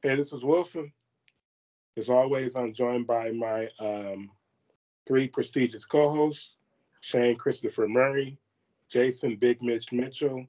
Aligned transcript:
Hey, 0.00 0.14
this 0.14 0.32
is 0.32 0.44
Wilson. 0.44 0.92
As 1.96 2.08
always, 2.08 2.54
I'm 2.54 2.72
joined 2.72 3.08
by 3.08 3.32
my 3.32 3.68
um, 3.80 4.30
three 5.08 5.26
prestigious 5.26 5.84
co-hosts, 5.84 6.52
Shane 7.00 7.34
Christopher 7.34 7.88
Murray, 7.88 8.38
Jason 8.88 9.34
Big 9.34 9.60
Mitch 9.60 9.90
Mitchell, 9.90 10.46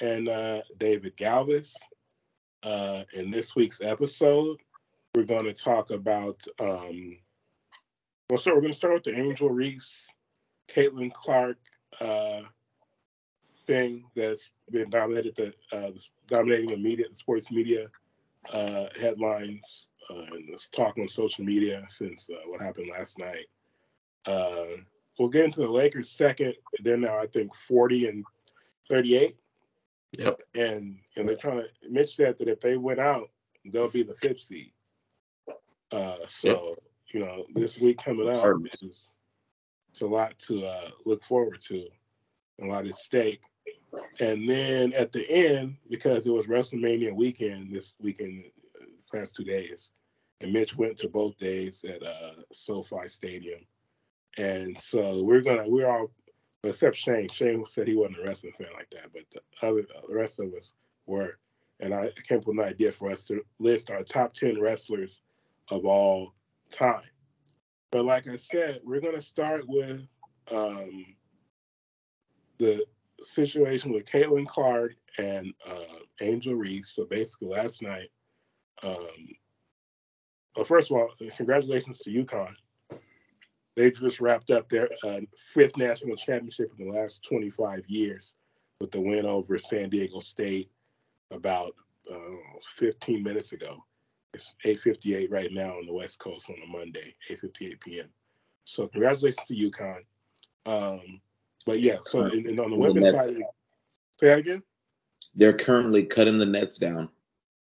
and 0.00 0.30
uh, 0.30 0.62
David 0.78 1.14
Galvis. 1.18 1.74
Uh, 2.62 3.02
in 3.12 3.30
this 3.30 3.54
week's 3.54 3.82
episode, 3.82 4.56
we're 5.14 5.24
going 5.24 5.44
to 5.44 5.52
talk 5.52 5.90
about. 5.90 6.42
Um, 6.58 7.18
well, 8.30 8.38
so 8.38 8.54
we're 8.54 8.62
going 8.62 8.72
to 8.72 8.78
start 8.78 8.94
with 8.94 9.02
the 9.02 9.20
Angel 9.20 9.50
Reese, 9.50 10.06
Caitlin 10.68 11.12
Clark 11.12 11.58
uh, 12.00 12.40
thing 13.66 14.04
that's 14.14 14.52
been 14.70 14.88
dominated 14.88 15.36
the 15.36 15.76
uh, 15.76 15.90
dominating 16.28 16.70
the 16.70 16.78
media, 16.78 17.04
the 17.10 17.14
sports 17.14 17.50
media 17.50 17.88
uh, 18.52 18.86
headlines 18.98 19.88
uh, 20.10 20.24
and 20.32 20.48
this 20.48 20.68
talk 20.68 20.96
on 20.98 21.08
social 21.08 21.44
media 21.44 21.84
since 21.88 22.28
uh, 22.30 22.48
what 22.48 22.60
happened 22.60 22.90
last 22.90 23.18
night. 23.18 23.46
Uh, 24.26 24.80
we'll 25.18 25.28
get 25.28 25.44
into 25.44 25.60
the 25.60 25.68
Lakers 25.68 26.10
second. 26.10 26.54
They're 26.82 26.96
now, 26.96 27.18
I 27.18 27.26
think, 27.26 27.54
40 27.54 28.08
and 28.08 28.24
38. 28.88 29.36
Yep. 30.12 30.40
And 30.54 30.98
and 31.16 31.28
they're 31.28 31.36
trying 31.36 31.58
to. 31.58 31.68
Mitch 31.90 32.16
said 32.16 32.38
that 32.38 32.48
if 32.48 32.60
they 32.60 32.76
went 32.76 33.00
out, 33.00 33.30
they'll 33.66 33.90
be 33.90 34.02
the 34.02 34.14
fifth 34.14 34.40
seed. 34.40 34.72
Uh, 35.92 36.16
so 36.28 36.48
yep. 36.48 36.78
you 37.12 37.20
know, 37.20 37.44
this 37.54 37.78
week 37.78 37.98
coming 38.02 38.28
up 38.28 38.44
is 38.72 39.10
it's 39.90 40.02
a 40.02 40.06
lot 40.06 40.38
to 40.40 40.64
uh, 40.64 40.90
look 41.04 41.22
forward 41.22 41.60
to, 41.68 41.86
a 42.62 42.66
lot 42.66 42.86
at 42.86 42.94
stake. 42.96 43.42
And 44.20 44.48
then 44.48 44.92
at 44.94 45.12
the 45.12 45.28
end, 45.30 45.76
because 45.90 46.26
it 46.26 46.32
was 46.32 46.46
WrestleMania 46.46 47.14
weekend 47.14 47.72
this 47.72 47.94
weekend, 48.00 48.44
uh, 48.80 48.86
past 49.12 49.36
two 49.36 49.44
days, 49.44 49.92
and 50.40 50.52
Mitch 50.52 50.76
went 50.76 50.98
to 50.98 51.08
both 51.08 51.36
days 51.36 51.84
at 51.84 52.02
uh, 52.02 52.32
SoFi 52.52 53.06
Stadium, 53.06 53.60
and 54.38 54.76
so 54.80 55.22
we're 55.22 55.40
gonna 55.42 55.64
we're 55.66 55.88
all 55.88 56.10
except 56.64 56.96
Shane. 56.96 57.28
Shane 57.28 57.64
said 57.66 57.88
he 57.88 57.94
wasn't 57.94 58.18
a 58.18 58.22
wrestling 58.22 58.52
fan 58.52 58.68
like 58.74 58.90
that, 58.90 59.12
but 59.12 59.22
the 59.32 59.66
other 59.66 59.86
the 60.08 60.14
rest 60.14 60.40
of 60.40 60.52
us 60.54 60.72
were. 61.06 61.38
And 61.80 61.92
I 61.92 62.10
came 62.26 62.38
up 62.38 62.46
with 62.46 62.58
an 62.58 62.64
idea 62.64 62.90
for 62.90 63.10
us 63.10 63.26
to 63.26 63.44
list 63.58 63.90
our 63.90 64.02
top 64.02 64.32
ten 64.32 64.58
wrestlers 64.58 65.20
of 65.70 65.84
all 65.84 66.32
time. 66.70 67.02
But 67.90 68.06
like 68.06 68.26
I 68.28 68.36
said, 68.36 68.80
we're 68.82 69.00
gonna 69.00 69.20
start 69.20 69.64
with 69.68 70.00
um, 70.50 71.04
the 72.58 72.84
situation 73.22 73.92
with 73.92 74.04
Caitlin 74.04 74.46
Clark 74.46 74.94
and 75.18 75.52
uh, 75.68 76.00
Angel 76.20 76.54
Reese. 76.54 76.90
So 76.90 77.04
basically, 77.04 77.48
last 77.48 77.82
night, 77.82 78.10
um, 78.82 79.28
well, 80.54 80.64
first 80.64 80.90
of 80.90 80.96
all, 80.96 81.10
congratulations 81.36 81.98
to 82.00 82.10
UConn. 82.10 82.54
They 83.76 83.90
just 83.90 84.20
wrapped 84.20 84.50
up 84.50 84.68
their 84.68 84.88
uh, 85.04 85.20
fifth 85.36 85.76
national 85.76 86.16
championship 86.16 86.72
in 86.78 86.86
the 86.86 86.92
last 86.92 87.22
25 87.24 87.84
years 87.88 88.34
with 88.80 88.90
the 88.90 89.00
win 89.00 89.26
over 89.26 89.58
San 89.58 89.90
Diego 89.90 90.20
State 90.20 90.70
about 91.30 91.74
uh, 92.10 92.16
15 92.64 93.22
minutes 93.22 93.52
ago. 93.52 93.84
It's 94.32 94.54
8:58 94.64 95.30
right 95.30 95.52
now 95.52 95.78
on 95.78 95.86
the 95.86 95.92
West 95.92 96.18
Coast 96.18 96.50
on 96.50 96.56
a 96.62 96.66
Monday, 96.66 97.14
8:58 97.30 97.80
p.m. 97.80 98.08
So 98.64 98.86
congratulations 98.88 99.46
to 99.48 99.54
UConn. 99.54 100.00
Um, 100.66 101.20
but 101.66 101.80
yeah, 101.80 101.96
so 102.00 102.22
and, 102.22 102.60
on 102.60 102.70
the 102.70 102.76
women's 102.76 103.12
the 103.12 103.20
side, 103.20 103.34
the, 103.34 103.44
say 104.18 104.28
that 104.28 104.38
again. 104.38 104.62
They're 105.34 105.52
currently 105.52 106.04
cutting 106.04 106.38
the 106.38 106.46
nets 106.46 106.78
down. 106.78 107.10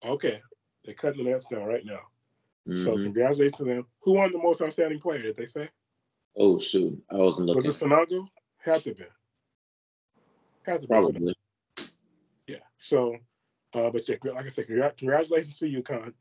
Okay, 0.05 0.39
they're 0.85 0.93
cutting 0.93 1.25
the 1.25 1.31
nets 1.31 1.47
down 1.47 1.63
right 1.65 1.83
now. 1.83 1.99
Mm-hmm. 2.69 2.83
So 2.83 2.95
congratulations 2.95 3.57
to 3.57 3.63
them. 3.65 3.85
Who 4.01 4.13
won 4.13 4.31
the 4.31 4.37
most 4.37 4.61
outstanding 4.61 4.99
player? 4.99 5.23
Did 5.23 5.35
they 5.35 5.47
say? 5.47 5.69
Oh 6.37 6.59
shoot, 6.59 7.01
I 7.11 7.15
wasn't 7.15 7.47
looking. 7.47 7.63
Was 7.65 7.81
it 7.81 7.85
Sanogo? 7.85 8.27
Had 8.59 8.83
to 8.83 8.93
be. 8.93 9.03
Had 10.63 10.81
to 10.83 10.87
Probably. 10.87 11.33
Be 11.77 11.89
yeah. 12.47 12.57
So, 12.77 13.15
uh, 13.73 13.89
but 13.89 14.07
yeah, 14.07 14.15
like 14.33 14.45
I 14.45 14.49
said, 14.49 14.67
congratulations 14.97 15.57
to 15.57 15.65
UConn. 15.65 16.13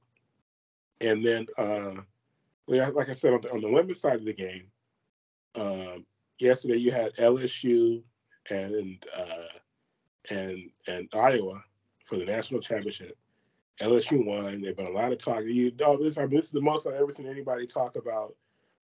And 1.01 1.25
then, 1.25 1.47
uh, 1.59 2.01
like 2.67 3.09
I 3.09 3.13
said, 3.13 3.35
on 3.35 3.41
the, 3.43 3.53
on 3.53 3.61
the 3.61 3.69
women's 3.69 4.01
side 4.01 4.17
of 4.17 4.25
the 4.25 4.33
game, 4.33 4.67
um, 5.55 6.07
yesterday 6.39 6.77
you 6.77 6.91
had 6.91 7.15
LSU 7.17 8.03
and 8.51 9.05
uh, 9.17 9.59
and 10.31 10.71
and 10.87 11.09
Iowa 11.15 11.63
for 12.05 12.17
the 12.17 12.25
national 12.25 12.61
championship. 12.61 13.17
LSU 13.81 14.25
won. 14.25 14.63
There's 14.63 14.77
been 14.77 14.87
a 14.87 14.91
lot 14.91 15.13
of 15.13 15.19
talk. 15.19 15.43
You 15.45 15.73
know, 15.79 15.97
this 15.97 16.19
I 16.19 16.23
mean, 16.23 16.37
this 16.37 16.47
is 16.47 16.51
the 16.53 16.61
most 16.61 16.87
I've 16.87 16.95
ever 16.95 17.13
seen 17.13 17.27
anybody 17.27 17.67
talk 17.67 17.97
about 17.97 18.35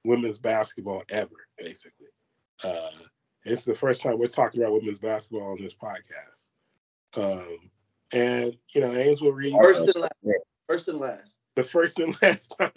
women's 0.05 0.38
basketball 0.38 1.03
ever. 1.11 1.47
Basically, 1.59 2.09
uh, 2.65 2.91
it's 3.44 3.65
the 3.65 3.75
first 3.75 4.03
time 4.03 4.19
we're 4.19 4.27
talking 4.27 4.61
about 4.61 4.72
women's 4.72 4.99
basketball 4.99 5.53
on 5.53 5.62
this 5.62 5.75
podcast. 5.75 6.49
Um, 7.17 7.71
and 8.12 8.56
you 8.75 8.81
know, 8.81 8.93
Angel 8.93 9.32
Reese 9.32 9.55
first 9.55 9.82
and 9.82 9.97
last. 9.97 10.15
First 10.69 10.88
and 10.88 11.00
last. 11.00 11.41
The 11.56 11.62
first 11.62 11.99
and 12.00 12.17
last 12.22 12.55
time. 12.59 12.71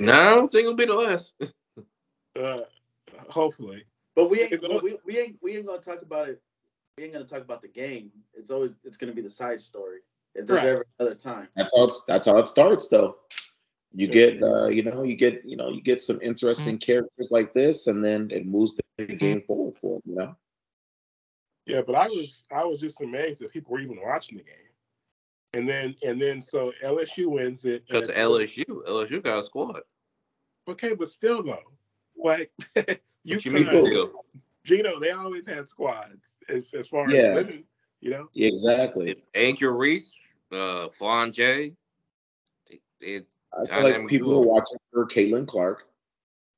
no, 0.00 0.12
I 0.12 0.34
don't 0.34 0.52
think 0.52 0.62
it'll 0.62 0.74
be 0.74 0.86
the 0.86 0.94
last. 0.94 1.34
uh, 2.38 2.60
hopefully. 3.28 3.84
But 4.14 4.30
we 4.30 4.40
ain't 4.40 4.82
we, 4.82 4.98
we 5.04 5.18
ain't 5.18 5.36
we 5.42 5.56
ain't 5.56 5.66
gonna 5.66 5.80
talk 5.80 6.02
about 6.02 6.28
it. 6.28 6.42
We 6.96 7.04
ain't 7.04 7.12
gonna 7.12 7.24
talk 7.24 7.42
about 7.42 7.62
the 7.62 7.68
game. 7.68 8.10
It's 8.34 8.50
always 8.50 8.76
it's 8.84 8.96
gonna 8.96 9.12
be 9.12 9.22
the 9.22 9.30
side 9.30 9.60
story. 9.60 9.98
If 10.34 10.46
there's 10.46 10.60
right. 10.60 10.68
ever 10.68 10.86
another 10.98 11.14
time. 11.14 11.48
That's 11.56 11.74
how 11.76 11.84
it's 11.84 12.04
that's 12.04 12.26
how 12.26 12.38
it 12.38 12.46
starts 12.46 12.88
though. 12.88 13.16
You 13.92 14.06
get 14.06 14.42
uh, 14.42 14.66
you 14.66 14.82
know, 14.82 15.02
you 15.02 15.16
get 15.16 15.42
you 15.44 15.56
know, 15.56 15.70
you 15.70 15.82
get 15.82 16.00
some 16.00 16.20
interesting 16.20 16.76
mm-hmm. 16.76 16.92
characters 16.92 17.28
like 17.30 17.54
this, 17.54 17.86
and 17.86 18.04
then 18.04 18.28
it 18.30 18.46
moves 18.46 18.76
the 18.98 19.06
game 19.06 19.42
forward 19.46 19.74
for 19.80 19.94
them, 19.94 20.02
you 20.04 20.14
know. 20.16 20.36
Yeah, 21.66 21.82
but 21.82 21.94
I 21.94 22.08
was 22.08 22.42
I 22.50 22.64
was 22.64 22.80
just 22.80 23.00
amazed 23.00 23.40
that 23.40 23.52
people 23.52 23.72
were 23.72 23.80
even 23.80 24.00
watching 24.02 24.38
the 24.38 24.44
game. 24.44 24.54
And 25.54 25.68
then 25.68 25.94
and 26.02 26.20
then 26.20 26.42
so 26.42 26.72
LSU 26.84 27.26
wins 27.26 27.64
it. 27.64 27.86
Because 27.86 28.08
LSU, 28.08 28.64
LSU 28.86 29.22
got 29.22 29.40
a 29.40 29.44
squad. 29.44 29.80
Okay, 30.68 30.94
but 30.94 31.10
still 31.10 31.42
though, 31.42 31.62
like 32.22 32.50
you, 33.24 33.40
you 33.44 34.12
Gino, 34.64 35.00
they 35.00 35.12
always 35.12 35.46
had 35.46 35.68
squads 35.68 36.34
as, 36.48 36.72
as 36.74 36.88
far 36.88 37.10
yeah. 37.10 37.22
as 37.22 37.34
women, 37.36 37.64
you 38.00 38.10
know. 38.10 38.28
Exactly. 38.34 39.16
Angel 39.34 39.72
Reese, 39.72 40.12
uh, 40.52 40.88
Fawn 40.90 41.32
J. 41.32 41.72
They, 42.68 42.80
they, 43.00 43.22
I 43.58 43.64
feel 43.64 43.82
like 43.82 44.08
people 44.08 44.34
were 44.34 44.46
watching 44.46 44.78
for 44.92 45.06
Caitlin 45.06 45.46
Clark. 45.46 45.84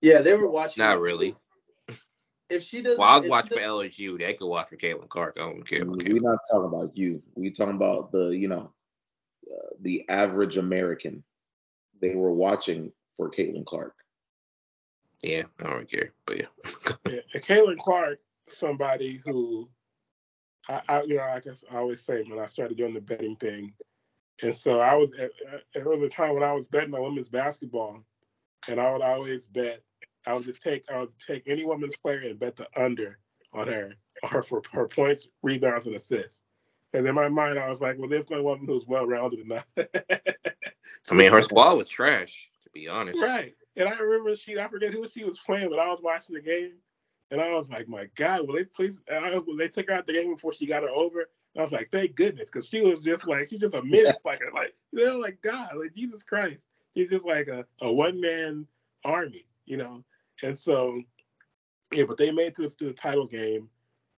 Yeah, 0.01 0.23
they 0.23 0.35
were 0.35 0.51
watching. 0.51 0.83
Not 0.83 1.01
really. 1.01 1.37
If 2.49 2.65
she 2.65 2.83
does, 2.83 2.99
well, 2.99 3.09
I 3.09 3.19
was 3.19 3.29
watching 3.29 3.57
for 3.57 3.63
LSU. 3.63 4.19
They 4.19 4.35
could 4.35 4.49
watch 4.49 4.71
for 4.71 4.77
Caitlin 4.77 5.09
Clark. 5.09 5.37
I 5.37 5.43
don't 5.43 5.63
care. 5.63 5.87
We're 5.87 6.21
not 6.21 6.41
talking 6.51 6.67
about 6.67 6.97
you. 6.97 7.23
We're 7.37 7.53
talking 7.53 7.77
about 7.77 8.11
the, 8.11 8.31
you 8.31 8.49
know, 8.49 8.73
uh, 9.49 9.69
the 9.83 10.05
average 10.09 10.57
American. 10.57 11.23
They 12.01 12.17
were 12.17 12.33
watching 12.33 12.91
for 13.17 13.31
Caitlin 13.31 13.65
Clark. 13.65 13.95
Yeah, 15.23 15.43
I 15.61 15.65
don't 15.65 15.91
care, 15.91 16.13
but 16.27 16.39
yeah. 16.39 16.47
yeah 17.09 17.41
Caitlin 17.41 17.79
Clark, 17.79 18.21
somebody 18.49 19.21
who, 19.25 19.69
I, 20.69 20.81
I, 20.89 21.03
you 21.03 21.17
know, 21.17 21.23
I 21.23 21.41
guess 21.41 21.65
I 21.71 21.77
always 21.77 22.01
say 22.01 22.23
when 22.23 22.39
I 22.39 22.47
started 22.47 22.77
doing 22.77 22.95
the 22.95 23.01
betting 23.01 23.37
thing, 23.37 23.73
and 24.43 24.57
so 24.57 24.81
I 24.81 24.95
was 24.95 25.13
at, 25.15 25.31
at 25.75 25.85
was 25.85 26.01
a 26.03 26.09
time 26.09 26.35
when 26.35 26.43
I 26.43 26.53
was 26.53 26.69
betting 26.69 26.95
on 26.95 27.03
women's 27.03 27.29
basketball, 27.29 28.03
and 28.69 28.81
I 28.81 28.93
would 28.93 29.03
always 29.03 29.47
bet. 29.47 29.83
I 30.27 30.35
would 30.35 30.45
just 30.45 30.63
take 30.63 30.85
I 30.91 31.01
would 31.01 31.13
take 31.19 31.43
any 31.47 31.65
women's 31.65 31.97
player 31.97 32.21
and 32.21 32.39
bet 32.39 32.57
the 32.57 32.67
under 32.77 33.19
on 33.53 33.69
her, 33.69 33.95
or 34.33 34.43
for 34.43 34.63
her 34.73 34.89
points, 34.89 35.29
rebounds, 35.43 35.87
and 35.87 35.97
assists. 35.97 36.43
And 36.93 37.07
in 37.07 37.15
my 37.15 37.29
mind, 37.29 37.59
I 37.59 37.69
was 37.69 37.81
like, 37.81 37.99
well, 37.99 38.09
there's 38.09 38.31
no 38.31 38.43
woman 38.43 38.67
who's 38.67 38.87
well 38.87 39.07
rounded 39.07 39.41
enough. 39.41 39.67
I 39.79 41.15
mean, 41.15 41.33
her 41.33 41.43
squad 41.43 41.75
was 41.75 41.89
trash, 41.89 42.49
to 42.65 42.71
be 42.71 42.89
honest. 42.89 43.21
Right. 43.21 43.55
And 43.81 43.89
I 43.89 43.97
remember 43.97 44.37
she, 44.37 44.59
I 44.61 44.69
forget 44.69 44.93
who 44.93 45.09
she 45.09 45.25
was 45.25 45.39
playing, 45.39 45.71
but 45.71 45.79
I 45.79 45.89
was 45.89 46.03
watching 46.03 46.35
the 46.35 46.43
game, 46.43 46.75
and 47.31 47.41
I 47.41 47.55
was 47.55 47.71
like, 47.71 47.89
my 47.89 48.09
God, 48.15 48.47
will 48.47 48.57
they 48.57 48.65
please? 48.65 49.01
I 49.11 49.35
was, 49.35 49.45
they 49.57 49.69
took 49.69 49.89
her 49.89 49.95
out 49.95 50.07
the 50.07 50.13
game 50.13 50.35
before 50.35 50.53
she 50.53 50.67
got 50.67 50.83
her 50.83 50.91
over. 50.91 51.21
And 51.21 51.61
I 51.61 51.63
was 51.63 51.73
like, 51.73 51.89
thank 51.91 52.15
goodness, 52.15 52.51
because 52.51 52.69
she 52.69 52.83
was 52.83 53.03
just 53.03 53.27
like, 53.27 53.49
she's 53.49 53.61
just 53.61 53.75
a 53.75 53.83
menace, 53.83 54.21
like, 54.25 54.41
like, 54.55 54.75
you 54.93 55.07
know, 55.07 55.19
like 55.19 55.41
God, 55.41 55.71
like 55.79 55.95
Jesus 55.95 56.23
Christ. 56.23 56.67
She's 56.95 57.09
just 57.09 57.25
like 57.25 57.49
a, 57.49 57.65
a 57.81 57.91
one 57.91 58.21
man 58.21 58.67
army, 59.03 59.47
you 59.65 59.79
know. 59.79 60.05
And 60.43 60.59
so, 60.59 61.01
yeah, 61.91 62.05
but 62.05 62.19
they 62.19 62.31
made 62.33 62.49
it 62.49 62.57
to, 62.57 62.71
the 62.85 62.93
title 62.93 63.27
game, 63.27 63.71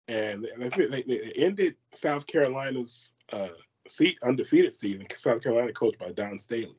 and 0.08 0.44
they, 0.58 0.86
they, 0.86 1.02
they 1.02 1.32
ended 1.36 1.76
South 1.94 2.26
Carolina's 2.26 3.12
uh, 3.32 3.48
seat 3.86 4.18
undefeated 4.24 4.74
season. 4.74 5.06
South 5.16 5.40
Carolina 5.40 5.72
coached 5.72 6.00
by 6.00 6.10
Dawn 6.10 6.40
Staley. 6.40 6.76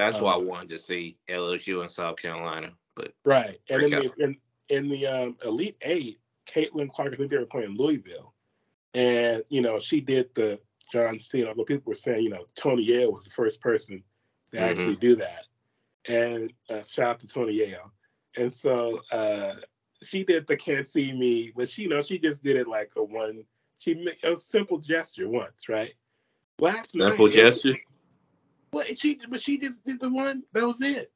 That's 0.00 0.20
why 0.20 0.32
I 0.32 0.36
um, 0.36 0.46
wanted 0.46 0.70
to 0.70 0.78
see 0.78 1.16
LSU 1.28 1.80
and 1.82 1.90
South 1.90 2.16
Carolina. 2.16 2.72
But 2.94 3.12
right, 3.24 3.60
and 3.70 3.82
in 3.82 3.90
the, 3.90 4.12
in, 4.18 4.36
in 4.68 4.88
the 4.88 5.06
um, 5.06 5.36
Elite 5.44 5.76
Eight, 5.82 6.20
Caitlin 6.46 6.90
Clark, 6.90 7.12
I 7.12 7.16
think 7.16 7.30
they 7.30 7.38
were 7.38 7.46
playing 7.46 7.76
Louisville, 7.76 8.32
and 8.94 9.42
you 9.48 9.60
know 9.60 9.80
she 9.80 10.00
did 10.00 10.34
the 10.34 10.60
John 10.92 11.18
Cena. 11.20 11.48
Although 11.48 11.64
people 11.64 11.90
were 11.90 11.96
saying, 11.96 12.22
you 12.22 12.30
know, 12.30 12.46
Tony 12.54 12.86
Yayo 12.86 13.12
was 13.12 13.24
the 13.24 13.30
first 13.30 13.60
person 13.60 14.02
to 14.52 14.56
mm-hmm. 14.56 14.64
actually 14.64 14.96
do 14.96 15.16
that. 15.16 15.46
And 16.08 16.52
uh, 16.70 16.82
shout 16.82 17.08
out 17.08 17.20
to 17.20 17.26
Tony 17.26 17.58
Yayo. 17.58 17.90
And 18.36 18.52
so 18.52 19.00
uh, 19.10 19.54
she 20.02 20.24
did 20.24 20.46
the 20.46 20.56
can't 20.56 20.86
see 20.86 21.12
me, 21.12 21.52
but 21.56 21.68
she 21.68 21.82
you 21.82 21.88
know 21.88 22.02
she 22.02 22.18
just 22.18 22.42
did 22.42 22.56
it 22.56 22.68
like 22.68 22.92
a 22.96 23.02
one. 23.02 23.44
She 23.78 23.94
made 23.94 24.22
a 24.22 24.36
simple 24.36 24.78
gesture 24.78 25.28
once, 25.28 25.68
right? 25.68 25.94
Last 26.58 26.92
simple 26.92 27.08
night, 27.08 27.16
simple 27.16 27.28
gesture. 27.28 27.76
Well, 28.74 28.84
she 28.96 29.18
but 29.28 29.40
she 29.40 29.58
just 29.58 29.84
did 29.84 30.00
the 30.00 30.10
one. 30.10 30.42
That 30.52 30.66
was 30.66 30.80
it. 30.80 31.12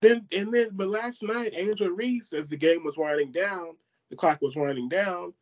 Then 0.00 0.26
and 0.36 0.52
then, 0.52 0.68
but 0.72 0.88
last 0.88 1.22
night, 1.22 1.52
Angel 1.54 1.88
Reese, 1.88 2.32
as 2.32 2.48
the 2.48 2.56
game 2.56 2.84
was 2.84 2.96
winding 2.96 3.32
down, 3.32 3.76
the 4.10 4.16
clock 4.16 4.40
was 4.42 4.54
winding 4.54 4.88
down, 4.88 5.32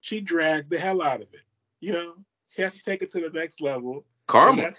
she 0.00 0.20
dragged 0.20 0.70
the 0.70 0.78
hell 0.78 1.02
out 1.02 1.22
of 1.22 1.28
it. 1.32 1.44
You 1.80 1.92
know, 1.92 2.14
she 2.54 2.62
has 2.62 2.72
to 2.72 2.80
take 2.80 3.02
it 3.02 3.10
to 3.12 3.20
the 3.20 3.30
next 3.30 3.60
level. 3.60 4.04
Karma. 4.26 4.70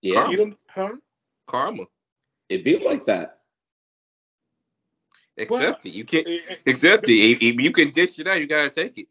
Yeah. 0.00 0.28
You 0.28 0.56
huh? 0.68 0.96
Karma. 1.46 1.84
It 2.48 2.64
be 2.64 2.78
like 2.78 3.06
that. 3.06 3.38
Accept 5.38 5.86
it. 5.86 5.94
You 5.94 6.04
can't 6.04 6.28
accept 6.66 7.08
it. 7.08 7.14
If, 7.14 7.38
if 7.40 7.60
you 7.60 7.72
can 7.72 7.90
dish 7.90 8.18
it 8.18 8.26
out, 8.26 8.40
you 8.40 8.46
gotta 8.46 8.68
take 8.68 8.98
it. 8.98 9.06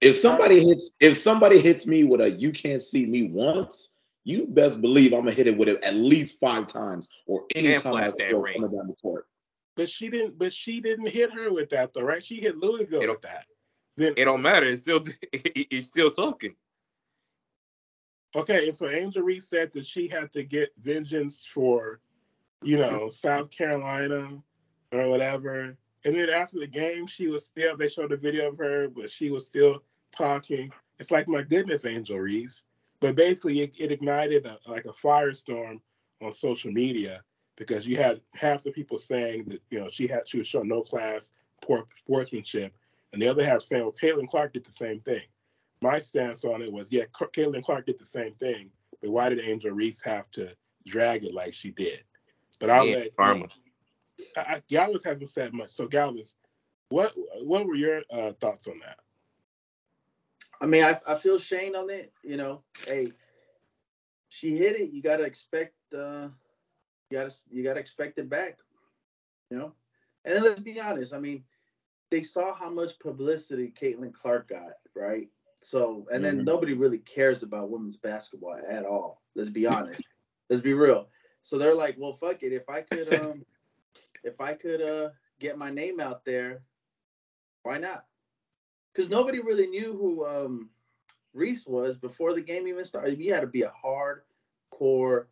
If 0.00 0.16
somebody 0.16 0.66
hits, 0.66 0.90
if 1.00 1.16
somebody 1.16 1.60
hits 1.60 1.86
me 1.86 2.04
with 2.04 2.20
a 2.20 2.30
"you 2.30 2.52
can't 2.52 2.82
see 2.82 3.06
me" 3.06 3.28
once, 3.28 3.93
you 4.24 4.46
best 4.46 4.80
believe 4.80 5.12
I'm 5.12 5.20
gonna 5.20 5.32
hit 5.32 5.46
it 5.46 5.56
with 5.56 5.68
it 5.68 5.82
at 5.82 5.94
least 5.94 6.40
five 6.40 6.66
times 6.66 7.08
or 7.26 7.44
anytime 7.54 7.94
I 7.94 8.10
still 8.10 8.42
coming 8.42 8.62
down 8.62 8.88
the 8.88 8.96
court. 9.00 9.26
But 9.76 9.90
she 9.90 10.08
didn't. 10.08 10.38
But 10.38 10.52
she 10.52 10.80
didn't 10.80 11.08
hit 11.08 11.32
her 11.32 11.52
with 11.52 11.70
that 11.70 11.92
though, 11.94 12.02
right? 12.02 12.24
She 12.24 12.40
hit 12.40 12.56
Louisville 12.56 13.06
with 13.06 13.22
that. 13.22 13.46
Then 13.96 14.14
it 14.16 14.24
don't 14.24 14.42
matter. 14.42 14.68
It's 14.68 14.82
still 14.82 15.04
it's 15.32 15.88
still 15.88 16.10
talking. 16.10 16.54
Okay, 18.36 18.68
and 18.68 18.76
so 18.76 18.88
Angel 18.88 19.22
Reese 19.22 19.48
said 19.48 19.72
that 19.74 19.86
she 19.86 20.08
had 20.08 20.32
to 20.32 20.42
get 20.42 20.72
vengeance 20.80 21.46
for, 21.46 22.00
you 22.62 22.76
know, 22.78 23.08
South 23.10 23.50
Carolina 23.50 24.42
or 24.90 25.08
whatever. 25.08 25.76
And 26.04 26.16
then 26.16 26.28
after 26.30 26.58
the 26.58 26.66
game, 26.66 27.06
she 27.06 27.28
was 27.28 27.44
still, 27.44 27.76
they 27.76 27.88
showed 27.88 28.10
a 28.10 28.16
video 28.16 28.48
of 28.48 28.58
her, 28.58 28.88
but 28.88 29.10
she 29.10 29.30
was 29.30 29.46
still 29.46 29.84
talking. 30.10 30.72
It's 30.98 31.12
like, 31.12 31.28
my 31.28 31.42
goodness, 31.42 31.84
Angel 31.84 32.18
Reese. 32.18 32.64
But 33.04 33.16
basically, 33.16 33.60
it, 33.60 33.74
it 33.78 33.92
ignited 33.92 34.46
a, 34.46 34.58
like 34.66 34.86
a 34.86 34.88
firestorm 34.88 35.78
on 36.22 36.32
social 36.32 36.72
media 36.72 37.22
because 37.54 37.86
you 37.86 37.98
had 37.98 38.22
half 38.34 38.64
the 38.64 38.70
people 38.70 38.96
saying 38.96 39.44
that, 39.48 39.60
you 39.68 39.78
know, 39.78 39.90
she 39.92 40.06
had, 40.06 40.26
she 40.26 40.38
was 40.38 40.48
showing 40.48 40.68
no 40.68 40.80
class, 40.80 41.32
poor 41.62 41.84
sportsmanship. 41.98 42.72
And 43.12 43.20
the 43.20 43.28
other 43.28 43.44
half 43.44 43.60
saying, 43.60 43.82
well, 43.82 43.92
Caitlin 43.92 44.26
Clark 44.26 44.54
did 44.54 44.64
the 44.64 44.72
same 44.72 45.00
thing. 45.00 45.20
My 45.82 45.98
stance 45.98 46.46
on 46.46 46.62
it 46.62 46.72
was, 46.72 46.90
yeah, 46.90 47.04
Caitlin 47.12 47.62
Clark 47.62 47.84
did 47.84 47.98
the 47.98 48.06
same 48.06 48.32
thing, 48.36 48.70
but 49.02 49.10
why 49.10 49.28
did 49.28 49.40
Angel 49.40 49.72
Reese 49.72 50.00
have 50.00 50.30
to 50.30 50.56
drag 50.86 51.24
it 51.24 51.34
like 51.34 51.52
she 51.52 51.72
did? 51.72 52.04
But 52.58 52.70
I'll 52.70 52.86
yeah, 52.86 52.96
let 52.96 53.16
Karma. 53.18 53.48
I, 54.34 54.62
Galvez 54.70 55.04
hasn't 55.04 55.28
said 55.28 55.52
much. 55.52 55.72
So 55.72 55.86
Galvez, 55.86 56.36
what 56.88 57.12
what 57.42 57.66
were 57.66 57.74
your 57.74 58.00
uh, 58.10 58.32
thoughts 58.40 58.66
on 58.66 58.78
that? 58.78 58.96
I 60.64 60.66
mean, 60.66 60.82
I, 60.82 60.98
I 61.06 61.14
feel 61.14 61.38
Shane 61.38 61.76
on 61.76 61.90
it. 61.90 62.10
You 62.22 62.38
know, 62.38 62.62
hey, 62.88 63.08
she 64.30 64.56
hit 64.56 64.80
it. 64.80 64.92
You 64.92 65.02
gotta 65.02 65.24
expect. 65.24 65.74
uh 65.92 66.28
You 67.10 67.18
gotta 67.18 67.34
you 67.50 67.62
gotta 67.62 67.80
expect 67.80 68.18
it 68.18 68.30
back. 68.30 68.56
You 69.50 69.58
know, 69.58 69.72
and 70.24 70.34
then 70.34 70.42
let's 70.42 70.62
be 70.62 70.80
honest. 70.80 71.12
I 71.12 71.18
mean, 71.18 71.44
they 72.10 72.22
saw 72.22 72.54
how 72.54 72.70
much 72.70 72.98
publicity 72.98 73.74
Caitlin 73.78 74.14
Clark 74.14 74.48
got, 74.48 74.72
right? 74.96 75.28
So, 75.60 76.06
and 76.10 76.24
then 76.24 76.36
mm-hmm. 76.36 76.44
nobody 76.44 76.72
really 76.72 76.98
cares 76.98 77.42
about 77.42 77.68
women's 77.68 77.98
basketball 77.98 78.58
at 78.66 78.86
all. 78.86 79.20
Let's 79.34 79.50
be 79.50 79.66
honest. 79.66 80.02
let's 80.48 80.62
be 80.62 80.72
real. 80.72 81.08
So 81.42 81.58
they're 81.58 81.74
like, 81.74 81.96
well, 81.98 82.14
fuck 82.14 82.42
it. 82.42 82.54
If 82.54 82.70
I 82.70 82.80
could, 82.80 83.12
um, 83.20 83.44
if 84.22 84.40
I 84.40 84.54
could 84.54 84.80
uh 84.80 85.10
get 85.40 85.58
my 85.58 85.68
name 85.68 86.00
out 86.00 86.24
there, 86.24 86.62
why 87.64 87.76
not? 87.76 88.06
Because 88.94 89.10
nobody 89.10 89.40
really 89.40 89.66
knew 89.66 89.96
who 89.96 90.26
um 90.26 90.70
Reese 91.32 91.66
was 91.66 91.96
before 91.96 92.32
the 92.32 92.40
game 92.40 92.66
even 92.68 92.84
started. 92.84 93.18
You 93.18 93.34
had 93.34 93.40
to 93.40 93.46
be 93.46 93.62
a 93.62 93.72
hardcore 93.84 95.26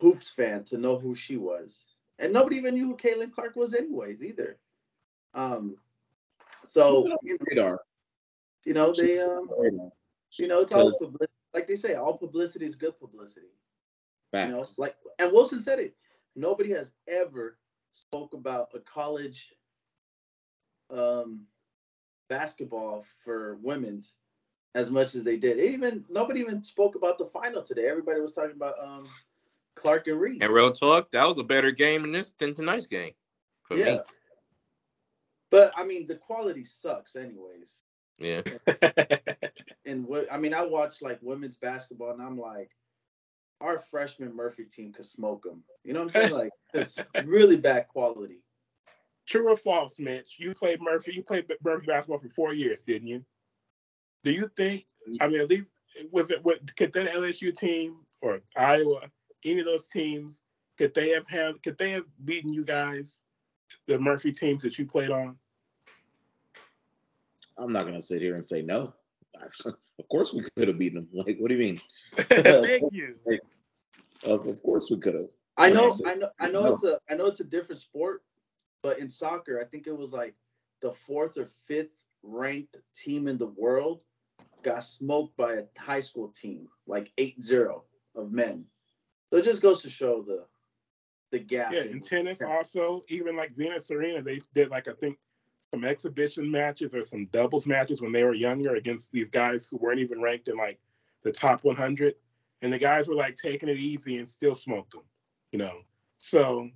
hoops 0.00 0.30
fan 0.30 0.64
to 0.64 0.78
know 0.78 0.98
who 0.98 1.14
she 1.14 1.36
was, 1.36 1.86
and 2.18 2.32
nobody 2.32 2.56
even 2.56 2.74
knew 2.74 2.86
who 2.86 2.96
Caitlin 2.96 3.32
Clark 3.32 3.56
was, 3.56 3.74
anyways, 3.74 4.22
either. 4.22 4.58
Um, 5.34 5.76
so 6.64 7.06
you 7.22 7.38
know, 7.52 7.78
you 8.64 8.74
know 8.74 8.94
they 8.96 9.20
um, 9.20 9.48
you 10.38 10.48
know 10.48 10.60
it's 10.60 10.72
all. 10.72 10.92
Like 11.54 11.68
they 11.68 11.76
say, 11.76 11.94
all 11.96 12.16
publicity 12.16 12.64
is 12.64 12.74
good 12.74 12.98
publicity. 12.98 13.52
Facts. 14.30 14.48
You 14.48 14.54
know, 14.54 14.64
like 14.78 14.96
and 15.18 15.30
Wilson 15.30 15.60
said 15.60 15.78
it 15.78 15.94
nobody 16.36 16.70
has 16.70 16.92
ever 17.08 17.58
spoke 17.92 18.34
about 18.34 18.68
a 18.74 18.80
college 18.80 19.52
um, 20.90 21.42
basketball 22.32 23.04
for 23.22 23.58
women's 23.62 24.14
as 24.74 24.90
much 24.90 25.14
as 25.14 25.22
they 25.22 25.36
did. 25.36 25.58
Even 25.60 26.02
nobody 26.08 26.40
even 26.40 26.62
spoke 26.62 26.94
about 26.94 27.18
the 27.18 27.26
final 27.26 27.62
today. 27.62 27.86
Everybody 27.88 28.22
was 28.22 28.32
talking 28.32 28.56
about 28.56 28.74
um, 28.82 29.06
Clark 29.76 30.06
and 30.06 30.18
Reese. 30.18 30.38
And 30.40 30.50
real 30.50 30.72
talk, 30.72 31.10
that 31.12 31.24
was 31.24 31.38
a 31.38 31.44
better 31.44 31.70
game 31.70 32.02
than 32.02 32.12
this 32.12 32.32
than 32.38 32.54
tonight's 32.54 32.86
game. 32.86 33.12
yeah. 33.70 33.84
Me. 33.84 34.00
But 35.50 35.72
I 35.76 35.84
mean, 35.84 36.06
the 36.06 36.14
quality 36.14 36.64
sucks, 36.64 37.16
anyways. 37.16 37.82
Yeah. 38.18 38.40
and 39.84 40.06
what 40.06 40.32
I 40.32 40.38
mean, 40.38 40.54
I 40.54 40.64
watch 40.64 41.02
like 41.02 41.18
women's 41.20 41.56
basketball, 41.56 42.12
and 42.12 42.22
I'm 42.22 42.38
like, 42.38 42.70
our 43.60 43.78
freshman 43.78 44.34
Murphy 44.34 44.64
team 44.64 44.92
could 44.94 45.04
smoke 45.04 45.44
them. 45.44 45.62
You 45.84 45.92
know 45.92 46.02
what 46.02 46.16
I'm 46.16 46.22
saying? 46.22 46.32
Like 46.32 46.52
it's 46.72 46.98
really 47.26 47.58
bad 47.58 47.88
quality. 47.88 48.41
True 49.26 49.50
or 49.50 49.56
false, 49.56 49.98
Mitch? 49.98 50.36
You 50.38 50.54
played 50.54 50.80
Murphy. 50.80 51.12
You 51.14 51.22
played 51.22 51.46
Murphy 51.62 51.86
basketball 51.86 52.18
for 52.18 52.28
four 52.28 52.54
years, 52.54 52.82
didn't 52.82 53.08
you? 53.08 53.24
Do 54.24 54.32
you 54.32 54.50
think? 54.56 54.84
I 55.20 55.28
mean, 55.28 55.40
at 55.40 55.50
least 55.50 55.72
was 56.10 56.30
it 56.30 56.44
what 56.44 56.74
could 56.76 56.92
that 56.92 57.12
LSU 57.12 57.56
team 57.56 57.96
or 58.20 58.40
Iowa, 58.56 59.10
any 59.44 59.60
of 59.60 59.66
those 59.66 59.88
teams, 59.88 60.40
could 60.78 60.94
they 60.94 61.10
have 61.10 61.26
had? 61.28 61.62
Could 61.62 61.78
they 61.78 61.90
have 61.90 62.04
beaten 62.24 62.52
you 62.52 62.64
guys, 62.64 63.22
the 63.86 63.98
Murphy 63.98 64.32
teams 64.32 64.62
that 64.62 64.78
you 64.78 64.86
played 64.86 65.10
on? 65.10 65.36
I'm 67.58 67.72
not 67.72 67.84
gonna 67.84 68.02
sit 68.02 68.22
here 68.22 68.36
and 68.36 68.44
say 68.44 68.62
no. 68.62 68.94
Of 69.64 70.08
course, 70.08 70.32
we 70.32 70.44
could 70.56 70.68
have 70.68 70.78
beaten 70.78 70.96
them. 70.96 71.08
Like, 71.26 71.38
what 71.38 71.48
do 71.48 71.54
you 71.54 71.60
mean? 71.60 71.80
Thank 72.16 72.92
you. 72.92 73.16
Like, 73.26 73.40
of, 74.24 74.46
of 74.46 74.62
course, 74.62 74.88
we 74.90 74.98
could 74.98 75.14
have. 75.14 75.28
I 75.56 75.70
know, 75.70 75.94
I 76.06 76.14
know, 76.14 76.28
I 76.40 76.50
know. 76.50 76.66
It's 76.66 76.84
a, 76.84 76.98
I 77.10 77.14
know 77.14 77.26
it's 77.26 77.40
a 77.40 77.44
different 77.44 77.80
sport, 77.80 78.22
but 78.82 78.98
in 78.98 79.08
soccer, 79.08 79.60
I 79.60 79.64
think 79.64 79.86
it 79.86 79.96
was 79.96 80.12
like 80.12 80.34
the 80.80 80.92
fourth 80.92 81.36
or 81.38 81.46
fifth 81.66 82.04
ranked 82.22 82.76
team 82.94 83.28
in 83.28 83.38
the 83.38 83.46
world 83.46 84.02
got 84.62 84.84
smoked 84.84 85.36
by 85.36 85.54
a 85.54 85.64
high 85.78 86.00
school 86.00 86.28
team, 86.28 86.68
like 86.86 87.12
8-0 87.18 87.82
of 88.16 88.32
men. 88.32 88.64
So 89.30 89.38
it 89.38 89.44
just 89.44 89.62
goes 89.62 89.82
to 89.82 89.90
show 89.90 90.22
the 90.22 90.44
the 91.30 91.38
gap. 91.38 91.72
Yeah, 91.72 91.84
in 91.84 92.00
tennis 92.00 92.42
also, 92.42 93.04
even 93.08 93.36
like 93.36 93.56
Venus 93.56 93.86
Serena, 93.86 94.20
they 94.20 94.42
did 94.52 94.68
like 94.68 94.86
I 94.86 94.92
think 94.92 95.16
some 95.72 95.84
exhibition 95.84 96.50
matches 96.50 96.94
or 96.94 97.02
some 97.02 97.26
doubles 97.32 97.66
matches 97.66 98.02
when 98.02 98.12
they 98.12 98.24
were 98.24 98.34
younger 98.34 98.74
against 98.74 99.10
these 99.10 99.30
guys 99.30 99.64
who 99.64 99.78
weren't 99.78 100.00
even 100.00 100.20
ranked 100.20 100.48
in 100.48 100.56
like 100.56 100.78
the 101.22 101.32
top 101.32 101.64
100 101.64 102.14
and 102.60 102.72
the 102.72 102.78
guys 102.78 103.08
were 103.08 103.14
like 103.14 103.36
taking 103.36 103.70
it 103.70 103.78
easy 103.78 104.18
and 104.18 104.28
still 104.28 104.54
smoked 104.54 104.92
them 104.92 105.02
you 105.50 105.58
know 105.58 105.78
so 106.18 106.68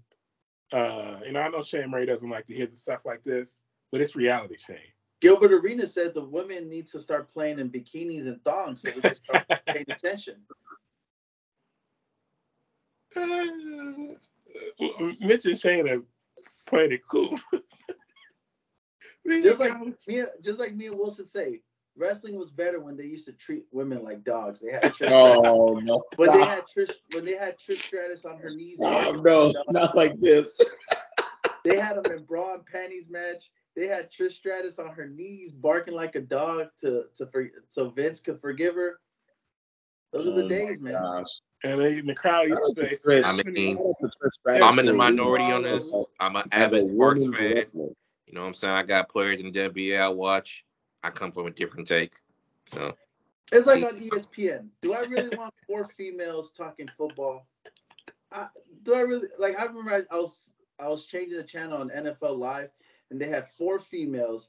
uh 0.73 1.21
you 1.25 1.33
know 1.33 1.41
i 1.41 1.49
know 1.49 1.63
shane 1.63 1.91
murray 1.91 2.07
doesn't 2.07 2.31
like 2.31 2.47
to 2.47 2.55
hear 2.55 2.67
the 2.67 2.77
stuff 2.77 3.01
like 3.05 3.23
this 3.23 3.61
but 3.93 4.01
it's 4.01 4.17
reality 4.17 4.57
shane. 4.59 4.79
Gilbert 5.21 5.53
Arenas 5.53 5.95
said 5.95 6.13
the 6.13 6.25
women 6.25 6.69
need 6.69 6.87
to 6.89 7.01
start 7.01 7.29
playing 7.29 7.59
in 7.59 7.71
bikinis 7.71 8.27
and 8.27 8.43
thongs 8.45 8.83
so 8.83 8.91
we 8.95 9.01
can 9.01 9.15
start 9.15 9.47
paying 9.67 9.87
attention. 9.89 10.43
Uh, 13.17 13.37
mitch 15.21 15.47
and 15.47 15.59
shane 15.59 15.89
are 15.89 16.03
pretty 16.67 17.01
cool. 17.11 17.39
Just 19.27 19.59
like 19.59 19.77
me, 19.81 20.23
just 20.41 20.61
like 20.61 20.77
me 20.77 20.87
and 20.87 20.97
Wilson 20.97 21.27
say, 21.27 21.61
wrestling 21.97 22.37
was 22.37 22.51
better 22.51 22.81
when 22.81 22.97
they 22.97 23.05
used 23.05 23.27
to 23.27 23.33
treat 23.33 23.65
women 23.73 24.03
like 24.03 24.25
dogs. 24.25 24.61
They 24.61 24.73
had 24.73 24.83
Trish 24.95 25.11
oh 25.13 25.79
no. 25.83 26.03
When 26.17 26.33
they 26.33 26.45
had 26.45 26.65
Trish 26.65 26.93
when 27.13 27.25
they 27.25 27.37
had 27.37 27.59
Trish 27.59 27.83
Stratus 27.83 28.25
on 28.25 28.39
her 28.39 28.51
knees. 28.51 28.79
Oh 28.81 29.13
no, 29.13 29.53
not 29.71 29.97
like 29.97 30.19
this. 30.21 30.57
they 31.65 31.79
had 31.79 32.03
them 32.03 32.13
in 32.13 32.25
bra 32.25 32.55
and 32.55 32.67
panties 32.67 33.09
match. 33.09 33.51
They 33.75 33.87
had 33.87 34.11
Trish 34.11 34.33
Stratus 34.33 34.79
on 34.79 34.89
her 34.89 35.07
knees 35.07 35.53
barking 35.53 35.95
like 35.95 36.15
a 36.15 36.21
dog 36.21 36.69
to 36.79 37.05
to 37.15 37.27
for, 37.27 37.49
so 37.69 37.91
Vince 37.91 38.21
could 38.21 38.41
forgive 38.41 38.75
her. 38.75 39.01
Those 40.13 40.29
oh 40.29 40.33
are 40.33 40.37
the 40.37 40.45
oh 40.45 40.49
days, 40.49 40.81
man. 40.81 40.95
Gosh. 40.95 41.41
And 41.65 41.81
they, 41.81 42.01
the 42.01 42.15
crowd 42.15 42.49
used 42.49 42.63
to 42.77 42.97
say, 42.99 43.23
I 43.23 43.33
mean, 43.33 43.79
I'm 44.47 44.79
in 44.79 44.87
the 44.87 44.93
minority 44.93 45.45
on 45.45 45.63
this. 45.63 45.91
I'm 46.21 46.37
an 46.37 46.45
avid 46.53 46.93
Sparks 46.93 47.25
fan. 47.25 47.63
You 48.27 48.35
know 48.35 48.43
what 48.43 48.49
I'm 48.49 48.55
saying? 48.55 48.75
I 48.75 48.83
got 48.83 49.09
players 49.09 49.41
in 49.41 49.51
the 49.51 49.59
NBA 49.59 49.99
I 49.99 50.09
watch. 50.09 50.66
I 51.07 51.11
come 51.11 51.31
from 51.31 51.47
a 51.47 51.51
different 51.51 51.87
take. 51.87 52.15
So 52.67 52.93
it's 53.53 53.69
like 53.69 53.85
on 53.85 54.01
ESPN. 54.01 54.67
Do 54.83 54.93
I 54.93 55.03
really 55.03 55.37
want 55.37 55.55
four 55.69 55.87
females 55.97 56.51
talking 56.51 56.91
football? 56.99 57.47
I, 58.33 58.49
do 58.83 58.95
I 58.95 59.03
really 59.03 59.29
like? 59.39 59.55
I 59.57 59.67
remember 59.67 59.93
I, 59.93 60.15
I 60.15 60.19
was 60.19 60.51
I 60.81 60.89
was 60.89 61.07
changing 61.07 61.39
the 61.39 61.45
channel 61.45 61.81
on 61.81 61.91
NFL 61.91 62.39
Live, 62.39 62.71
and 63.11 63.21
they 63.21 63.29
had 63.29 63.49
four 63.53 63.79
females 63.79 64.49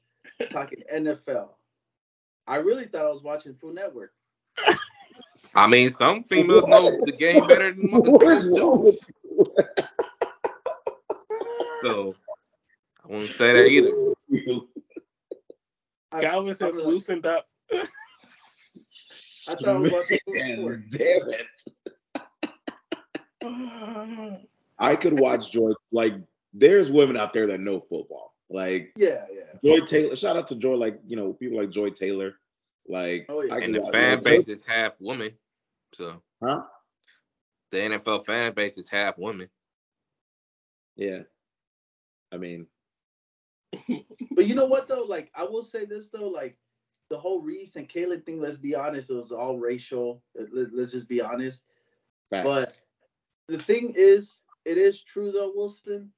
talking 0.49 0.81
NFL. 0.93 1.49
I 2.47 2.55
really 2.57 2.85
thought 2.85 3.05
I 3.05 3.11
was 3.11 3.21
watching 3.21 3.53
Food 3.53 3.75
Network. 3.75 4.13
I 5.53 5.67
mean, 5.67 5.91
some 5.91 6.23
females 6.23 6.63
what? 6.63 6.69
know 6.69 6.91
the 7.05 7.11
game 7.11 7.47
better 7.47 7.71
than 7.71 7.91
most 7.91 8.45
do. 8.45 8.97
so 11.83 12.13
I 13.03 13.07
won't 13.07 13.29
say 13.29 13.53
that 13.53 13.67
either. 13.67 14.61
Calvin 16.11 16.55
has 16.59 16.75
loosened 16.75 17.25
up. 17.25 17.47
I 19.49 19.55
thought 19.55 19.67
I 19.67 19.73
was 19.73 19.91
watching 19.91 20.19
Food 20.27 20.83
Damn 20.91 21.29
it. 21.29 21.47
I 24.79 24.95
could 24.95 25.19
watch 25.19 25.51
Joy. 25.51 25.71
Like, 25.91 26.13
there's 26.53 26.91
women 26.91 27.17
out 27.17 27.33
there 27.33 27.47
that 27.47 27.59
know 27.59 27.79
football. 27.79 28.35
Like, 28.49 28.91
yeah, 28.95 29.25
yeah. 29.31 29.57
Joy 29.63 29.85
Taylor. 29.85 30.15
Shout 30.15 30.37
out 30.37 30.47
to 30.49 30.55
Joy. 30.55 30.75
Like, 30.75 30.99
you 31.05 31.15
know, 31.15 31.33
people 31.33 31.57
like 31.57 31.69
Joy 31.71 31.89
Taylor. 31.89 32.35
Like, 32.87 33.25
oh, 33.29 33.41
yeah. 33.41 33.55
and 33.55 33.75
the 33.75 33.89
fan 33.91 34.23
base 34.23 34.47
is 34.47 34.61
half 34.65 34.93
women. 34.99 35.31
So, 35.93 36.21
huh? 36.41 36.61
The 37.71 37.77
NFL 37.77 38.25
fan 38.25 38.53
base 38.53 38.77
is 38.77 38.87
half 38.87 39.17
women. 39.17 39.49
Yeah. 40.95 41.21
I 42.31 42.37
mean, 42.37 42.67
but 44.31 44.45
you 44.47 44.55
know 44.55 44.65
what 44.65 44.87
though? 44.87 45.03
Like, 45.03 45.31
I 45.35 45.43
will 45.43 45.63
say 45.63 45.85
this 45.85 46.09
though. 46.09 46.29
Like, 46.29 46.57
the 47.09 47.17
whole 47.17 47.41
Reese 47.41 47.75
and 47.75 47.87
Kayla 47.87 48.23
thing. 48.25 48.41
Let's 48.41 48.57
be 48.57 48.75
honest. 48.75 49.09
It 49.09 49.15
was 49.15 49.31
all 49.31 49.57
racial. 49.57 50.21
Let, 50.35 50.73
us 50.73 50.91
just 50.91 51.07
be 51.07 51.21
honest. 51.21 51.63
Facts. 52.29 52.45
But 52.45 52.77
the 53.47 53.57
thing 53.57 53.93
is, 53.95 54.41
it 54.65 54.77
is 54.77 55.01
true 55.01 55.31
though, 55.31 55.51
Wilson. 55.55 56.11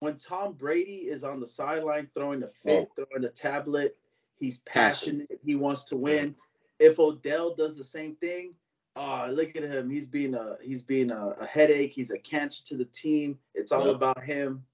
When 0.00 0.18
Tom 0.18 0.54
Brady 0.54 1.08
is 1.08 1.22
on 1.22 1.40
the 1.40 1.46
sideline 1.46 2.10
throwing 2.14 2.40
the 2.40 2.48
fit, 2.48 2.88
oh. 2.90 2.92
throwing 2.94 3.22
the 3.22 3.30
tablet, 3.30 3.96
he's 4.36 4.58
passionate. 4.60 5.28
He 5.44 5.54
wants 5.54 5.84
to 5.84 5.96
win. 5.96 6.34
If 6.80 6.98
Odell 6.98 7.54
does 7.54 7.78
the 7.78 7.84
same 7.84 8.16
thing, 8.16 8.54
oh, 8.96 9.28
look 9.30 9.56
at 9.56 9.62
him. 9.62 9.88
He's 9.88 10.08
being 10.08 10.34
a 10.34 10.56
he's 10.60 10.82
being 10.82 11.12
a, 11.12 11.34
a 11.40 11.46
headache. 11.46 11.92
He's 11.92 12.10
a 12.10 12.18
cancer 12.18 12.62
to 12.64 12.76
the 12.76 12.86
team. 12.86 13.38
It's 13.54 13.70
all 13.70 13.86
yep. 13.86 13.94
about 13.94 14.22
him. 14.22 14.64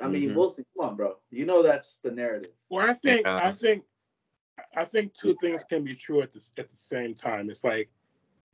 I 0.00 0.08
mean, 0.08 0.28
mm-hmm. 0.28 0.38
Wilson, 0.38 0.64
come 0.76 0.90
on, 0.90 0.96
bro. 0.96 1.16
You 1.30 1.44
know 1.44 1.62
that's 1.62 1.98
the 2.02 2.10
narrative. 2.10 2.52
Well, 2.70 2.88
I 2.88 2.92
think 2.92 3.22
yeah. 3.24 3.40
I 3.42 3.52
think 3.52 3.84
I 4.76 4.84
think 4.84 5.14
two 5.14 5.34
things 5.40 5.64
can 5.64 5.84
be 5.84 5.94
true 5.94 6.22
at 6.22 6.32
the 6.32 6.44
at 6.56 6.70
the 6.70 6.76
same 6.76 7.14
time. 7.14 7.50
It's 7.50 7.64
like, 7.64 7.90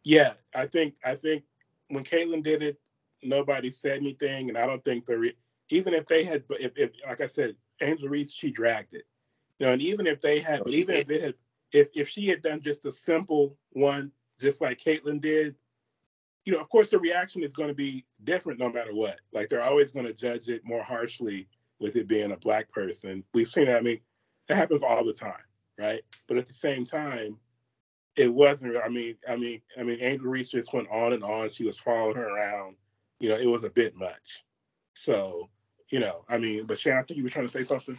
yeah, 0.05 0.33
I 0.55 0.67
think 0.67 0.95
I 1.05 1.15
think 1.15 1.45
when 1.89 2.05
Caitlyn 2.05 2.43
did 2.43 2.63
it, 2.63 2.79
nobody 3.23 3.71
said 3.71 3.99
anything, 3.99 4.49
and 4.49 4.57
I 4.57 4.67
don't 4.67 4.85
think 4.85 5.07
the 5.07 5.19
re- 5.19 5.37
even 5.71 5.95
if 5.95 6.07
they 6.07 6.25
had, 6.25 6.45
if, 6.51 6.73
if 6.77 6.91
like 7.07 7.21
I 7.21 7.27
said, 7.27 7.57
Angel 7.81 8.09
Reese, 8.09 8.33
she 8.33 8.51
dragged 8.51 8.95
it, 8.95 9.05
you 9.59 9.67
know, 9.67 9.73
and 9.73 9.83
even 9.83 10.07
if 10.07 10.21
they 10.21 10.41
had, 10.41 10.63
but 10.65 10.73
even 10.73 10.97
if 10.97 11.11
it 11.11 11.23
had, 11.23 11.35
if 11.73 11.89
if 11.95 12.09
she 12.09 12.27
had 12.27 12.43
done 12.43 12.61
just 12.61 12.87
a 12.87 12.93
simple 12.93 13.57
one, 13.71 14.13
just 14.41 14.61
like 14.61 14.79
Caitlyn 14.79 15.21
did, 15.21 15.57
you 16.45 16.53
know, 16.53 16.61
of 16.61 16.69
course 16.69 16.91
the 16.91 16.99
reaction 16.99 17.43
is 17.43 17.55
going 17.55 17.69
to 17.69 17.75
be 17.75 18.05
different 18.25 18.59
no 18.59 18.71
matter 18.71 18.95
what. 18.95 19.19
Like 19.33 19.49
they're 19.49 19.63
always 19.63 19.93
going 19.93 20.07
to 20.07 20.13
judge 20.13 20.49
it 20.49 20.63
more 20.65 20.83
harshly 20.83 21.49
with 21.81 21.97
it 21.97 22.09
being 22.09 22.33
a 22.33 22.37
black 22.37 22.71
person. 22.71 23.25
We've 23.33 23.49
seen 23.49 23.67
that. 23.67 23.79
I 23.79 23.81
mean, 23.81 24.01
it 24.49 24.57
happens 24.57 24.83
all 24.83 25.05
the 25.05 25.13
time, 25.13 25.33
right? 25.79 26.03
But 26.29 26.37
at 26.37 26.47
the 26.47 26.53
same 26.53 26.85
time, 26.85 27.39
it 28.17 28.33
wasn't. 28.33 28.77
I 28.77 28.89
mean, 28.89 29.17
I 29.29 29.37
mean, 29.37 29.61
I 29.79 29.83
mean, 29.83 30.01
Angel 30.01 30.29
Reese 30.29 30.51
just 30.51 30.73
went 30.73 30.89
on 30.91 31.13
and 31.13 31.25
on. 31.25 31.49
She 31.49 31.65
was 31.65 31.79
following 31.79 32.17
her 32.17 32.29
around. 32.29 32.77
You 33.21 33.31
know, 33.31 33.37
it 33.37 33.47
was 33.47 33.65
a 33.65 33.71
bit 33.71 33.97
much. 33.97 34.45
So, 34.95 35.49
you 35.91 35.99
know, 35.99 36.25
I 36.29 36.39
mean, 36.39 36.67
but 36.67 36.79
Shane, 36.79 36.95
I 36.95 37.03
think 37.03 37.19
you 37.19 37.25
were 37.25 37.31
trying 37.31 37.47
to 37.47 37.53
say 37.53 37.63
something. 37.63 37.99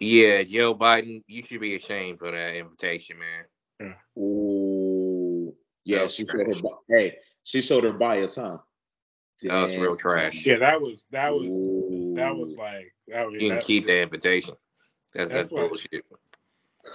Yeah, 0.00 0.44
Joe 0.44 0.74
Biden, 0.74 1.22
you 1.26 1.42
should 1.42 1.60
be 1.60 1.74
ashamed 1.74 2.20
for 2.20 2.30
that 2.30 2.54
invitation, 2.54 3.16
man. 3.18 3.44
Yeah. 3.80 3.94
Ooh, 5.88 5.92
yeah. 5.92 6.06
She 6.08 6.24
said 6.24 6.46
her. 6.46 6.54
Hey, 6.88 7.16
she 7.44 7.62
showed 7.62 7.84
her 7.84 7.92
bias, 7.92 8.34
huh? 8.34 8.58
Damn. 9.40 9.52
That 9.52 9.68
was 9.68 9.76
real 9.76 9.96
trash. 9.96 10.44
Yeah, 10.44 10.58
that 10.58 10.80
was 10.80 11.06
that 11.10 11.32
was 11.32 11.46
Ooh. 11.46 12.14
that 12.16 12.36
was 12.36 12.56
like 12.56 12.92
that 13.08 13.26
was. 13.26 13.40
You 13.40 13.50
can 13.50 13.60
keep 13.60 13.86
the 13.86 14.02
invitation. 14.02 14.54
That's 15.14 15.30
that's, 15.30 15.50
that's 15.50 15.68
bullshit. 15.68 16.04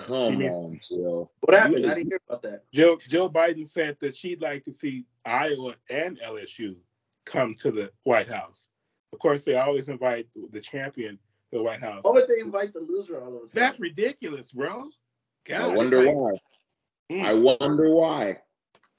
Come 0.05 0.39
needs, 0.39 0.55
on, 0.55 0.79
Jill. 0.87 1.31
What 1.41 1.57
happened? 1.57 1.85
I 1.85 1.95
didn't 1.95 2.07
hear 2.07 2.19
about 2.27 2.41
that. 2.43 2.63
Joe 2.73 2.99
Joe 3.07 3.29
Biden 3.29 3.67
said 3.67 3.97
that 3.99 4.15
she'd 4.15 4.41
like 4.41 4.65
to 4.65 4.73
see 4.73 5.05
Iowa 5.25 5.75
and 5.89 6.19
LSU 6.19 6.75
come 7.25 7.53
to 7.55 7.71
the 7.71 7.91
White 8.03 8.27
House. 8.27 8.69
Of 9.11 9.19
course, 9.19 9.43
they 9.45 9.55
always 9.55 9.89
invite 9.89 10.27
the 10.51 10.59
champion 10.59 11.19
to 11.51 11.57
the 11.57 11.63
White 11.63 11.81
House. 11.81 12.03
Why 12.03 12.11
would 12.11 12.27
they 12.27 12.41
invite 12.41 12.73
the 12.73 12.79
loser 12.79 13.21
all 13.21 13.37
of 13.37 13.43
a 13.43 13.47
sudden? 13.47 13.51
That's 13.53 13.79
ridiculous, 13.79 14.51
bro. 14.51 14.89
God, 15.45 15.61
I 15.61 15.75
wonder 15.75 16.03
like, 16.03 16.15
why. 16.15 16.31
Mm. 17.11 17.25
I 17.25 17.33
wonder 17.33 17.89
why. 17.89 18.37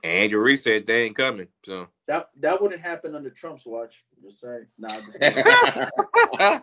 Andrew 0.05 0.41
Reese 0.41 0.65
said 0.65 0.87
they 0.87 1.05
ain't 1.05 1.17
coming. 1.17 1.49
So 1.65 1.89
that 2.07 2.29
that 2.41 2.61
wouldn't 2.61 2.83
happen 2.83 3.15
under 3.15 3.31
Trump's 3.31 3.65
watch. 3.65 4.05
just 4.23 4.41
saying. 4.41 4.67
Nah, 4.79 5.01
just 5.01 5.23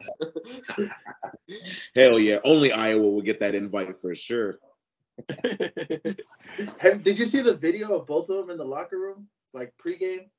Hell 1.95 2.19
yeah. 2.19 2.38
Only 2.45 2.71
Iowa 2.71 3.01
will 3.01 3.21
get 3.21 3.39
that 3.39 3.55
invite 3.55 4.00
for 4.00 4.13
sure. 4.13 4.60
Have, 6.77 7.03
did 7.03 7.17
you 7.17 7.25
see 7.25 7.41
the 7.41 7.57
video 7.57 7.98
of 7.98 8.05
both 8.05 8.29
of 8.29 8.38
them 8.38 8.51
in 8.51 8.57
the 8.57 8.63
locker 8.63 9.00
room? 9.00 9.27
Like 9.53 9.74
pregame? 9.83 10.29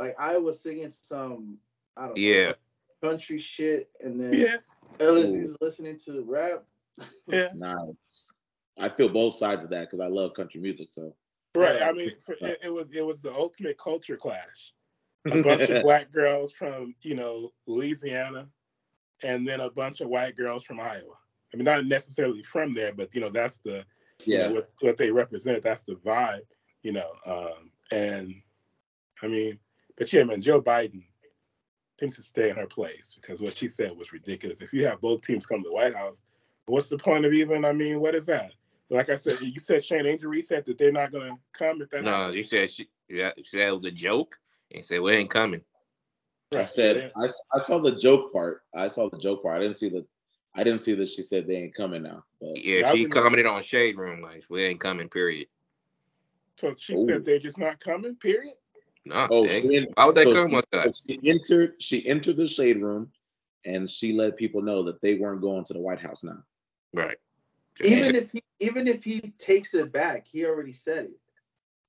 Like 0.00 0.16
Iowa 0.18 0.52
singing 0.52 0.90
some 0.90 1.56
I 1.96 2.06
don't 2.06 2.16
know 2.16 2.20
yeah. 2.20 2.52
country 3.02 3.38
shit 3.38 3.90
and 4.00 4.20
then 4.20 4.32
yeah. 4.32 4.56
is 4.98 5.56
listening 5.60 5.98
to 6.06 6.24
rap. 6.26 6.64
Yeah. 7.28 7.48
nice. 7.54 8.32
I 8.78 8.88
feel 8.88 9.08
both 9.08 9.34
sides 9.34 9.62
of 9.62 9.70
that 9.70 9.82
because 9.82 10.00
I 10.00 10.08
love 10.08 10.34
country 10.34 10.60
music. 10.60 10.88
So 10.90 11.14
Right. 11.54 11.82
I 11.82 11.92
mean, 11.92 12.12
for, 12.24 12.34
it, 12.40 12.58
it, 12.64 12.72
was 12.72 12.86
it 12.92 13.02
was 13.04 13.20
the 13.20 13.34
ultimate 13.34 13.78
culture 13.78 14.16
clash. 14.16 14.72
A 15.26 15.42
bunch 15.42 15.68
of 15.68 15.82
black 15.82 16.12
girls 16.12 16.52
from 16.52 16.94
you 17.02 17.14
know 17.14 17.50
Louisiana, 17.66 18.48
and 19.22 19.46
then 19.46 19.60
a 19.60 19.70
bunch 19.70 20.00
of 20.00 20.08
white 20.08 20.36
girls 20.36 20.64
from 20.64 20.80
Iowa. 20.80 21.14
I 21.52 21.56
mean, 21.56 21.64
not 21.64 21.84
necessarily 21.86 22.42
from 22.42 22.72
there, 22.72 22.92
but 22.92 23.14
you 23.14 23.20
know 23.20 23.30
that's 23.30 23.58
the 23.58 23.84
yeah 24.24 24.46
know, 24.46 24.54
what, 24.54 24.70
what 24.80 24.96
they 24.96 25.10
represent. 25.10 25.62
That's 25.62 25.82
the 25.82 25.94
vibe, 25.96 26.46
you 26.82 26.92
know. 26.92 27.12
Um, 27.26 27.70
and 27.90 28.34
I 29.22 29.26
mean, 29.26 29.58
but 29.98 30.12
yeah, 30.12 30.24
man, 30.24 30.40
Joe 30.40 30.62
Biden 30.62 31.02
thinks 31.98 32.16
to 32.16 32.22
stay 32.22 32.48
in 32.48 32.56
her 32.56 32.66
place 32.66 33.16
because 33.20 33.40
what 33.40 33.56
she 33.56 33.68
said 33.68 33.96
was 33.96 34.12
ridiculous. 34.12 34.62
If 34.62 34.72
you 34.72 34.86
have 34.86 35.00
both 35.00 35.20
teams 35.22 35.46
come 35.46 35.62
to 35.62 35.68
the 35.68 35.74
White 35.74 35.94
House, 35.94 36.16
what's 36.66 36.88
the 36.88 36.96
point 36.96 37.26
of 37.26 37.32
even? 37.32 37.64
I 37.64 37.72
mean, 37.72 38.00
what 38.00 38.14
is 38.14 38.26
that? 38.26 38.52
Like 38.90 39.08
I 39.08 39.16
said, 39.16 39.40
you 39.40 39.60
said 39.60 39.84
Shane 39.84 40.06
Angel 40.06 40.28
Reese 40.28 40.48
said 40.48 40.64
that 40.64 40.76
they're 40.76 40.90
not 40.90 41.12
going 41.12 41.30
to 41.30 41.38
come 41.52 41.80
if 41.80 41.90
that. 41.90 42.02
No, 42.02 42.10
happens. 42.10 42.36
you 42.36 42.44
said 42.44 42.70
she, 42.72 42.88
yeah, 43.08 43.30
she 43.36 43.44
said 43.44 43.68
it 43.68 43.72
was 43.72 43.84
a 43.84 43.90
joke 43.90 44.36
and 44.74 44.84
said 44.84 45.00
we 45.00 45.12
ain't 45.12 45.30
coming. 45.30 45.60
I 46.52 46.64
said 46.64 47.12
I, 47.16 47.28
I 47.54 47.58
saw 47.60 47.78
the 47.80 47.94
joke 47.94 48.32
part. 48.32 48.62
I 48.74 48.88
saw 48.88 49.08
the 49.08 49.18
joke 49.18 49.44
part. 49.44 49.58
I 49.58 49.60
didn't 49.60 49.76
see 49.76 49.88
the 49.88 50.04
I 50.54 50.64
didn't 50.64 50.80
see 50.80 50.94
that 50.94 51.08
she 51.08 51.22
said 51.22 51.46
they 51.46 51.54
ain't 51.54 51.74
coming 51.76 52.02
now. 52.02 52.24
But 52.40 52.64
yeah, 52.64 52.90
she 52.90 53.06
commented 53.06 53.46
on 53.46 53.62
Shade 53.62 53.96
Room 53.96 54.20
like 54.20 54.42
we 54.48 54.64
ain't 54.64 54.80
coming. 54.80 55.08
Period. 55.08 55.46
So 56.56 56.74
she 56.76 56.94
Ooh. 56.94 57.06
said 57.06 57.24
they're 57.24 57.38
just 57.38 57.58
not 57.58 57.78
coming. 57.78 58.16
Period. 58.16 58.54
No. 59.04 59.28
Oh, 59.30 59.46
she, 59.46 59.86
why 59.94 60.06
would 60.06 60.16
they 60.16 60.24
so 60.24 60.34
come 60.34 60.50
she, 60.50 60.56
with 60.56 60.66
that? 60.72 60.94
She 60.94 61.20
entered. 61.24 61.74
She 61.78 62.06
entered 62.08 62.36
the 62.36 62.48
Shade 62.48 62.82
Room, 62.82 63.12
and 63.64 63.88
she 63.88 64.12
let 64.12 64.36
people 64.36 64.60
know 64.60 64.82
that 64.82 65.00
they 65.00 65.14
weren't 65.14 65.40
going 65.40 65.64
to 65.66 65.72
the 65.72 65.80
White 65.80 66.00
House 66.00 66.24
now. 66.24 66.42
Right. 66.92 67.16
Even 67.84 68.14
if 68.14 68.32
he 68.32 68.42
even 68.58 68.86
if 68.86 69.04
he 69.04 69.32
takes 69.38 69.74
it 69.74 69.92
back, 69.92 70.26
he 70.26 70.44
already 70.44 70.72
said 70.72 71.06
it. 71.06 71.18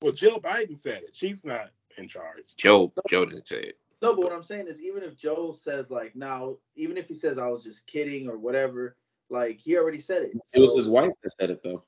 Well, 0.02 0.14
Jill 0.14 0.40
Biden 0.40 0.78
said 0.78 1.04
it. 1.04 1.12
She's 1.14 1.44
not 1.44 1.70
in 1.98 2.08
charge. 2.08 2.56
Joe 2.58 2.92
no, 2.96 3.04
Joe 3.10 3.26
didn't 3.26 3.48
say 3.48 3.60
it. 3.60 3.78
No, 4.02 4.16
but 4.16 4.24
what 4.24 4.34
I'm 4.34 4.44
saying 4.44 4.68
is, 4.68 4.82
even 4.82 5.04
if 5.04 5.16
Joe 5.16 5.52
says 5.52 5.92
like 5.92 6.16
now, 6.16 6.58
even 6.76 6.98
if 6.98 7.08
he 7.08 7.14
says 7.14 7.38
I 7.38 7.48
was 7.48 7.64
just 7.64 7.86
kidding 7.86 8.28
or 8.28 8.38
whatever, 8.38 8.96
like 9.30 9.60
he 9.60 9.78
already 9.78 10.00
said 10.00 10.24
it. 10.24 10.32
So, 10.46 10.62
it 10.62 10.66
was 10.66 10.76
his 10.76 10.88
wife 10.88 11.12
that 11.24 11.34
said 11.40 11.52
it 11.52 11.62
though. 11.64 11.84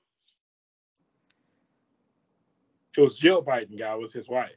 It 2.96 3.02
was 3.02 3.18
Jill 3.18 3.44
Biden 3.44 3.80
guy 3.80 3.96
was 3.96 4.14
his 4.14 4.28
wife. 4.28 4.52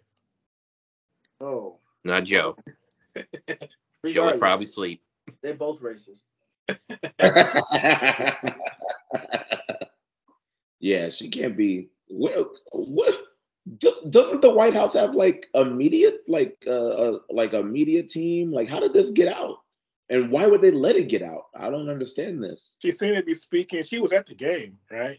Oh, 1.41 1.79
not 2.05 2.25
Joe. 2.25 2.57
Joe 4.07 4.27
would 4.27 4.41
probably 4.41 4.67
sleep. 4.67 5.03
They're 5.43 5.55
both 5.55 5.81
racist. 5.81 6.25
yeah, 10.81 11.09
she 11.09 11.29
can't 11.29 11.57
be. 11.57 11.89
What? 12.09 12.49
What? 12.73 13.23
Doesn't 14.11 14.43
the 14.43 14.51
White 14.51 14.75
House 14.75 14.93
have 14.95 15.15
like 15.15 15.49
a 15.55 15.65
media, 15.65 16.13
like 16.29 16.63
uh, 16.67 16.71
uh, 16.71 17.19
like 17.31 17.53
a 17.53 17.63
media 17.63 18.03
team? 18.03 18.53
Like, 18.53 18.69
how 18.69 18.81
did 18.81 18.93
this 18.93 19.11
get 19.11 19.29
out? 19.29 19.59
And 20.09 20.31
why 20.31 20.47
would 20.47 20.61
they 20.61 20.71
let 20.71 20.95
it 20.97 21.09
get 21.09 21.23
out? 21.23 21.47
I 21.55 21.69
don't 21.69 21.89
understand 21.89 22.43
this. 22.43 22.77
She 22.81 22.93
seemed 22.93 23.17
to 23.17 23.23
be 23.25 23.35
speaking. 23.35 23.83
She 23.83 23.99
was 23.99 24.13
at 24.13 24.27
the 24.27 24.35
game, 24.35 24.79
right? 24.91 25.19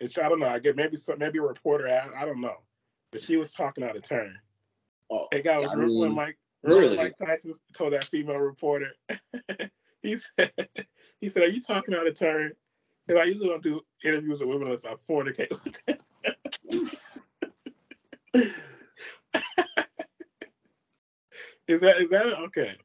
And 0.00 0.10
she, 0.10 0.20
I 0.20 0.28
don't 0.28 0.38
know. 0.38 0.48
I 0.48 0.60
get 0.60 0.76
maybe 0.76 0.96
some, 0.96 1.18
maybe 1.18 1.40
a 1.40 1.42
reporter. 1.42 1.88
I, 1.88 2.22
I 2.22 2.24
don't 2.24 2.40
know, 2.40 2.58
but 3.10 3.22
she 3.22 3.36
was 3.36 3.52
talking 3.52 3.82
out 3.82 3.96
of 3.96 4.02
turn. 4.02 4.36
Oh, 5.10 5.26
it 5.32 5.42
got 5.42 5.62
was 5.62 5.74
mean, 5.74 5.98
when 5.98 6.14
Mike 6.14 6.38
really? 6.62 6.96
Mike 6.96 7.16
Tyson 7.18 7.54
told 7.74 7.92
that 7.92 8.04
female 8.04 8.38
reporter. 8.38 8.92
he 10.02 10.18
said, 10.18 10.52
"He 11.20 11.28
said, 11.28 11.42
are 11.42 11.48
you 11.48 11.60
talking 11.60 11.94
out 11.94 12.06
of 12.06 12.18
turn?" 12.18 12.52
Because 13.06 13.20
I 13.20 13.24
usually 13.24 13.48
don't 13.48 13.62
do 13.62 13.80
interviews 14.04 14.40
with 14.40 14.48
women 14.48 14.68
unless 14.68 14.84
I 14.84 14.94
fornicate 15.08 15.50
with 15.50 15.76
them. 15.86 15.98
is 21.66 21.80
that 21.80 22.00
is 22.00 22.10
that 22.10 22.38
okay? 22.46 22.76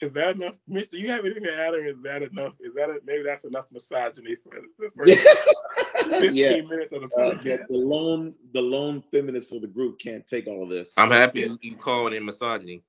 Is 0.00 0.12
that 0.12 0.36
enough? 0.36 0.54
Mitch, 0.68 0.90
do 0.90 0.98
you 0.98 1.08
have 1.08 1.24
anything 1.24 1.42
to 1.42 1.52
add, 1.52 1.74
or 1.74 1.84
is 1.84 1.96
that 2.04 2.22
enough? 2.22 2.54
Is 2.60 2.72
that 2.74 2.88
a, 2.88 3.00
maybe 3.04 3.24
that's 3.24 3.42
enough 3.44 3.66
misogyny 3.72 4.36
for 4.36 4.54
the 4.78 4.90
first 4.96 6.08
fifteen 6.08 6.36
yeah. 6.36 6.62
minutes 6.62 6.92
of 6.92 7.02
the 7.02 7.08
podcast? 7.08 7.62
Uh, 7.62 7.66
the 7.68 7.78
lone, 7.78 8.34
the 8.54 8.60
lone 8.60 9.02
feminist 9.10 9.52
of 9.52 9.60
the 9.60 9.66
group 9.66 9.98
can't 9.98 10.24
take 10.26 10.46
all 10.46 10.62
of 10.62 10.68
this. 10.68 10.92
I'm 10.96 11.10
happy 11.10 11.40
you, 11.40 11.58
you 11.62 11.76
calling 11.76 12.14
it 12.14 12.22
misogyny. 12.22 12.84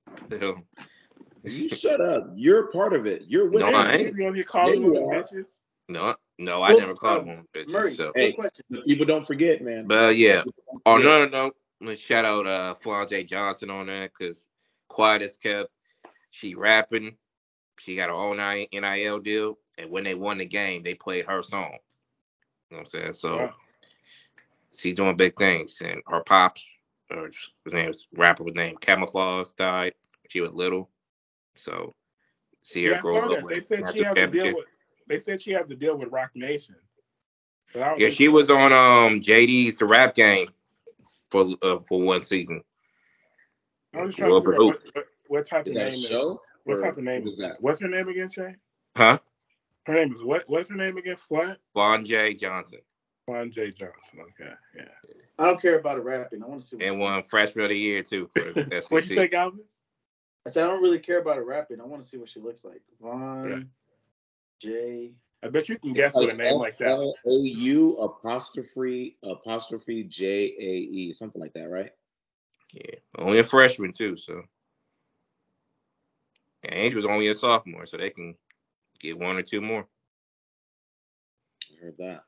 You 1.43 1.69
shut 1.69 2.01
up. 2.01 2.31
You're 2.35 2.67
part 2.67 2.93
of 2.93 3.05
it. 3.05 3.23
You're 3.27 3.49
with 3.49 3.61
no, 3.61 3.67
I 3.69 3.93
ain't. 3.93 4.15
You 4.15 4.43
calling 4.43 4.83
women 4.83 5.03
bitches? 5.03 5.57
No, 5.87 6.15
no, 6.37 6.61
I 6.61 6.69
well, 6.69 6.79
never 6.79 6.95
called 6.95 7.21
um, 7.21 7.27
women 7.27 7.47
bitches. 7.55 7.69
Murray, 7.69 7.95
so. 7.95 8.11
hey, 8.15 8.35
people 8.85 9.05
don't 9.05 9.25
forget, 9.25 9.61
man. 9.61 9.87
But 9.87 10.17
yeah. 10.17 10.43
Oh 10.85 10.97
no, 10.97 11.25
no, 11.25 11.27
no. 11.27 11.51
Let's 11.81 12.01
shout 12.01 12.25
out 12.25 12.45
uh 12.45 12.75
Flau'jae 12.75 13.27
Johnson 13.27 13.69
on 13.69 13.87
that 13.87 14.11
because 14.17 14.49
quiet 14.87 15.21
as 15.21 15.37
kept 15.37 15.69
she 16.31 16.55
rapping. 16.55 17.15
She 17.79 17.95
got 17.95 18.09
her 18.09 18.15
own 18.15 18.37
NIL 18.37 19.19
deal. 19.19 19.57
And 19.77 19.89
when 19.89 20.03
they 20.03 20.15
won 20.15 20.37
the 20.37 20.45
game, 20.45 20.83
they 20.83 20.93
played 20.93 21.25
her 21.25 21.41
song. 21.41 21.77
You 22.69 22.77
know 22.77 22.77
what 22.77 22.79
I'm 22.79 22.85
saying? 22.87 23.13
So 23.13 23.37
wow. 23.37 23.53
she's 24.75 24.95
doing 24.95 25.15
big 25.15 25.37
things. 25.37 25.81
And 25.81 26.01
her 26.07 26.21
pops, 26.21 26.63
her, 27.09 27.27
his 27.27 27.73
name 27.73 27.87
was 27.87 28.07
rapper 28.13 28.43
was 28.43 28.55
named 28.55 28.81
Camouflage 28.81 29.53
died. 29.53 29.93
She 30.27 30.41
was 30.41 30.51
little. 30.51 30.89
So 31.59 31.93
see 32.63 32.85
her 32.85 32.91
yeah, 32.93 32.99
grow 32.99 33.33
up. 33.33 33.49
They 33.49 33.59
said 33.59 33.91
she 33.93 34.03
had 34.03 34.15
to 34.15 34.27
deal 34.27 34.55
with 34.55 34.65
they 35.07 35.19
said 35.19 35.41
she 35.41 35.51
had 35.51 35.67
to 35.69 35.75
deal 35.75 35.97
with 35.97 36.09
Roc 36.11 36.31
Nation. 36.35 36.75
Yeah, 37.75 38.09
she 38.09 38.27
was 38.27 38.49
on 38.49 38.73
um 38.73 39.19
JD's 39.19 39.77
The 39.77 39.85
Rap 39.85 40.15
Game 40.15 40.47
for 41.29 41.47
uh, 41.61 41.79
for 41.79 42.01
one 42.01 42.21
season. 42.21 42.63
I 43.93 44.03
was 44.03 44.15
trying 44.15 44.29
to 44.31 44.39
figure 44.39 44.53
out 44.55 44.65
what, 44.65 44.81
what, 44.93 45.05
what 45.27 45.47
type 45.47 45.67
is 45.67 45.75
of 45.75 45.81
name 45.81 45.93
show? 45.93 46.33
is 46.33 46.39
what 46.63 46.81
type 46.81 46.97
of 46.97 47.03
name 47.03 47.27
is 47.27 47.37
that? 47.37 47.57
What's 47.59 47.79
her 47.79 47.87
name 47.87 48.07
again, 48.07 48.29
Shay? 48.29 48.55
Huh? 48.95 49.19
Her 49.85 49.93
name 49.95 50.13
is 50.13 50.23
what? 50.23 50.43
What's 50.47 50.69
her 50.69 50.75
name 50.75 50.97
again? 50.97 51.15
Flat? 51.15 51.57
J 52.03 52.33
Johnson. 52.35 52.79
Flau'jae 53.29 53.75
Johnson. 53.75 54.19
Okay, 54.19 54.51
yeah. 54.75 54.83
I 55.37 55.45
don't 55.45 55.61
care 55.61 55.79
about 55.79 55.97
the 55.97 56.01
rapping. 56.01 56.43
I 56.43 56.47
want 56.47 56.61
to 56.61 56.67
see. 56.67 56.77
and 56.81 56.99
one 56.99 57.23
freshman 57.23 57.65
of 57.65 57.69
the 57.69 57.77
year 57.77 58.03
too. 58.03 58.29
what 58.89 59.03
you 59.03 59.15
say, 59.15 59.27
Galvin? 59.27 59.61
I 60.49 60.51
said 60.51 60.63
I 60.63 60.71
don't 60.71 60.81
really 60.81 60.99
care 60.99 61.19
about 61.19 61.37
her 61.37 61.45
rapping. 61.45 61.79
I 61.79 61.85
want 61.85 62.01
to 62.01 62.07
see 62.07 62.17
what 62.17 62.27
she 62.27 62.39
looks 62.39 62.65
like. 62.65 62.81
Von 62.99 63.49
yeah. 64.61 64.69
J. 64.69 65.13
I 65.43 65.47
bet 65.47 65.69
you 65.69 65.77
can 65.77 65.93
guess 65.93 66.15
like 66.15 66.25
with 66.25 66.35
a 66.35 66.37
name 66.37 66.55
F- 66.55 66.59
like 66.59 66.77
that. 66.79 66.89
L 66.89 67.13
O 67.27 67.43
U 67.43 67.97
apostrophe 67.97 69.15
apostrophe 69.23 70.03
J 70.05 70.25
A 70.59 70.63
E 70.63 71.13
something 71.13 71.39
like 71.39 71.53
that, 71.53 71.69
right? 71.69 71.91
Yeah, 72.73 72.95
only 73.19 73.39
a 73.39 73.43
freshman 73.43 73.93
too. 73.93 74.17
So, 74.17 74.41
and 76.63 76.73
Angel's 76.73 77.05
only 77.05 77.27
a 77.27 77.35
sophomore, 77.35 77.85
so 77.85 77.97
they 77.97 78.09
can 78.09 78.35
get 78.99 79.17
one 79.17 79.37
or 79.37 79.43
two 79.43 79.61
more. 79.61 79.87
I 81.71 81.85
heard 81.85 81.97
that. 81.99 82.23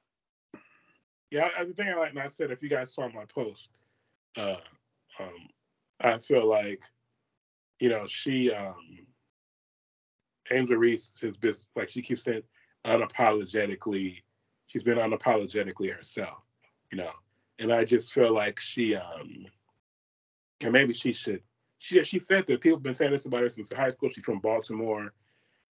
Yeah, 1.32 1.50
the 1.64 1.74
thing 1.74 1.90
I 1.90 1.96
like, 1.96 2.12
and 2.12 2.20
I 2.20 2.28
said, 2.28 2.52
if 2.52 2.62
you 2.62 2.70
guys 2.70 2.94
saw 2.94 3.08
my 3.10 3.26
post, 3.26 3.70
uh, 4.38 4.58
um, 5.20 5.48
I 6.00 6.18
feel 6.18 6.46
like, 6.46 6.84
you 7.82 7.90
know, 7.90 8.06
she, 8.06 8.52
um, 8.52 9.00
Angel 10.52 10.78
Reese 10.78 11.14
has 11.22 11.36
been 11.36 11.56
like 11.76 11.90
she 11.90 12.02
keeps 12.02 12.24
saying 12.24 12.44
unapologetically, 12.86 14.22
she's 14.68 14.84
been 14.84 15.00
unapologetically 15.00 15.94
herself, 15.94 16.44
you 16.92 17.00
know, 17.00 17.12
and 17.58 17.74
I 17.74 17.84
just 17.84 18.14
feel 18.14 18.34
like 18.34 18.60
she, 18.60 18.96
um, 18.96 19.48
and 20.62 20.72
maybe 20.72 20.94
she 20.94 21.12
should. 21.12 21.42
She 21.80 22.04
she 22.04 22.20
said 22.20 22.46
that 22.46 22.62
people 22.62 22.78
have 22.78 22.84
been 22.84 22.96
saying 22.96 23.14
this 23.14 23.26
about 23.26 23.42
her 23.42 23.50
since 23.50 23.74
high 23.74 23.90
school. 23.90 24.12
She's 24.14 24.26
from 24.26 24.40
Baltimore, 24.40 25.12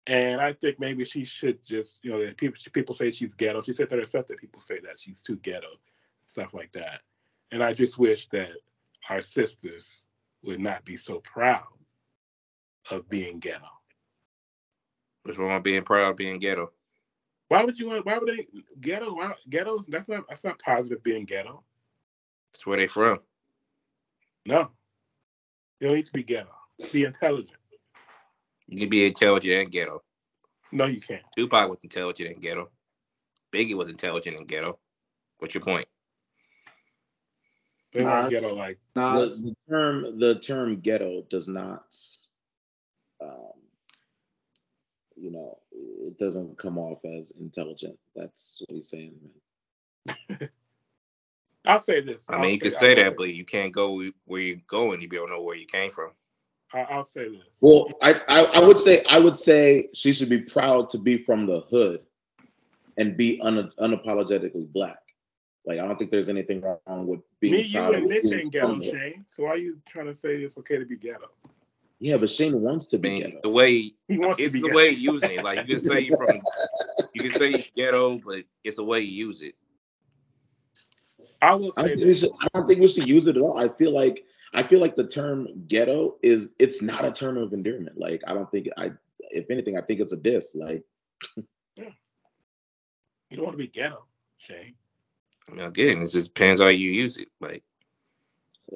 and 0.06 0.41
I 0.41 0.51
think 0.51 0.82
maybe 0.82 1.06
she 1.06 1.23
should 1.23 1.63
just 1.63 1.99
you 2.04 2.12
know 2.12 2.25
that 2.25 2.36
people 2.36 2.60
people 2.73 2.95
say 2.95 3.12
she's 3.12 3.34
ghetto. 3.34 3.62
She 3.62 3.73
said 3.73 3.89
that 3.89 3.99
herself 3.99 4.28
that 4.28 4.39
people 4.39 4.60
say 4.60 4.82
that 4.82 4.99
she's 4.99 5.21
too 5.21 5.38
ghetto, 5.38 5.69
stuff 6.25 6.54
like 6.54 6.73
that. 6.73 7.01
And 7.51 7.63
I 7.63 7.73
just 7.73 7.97
wish 7.97 8.28
that 8.30 8.49
our 9.10 9.21
sisters 9.21 10.04
would 10.41 10.60
not 10.60 10.84
be 10.84 10.97
so 10.97 11.21
proud 11.21 11.63
of 12.91 13.10
being 13.10 13.39
ghetto. 13.39 13.69
What's 15.24 15.38
wrong 15.38 15.54
with 15.54 15.63
being 15.63 15.84
proud 15.84 16.12
of 16.12 16.17
being 16.17 16.39
ghetto? 16.39 16.72
Why 17.48 17.63
would 17.63 17.78
you 17.78 17.88
want? 17.88 18.06
Why 18.06 18.17
would 18.17 18.30
they 18.30 18.48
ghetto? 18.82 19.13
Why, 19.13 19.34
ghetto? 19.50 19.84
That's 19.88 20.08
not. 20.08 20.26
That's 20.28 20.43
not 20.43 20.60
positive. 20.60 21.04
Being 21.04 21.26
ghetto. 21.26 21.63
That's 22.54 22.65
where 22.65 22.78
they 22.78 22.88
from. 22.88 23.19
No. 24.46 24.72
You 25.80 25.88
don't 25.88 25.96
need 25.96 26.06
to 26.06 26.13
be 26.13 26.24
ghetto. 26.24 26.50
Be 26.91 27.04
intelligent. 27.06 27.58
You 28.67 28.80
can 28.80 28.89
be 28.89 29.06
intelligent 29.06 29.54
and 29.54 29.72
ghetto. 29.72 30.02
No, 30.72 30.86
you 30.86 31.00
can't. 31.00 31.22
Tupac 31.38 31.69
was 31.69 31.80
intelligent 31.84 32.32
and 32.32 32.41
ghetto. 32.41 32.72
Biggie 33.54 33.76
was 33.76 33.89
intelligent 33.89 34.38
and 34.38 34.48
ghetto. 34.48 34.80
What's 35.38 35.54
your 35.54 35.63
point? 35.63 35.88
They 37.93 38.04
nah, 38.04 38.28
ghetto 38.28 38.56
like 38.56 38.80
nah, 38.96 39.19
the, 39.19 39.28
the, 39.28 39.56
term 39.69 40.19
the 40.19 40.39
term 40.39 40.80
ghetto 40.80 41.24
does 41.30 41.48
not 41.48 41.84
um, 43.23 43.53
you 45.15 45.31
know, 45.31 45.57
it 45.71 46.17
doesn't 46.17 46.57
come 46.57 46.77
off 46.77 46.99
as 47.05 47.31
intelligent. 47.39 47.97
That's 48.15 48.62
what 48.65 48.75
he's 48.75 48.89
saying, 48.89 49.15
man. 50.39 50.49
I'll 51.65 51.79
say 51.79 52.01
this. 52.01 52.23
I 52.27 52.39
mean, 52.39 52.51
you 52.51 52.59
can 52.59 52.71
say 52.71 52.93
that, 52.95 53.15
but 53.15 53.33
you 53.33 53.45
can't 53.45 53.71
go 53.71 54.03
where 54.25 54.41
you're 54.41 54.57
going. 54.67 55.01
You 55.01 55.07
don't 55.07 55.29
know 55.29 55.41
where 55.41 55.55
you 55.55 55.65
came 55.65 55.91
from. 55.91 56.12
I'll 56.73 57.05
say 57.05 57.29
this. 57.29 57.57
Well, 57.62 57.88
I, 58.01 58.19
I, 58.27 58.43
I 58.43 58.59
would 58.59 58.79
say 58.79 59.03
I 59.07 59.19
would 59.19 59.38
say 59.38 59.89
she 59.93 60.12
should 60.12 60.29
be 60.29 60.39
proud 60.39 60.89
to 60.89 60.97
be 60.97 61.23
from 61.23 61.45
the 61.45 61.62
hood, 61.69 62.01
and 62.97 63.15
be 63.15 63.39
un, 63.41 63.71
unapologetically 63.79 64.71
black. 64.73 64.97
Like 65.65 65.79
I 65.79 65.88
don't 65.88 65.97
think 65.97 66.12
there's 66.12 66.29
anything 66.29 66.62
wrong 66.62 67.07
with 67.07 67.21
being. 67.39 67.53
Me, 67.53 67.62
you, 67.62 67.79
and 67.79 68.07
Mitch 68.07 68.25
ain't 68.25 68.51
ghetto, 68.51 68.81
Shane. 68.81 69.25
So 69.29 69.43
why 69.43 69.51
are 69.51 69.57
you 69.57 69.79
trying 69.88 70.07
to 70.07 70.15
say 70.15 70.36
it's 70.36 70.57
okay 70.57 70.77
to 70.77 70.86
be 70.86 70.97
ghetto? 70.97 71.29
Yeah, 72.04 72.18
but 72.18 72.30
Shane 72.30 72.60
wants 72.60 72.88
to 72.88 72.98
be 72.98 73.08
I 73.08 73.12
mean, 73.12 73.22
ghetto. 73.22 73.39
The 73.44 73.50
way 73.50 73.94
he 74.10 74.18
wants 74.20 74.38
to 74.38 74.50
be 74.50 74.60
the 74.60 74.68
ghetto. 74.68 74.76
way 74.76 74.89
using 74.89 75.32
it. 75.32 75.42
Like 75.42 75.66
you 75.66 75.78
can 75.78 75.86
say 75.86 76.02
you 76.02 76.18
from, 76.18 76.42
you 77.13 77.30
can 77.30 77.39
say 77.39 77.72
ghetto, 77.78 78.20
but 78.26 78.44
it's 78.66 78.76
the 78.76 78.84
way 78.84 79.00
you 79.00 79.28
use 79.28 79.42
it. 79.42 79.56
I 81.42 81.54
will 81.54 81.72
say 81.72 81.94
I, 81.94 82.13
should, 82.13 82.32
I 82.42 82.48
don't 82.54 82.68
think 82.68 82.82
we 82.82 82.89
should 82.89 83.08
use 83.08 83.26
it 83.28 83.38
at 83.38 83.42
all. 83.42 83.58
I 83.58 83.70
feel 83.70 83.94
like 83.94 84.26
I 84.54 84.63
feel 84.63 84.82
like 84.82 84.98
the 84.98 85.08
term 85.08 85.48
ghetto 85.70 86.18
is 86.22 86.50
it's 86.60 86.82
not 86.82 87.06
a 87.06 87.12
term 87.12 87.38
of 87.38 87.54
endearment. 87.54 87.98
Like 87.98 88.22
I 88.28 88.34
don't 88.34 88.52
think 88.52 88.68
I 88.76 88.92
if 89.32 89.50
anything, 89.50 89.78
I 89.78 89.82
think 89.82 90.02
it's 90.02 90.12
a 90.12 90.18
diss. 90.18 90.54
Like 90.56 90.84
yeah. 91.38 91.86
you 93.30 93.38
don't 93.38 93.46
want 93.46 93.58
to 93.58 93.63
be 93.63 93.68
ghetto, 93.68 94.04
Shane. 94.39 94.76
I 95.48 95.54
mean 95.54 95.66
again, 95.66 96.02
it 96.02 96.12
just 96.12 96.34
depends 96.34 96.60
how 96.60 96.68
you 96.68 96.92
use 96.92 97.16
it. 97.16 97.30
Like 97.39 97.63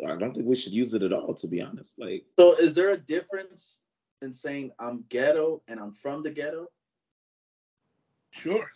I 0.05 0.15
don't 0.15 0.33
think 0.33 0.45
we 0.45 0.55
should 0.55 0.73
use 0.73 0.93
it 0.93 1.03
at 1.03 1.13
all, 1.13 1.33
to 1.35 1.47
be 1.47 1.61
honest. 1.61 1.97
Like 1.97 2.25
So 2.39 2.55
is 2.55 2.75
there 2.75 2.89
a 2.89 2.97
difference 2.97 3.81
in 4.21 4.33
saying 4.33 4.71
I'm 4.79 5.03
ghetto 5.09 5.61
and 5.67 5.79
I'm 5.79 5.93
from 5.93 6.23
the 6.23 6.31
ghetto? 6.31 6.67
Sure. 8.31 8.69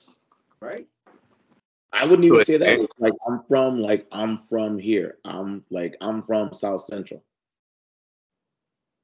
Right? 0.62 0.88
I 1.94 2.06
wouldn't 2.06 2.26
even 2.26 2.46
say 2.46 2.58
that. 2.58 2.88
Like 3.00 3.14
I'm 3.28 3.42
from 3.48 3.82
like 3.82 4.08
I'm 4.12 4.42
from 4.50 4.80
here. 4.80 5.18
I'm 5.26 5.64
like 5.70 5.98
I'm 6.02 6.24
from 6.24 6.54
South 6.54 6.82
Central. 6.82 7.24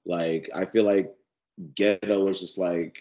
Like 0.05 0.49
I 0.55 0.65
feel 0.65 0.85
like 0.85 1.13
ghetto 1.75 2.27
is 2.29 2.39
just 2.39 2.57
like 2.57 2.97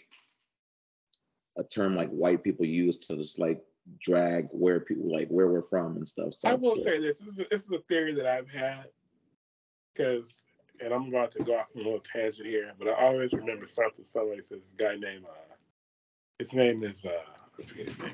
a 1.57 1.63
term 1.63 1.95
like 1.95 2.11
white 2.11 2.43
people 2.43 2.67
use 2.67 2.99
to 2.99 3.17
just 3.17 3.39
like 3.39 3.63
drag 4.01 4.49
where 4.51 4.81
people 4.81 5.11
like 5.11 5.29
where 5.29 5.47
we're 5.47 5.63
from 5.63 5.97
and 5.97 6.09
stuff. 6.09 6.35
So 6.35 6.49
I 6.49 6.55
will 6.55 6.77
say 6.77 6.99
this: 6.99 7.19
this 7.19 7.29
is, 7.29 7.39
a, 7.39 7.47
this 7.51 7.65
is 7.65 7.71
a 7.71 7.79
theory 7.89 8.13
that 8.15 8.27
I've 8.27 8.51
had 8.51 8.87
because, 9.97 10.45
and 10.81 10.93
I'm 10.93 11.09
about 11.09 11.31
to 11.33 11.43
go 11.43 11.59
off 11.59 11.69
on 11.75 11.83
a 11.83 11.85
little 11.85 12.01
tangent 12.01 12.47
here, 12.47 12.73
but 12.79 12.89
I 12.89 12.93
always 12.93 13.33
remember 13.33 13.67
something. 13.67 14.05
Somebody 14.05 14.43
says 14.43 14.61
this 14.61 14.75
guy 14.77 14.97
named 14.97 15.25
uh, 15.25 15.55
his 16.39 16.53
name 16.53 16.83
is 16.83 17.05
uh, 17.05 17.63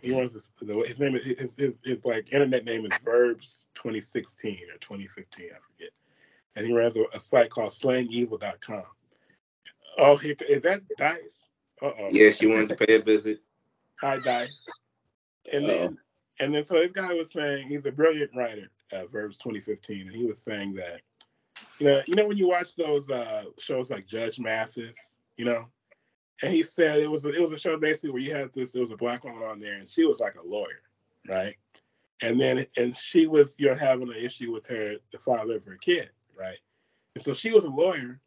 he 0.03 0.13
runs 0.13 0.33
this, 0.33 0.53
his 0.61 1.01
name 1.01 1.17
is 1.17 1.27
his, 1.27 1.55
his, 1.57 1.75
his 1.85 2.05
like 2.05 2.33
internet 2.33 2.65
name 2.65 2.87
is 2.87 2.93
Verbs 3.05 3.65
2016 3.75 4.59
or 4.73 4.79
2015, 4.79 5.47
I 5.47 5.59
forget. 5.73 5.91
And 6.55 6.67
he 6.67 6.73
runs 6.73 6.97
a, 6.97 7.05
a 7.15 7.21
site 7.21 7.51
called 7.51 7.73
slangevil.com. 7.73 8.85
Oh, 9.99 10.17
he, 10.17 10.31
is 10.31 10.63
that 10.63 10.83
Dice? 10.99 11.47
Uh-oh. 11.81 12.09
Yes, 12.11 12.41
you 12.41 12.51
wanted 12.51 12.69
to 12.69 12.77
pay 12.77 12.95
a 12.95 13.03
visit. 13.03 13.41
Hi, 14.01 14.19
Dice. 14.19 14.67
And 15.53 15.69
then 15.69 15.99
and 16.39 16.55
then 16.55 16.65
so 16.65 16.75
this 16.75 16.93
guy 16.93 17.13
was 17.13 17.33
saying 17.33 17.69
he's 17.69 17.87
a 17.87 17.93
brilliant 17.93 18.31
writer, 18.35 18.71
uh, 18.93 19.07
Verbs 19.07 19.39
2015, 19.39 20.07
and 20.07 20.17
he 20.17 20.25
was 20.25 20.41
saying 20.41 20.75
that 20.75 21.01
Yeah, 21.83 22.03
you 22.07 22.15
know 22.15 22.29
when 22.29 22.37
you 22.37 22.49
watch 22.49 22.77
those 22.77 23.11
uh, 23.11 23.45
shows 23.59 23.91
like 23.91 24.07
Judge 24.07 24.39
Mathis, 24.39 25.17
you 25.37 25.45
know, 25.45 25.67
and 26.41 26.53
he 26.53 26.63
said 26.63 27.01
it 27.01 27.11
was 27.11 27.25
a, 27.25 27.31
it 27.31 27.43
was 27.43 27.53
a 27.53 27.59
show 27.59 27.77
basically 27.77 28.11
where 28.11 28.23
you 28.23 28.33
had 28.33 28.53
this. 28.53 28.77
It 28.77 28.81
was 28.81 28.93
a 28.93 28.97
black 28.97 29.25
woman 29.25 29.43
on 29.43 29.59
there, 29.59 29.75
and 29.75 29.89
she 29.89 30.05
was 30.05 30.21
like 30.21 30.37
a 30.37 30.47
lawyer, 30.47 30.83
right? 31.29 31.57
And 32.21 32.41
then 32.41 32.67
and 32.77 32.97
she 32.97 33.27
was 33.27 33.57
you're 33.59 33.75
having 33.75 34.09
an 34.09 34.17
issue 34.17 34.53
with 34.53 34.65
her, 34.69 34.95
the 35.11 35.19
father 35.19 35.57
of 35.57 35.65
her 35.65 35.77
kid, 35.77 36.11
right? 36.39 36.59
And 37.17 37.25
so 37.25 37.35
she 37.35 37.51
was 37.51 37.65
a 37.65 37.71
lawyer, 37.71 38.21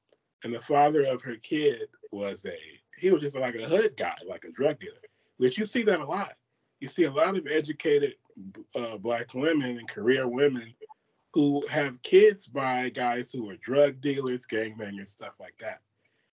and 0.44 0.54
the 0.54 0.62
father 0.62 1.06
of 1.06 1.22
her 1.22 1.38
kid 1.38 1.84
was 2.12 2.44
a 2.46 2.58
he 2.98 3.10
was 3.10 3.22
just 3.22 3.38
like 3.38 3.56
a 3.56 3.70
hood 3.70 3.96
guy, 3.96 4.15
like 4.28 4.44
a 4.44 4.52
drug 4.52 4.80
dealer. 4.82 4.96
Which 5.38 5.58
you 5.58 5.65
see 5.65 5.84
that 5.84 6.02
a 6.02 6.06
lot. 6.06 6.34
You 6.82 6.89
see 6.89 7.06
a 7.06 7.12
lot 7.12 7.38
of 7.38 7.48
educated 7.48 8.15
uh, 8.76 8.98
black 8.98 9.34
women 9.34 9.78
and 9.78 9.88
career 9.88 10.28
women 10.28 10.74
who 11.36 11.62
have 11.69 12.02
kids 12.02 12.48
by 12.48 12.88
guys 12.88 13.30
who 13.30 13.50
are 13.50 13.58
drug 13.58 14.00
dealers, 14.00 14.45
gangbangers, 14.45 15.10
stuff 15.10 15.34
like 15.38 15.58
that. 15.60 15.82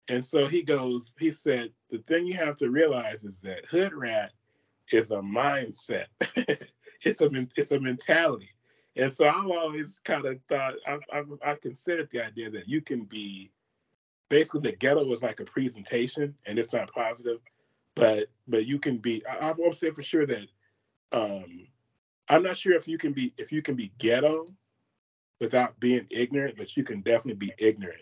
And 0.07 0.25
so 0.25 0.47
he 0.47 0.63
goes, 0.63 1.13
he 1.19 1.33
said, 1.33 1.73
the 1.91 1.99
thing 2.07 2.25
you 2.25 2.35
have 2.35 2.55
to 2.57 2.71
realize 2.71 3.25
is 3.25 3.41
that 3.41 3.67
hood 3.67 3.93
rat 3.93 4.31
is 4.93 5.11
a 5.11 5.17
mindset. 5.17 6.05
it's 7.03 7.21
a 7.21 7.29
it's 7.57 7.73
a 7.73 7.81
mentality. 7.81 8.51
And 8.95 9.13
so 9.13 9.27
I've 9.27 9.51
always 9.51 10.01
kind 10.05 10.25
of 10.25 10.39
thought 10.49 10.75
I've, 10.87 11.01
I've, 11.13 11.27
I've 11.45 11.61
considered 11.61 12.09
the 12.13 12.25
idea 12.25 12.49
that 12.51 12.69
you 12.69 12.81
can 12.81 13.03
be 13.03 13.51
basically 14.29 14.61
the 14.61 14.77
ghetto 14.77 15.05
was 15.05 15.23
like 15.23 15.41
a 15.41 15.45
presentation 15.45 16.33
and 16.47 16.61
it's 16.61 16.73
not 16.73 16.93
positive, 16.93 17.41
but 17.97 18.29
but 18.47 18.67
you 18.67 18.79
can 18.79 18.99
be. 18.99 19.27
I, 19.27 19.51
I've 19.51 19.59
always 19.59 19.81
said 19.81 19.97
for 19.97 20.05
sure 20.05 20.27
that 20.27 20.47
um, 21.11 21.67
I'm 22.29 22.45
not 22.45 22.57
sure 22.57 22.75
if 22.75 22.87
you 22.87 22.99
can 22.99 23.13
be 23.13 23.35
if 23.37 23.51
you 23.51 23.63
can 23.63 23.75
be 23.75 23.93
ghetto 23.99 24.47
without 25.43 25.79
being 25.81 26.07
ignorant, 26.09 26.57
but 26.57 26.77
you 26.77 26.85
can 26.85 27.01
definitely 27.01 27.49
be 27.49 27.53
ignorant 27.59 27.99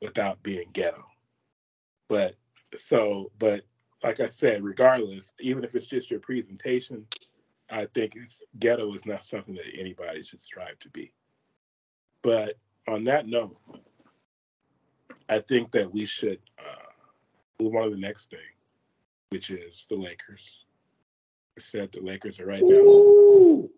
without 0.00 0.42
being 0.42 0.66
ghetto. 0.72 1.04
But 2.08 2.36
so, 2.74 3.30
but 3.38 3.66
like 4.02 4.20
I 4.20 4.26
said, 4.26 4.64
regardless, 4.64 5.34
even 5.40 5.62
if 5.62 5.74
it's 5.74 5.86
just 5.86 6.10
your 6.10 6.20
presentation, 6.20 7.04
I 7.68 7.84
think 7.92 8.16
it's 8.16 8.42
ghetto 8.58 8.94
is 8.94 9.04
not 9.04 9.22
something 9.22 9.54
that 9.56 9.66
anybody 9.78 10.22
should 10.22 10.40
strive 10.40 10.78
to 10.78 10.88
be. 10.88 11.12
But 12.22 12.54
on 12.88 13.04
that 13.04 13.28
note, 13.28 13.58
I 15.28 15.40
think 15.40 15.72
that 15.72 15.92
we 15.92 16.06
should 16.06 16.40
uh, 16.58 17.62
move 17.62 17.76
on 17.76 17.84
to 17.84 17.90
the 17.90 17.98
next 17.98 18.30
thing, 18.30 18.40
which 19.28 19.50
is 19.50 19.84
the 19.90 19.96
Lakers. 19.96 20.64
I 21.58 21.60
said 21.60 21.92
the 21.92 22.00
Lakers 22.00 22.40
are 22.40 22.46
right 22.46 22.62
now. 22.62 22.68
Ooh, 22.68 23.70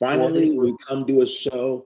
finally, 0.00 0.56
we 0.58 0.74
come 0.88 1.06
to 1.06 1.20
a 1.20 1.26
show 1.26 1.84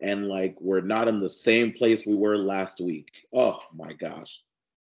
and 0.00 0.28
like 0.28 0.56
we're 0.60 0.80
not 0.80 1.08
in 1.08 1.20
the 1.20 1.28
same 1.28 1.72
place 1.72 2.06
we 2.06 2.14
were 2.14 2.36
last 2.36 2.80
week. 2.80 3.10
Oh 3.32 3.60
my 3.74 3.92
gosh. 3.92 4.40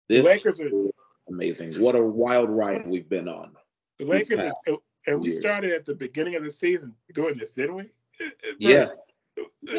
This 0.09 0.25
the 0.25 0.31
Lakers 0.31 0.61
are 0.61 0.91
amazing. 1.29 1.75
What 1.81 1.95
a 1.95 2.03
wild 2.03 2.51
ride 2.51 2.87
we've 2.87 3.09
been 3.09 3.29
on. 3.29 3.53
The 3.99 4.07
Lakers 4.07 4.39
are, 4.39 4.77
and 5.07 5.21
we 5.21 5.31
years. 5.31 5.41
started 5.41 5.73
at 5.73 5.85
the 5.85 5.95
beginning 5.95 6.37
of 6.37 6.45
the 6.45 6.51
season 6.51 6.95
doing 7.15 7.37
this, 7.37 7.53
didn't 7.53 7.77
we? 7.77 7.91
Yeah. 8.59 8.89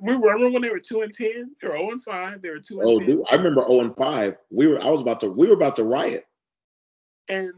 we 0.00 0.14
remember 0.14 0.50
when 0.50 0.62
they 0.62 0.70
were 0.70 0.80
two 0.80 1.02
and 1.02 1.12
ten. 1.12 1.54
They 1.60 1.68
were 1.68 1.76
zero 1.76 1.88
oh 1.88 1.92
and 1.92 2.02
five. 2.02 2.42
They 2.42 2.50
were 2.50 2.60
two. 2.60 2.80
And 2.80 2.88
oh, 2.88 2.98
10. 2.98 3.08
Dude, 3.08 3.24
I 3.30 3.36
remember 3.36 3.64
0 3.68 3.80
and 3.80 3.96
five. 3.96 4.36
We 4.50 4.66
were. 4.66 4.82
I 4.82 4.90
was 4.90 5.00
about 5.00 5.20
to. 5.20 5.30
We 5.30 5.46
were 5.46 5.54
about 5.54 5.76
to 5.76 5.84
riot. 5.84 6.26
And 7.28 7.52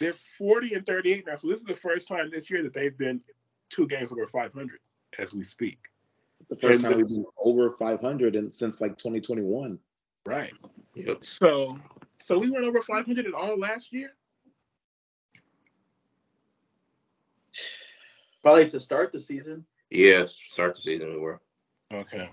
they're 0.00 0.14
forty 0.36 0.74
and 0.74 0.84
thirty-eight 0.84 1.26
now. 1.26 1.36
So 1.36 1.48
this 1.48 1.60
is 1.60 1.64
the 1.64 1.74
first 1.74 2.08
time 2.08 2.30
this 2.30 2.50
year 2.50 2.62
that 2.62 2.72
they've 2.72 2.96
been 2.96 3.20
two 3.70 3.86
games 3.86 4.12
over 4.12 4.26
five 4.26 4.52
hundred 4.52 4.80
as 5.18 5.32
we 5.32 5.44
speak. 5.44 5.78
The 6.48 6.56
first 6.56 6.76
and 6.76 6.82
time 6.82 6.92
the, 6.92 6.98
we've 6.98 7.08
been 7.08 7.24
over 7.38 7.72
five 7.72 8.00
hundred 8.00 8.36
and 8.36 8.54
since 8.54 8.80
like 8.80 8.96
twenty 8.98 9.20
twenty 9.20 9.42
one. 9.42 9.78
Right. 10.26 10.52
Yep. 10.94 11.24
So 11.24 11.78
so 12.20 12.38
we 12.38 12.50
went 12.50 12.64
over 12.64 12.80
five 12.82 13.06
hundred 13.06 13.26
at 13.26 13.34
all 13.34 13.58
last 13.58 13.92
year. 13.92 14.12
Probably 18.42 18.68
to 18.68 18.80
start 18.80 19.12
the 19.12 19.18
season. 19.18 19.64
Yeah, 19.90 20.26
start 20.48 20.76
the 20.76 20.80
season 20.80 21.12
we 21.12 21.18
were. 21.18 21.40
Okay. 21.92 22.28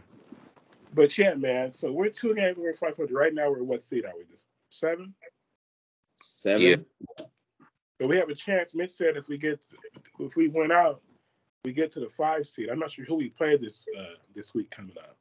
But 0.93 1.17
yeah, 1.17 1.33
man. 1.33 1.71
So 1.71 1.91
we're 1.91 2.09
two 2.09 2.33
games 2.35 2.57
over 2.57 2.73
500. 2.73 3.11
Right 3.11 3.33
now, 3.33 3.49
we're 3.49 3.63
what 3.63 3.83
seed 3.83 4.05
are 4.05 4.13
we? 4.17 4.23
This 4.29 4.45
seven? 4.69 5.13
Seven. 6.15 6.61
Yeah. 6.61 7.25
But 7.99 8.07
we 8.07 8.17
have 8.17 8.29
a 8.29 8.35
chance. 8.35 8.69
Mitch 8.73 8.91
said 8.91 9.17
if 9.17 9.27
we 9.27 9.37
get 9.37 9.61
to, 9.61 9.77
if 10.19 10.35
we 10.35 10.47
win 10.47 10.71
out, 10.71 11.01
we 11.65 11.73
get 11.73 11.91
to 11.91 11.99
the 11.99 12.07
five 12.07 12.45
seed. 12.45 12.69
I'm 12.69 12.79
not 12.79 12.91
sure 12.91 13.03
who 13.05 13.15
we 13.15 13.29
play 13.29 13.57
this 13.57 13.85
uh 13.97 14.15
this 14.33 14.53
week 14.53 14.69
coming 14.69 14.95
up. 14.97 15.17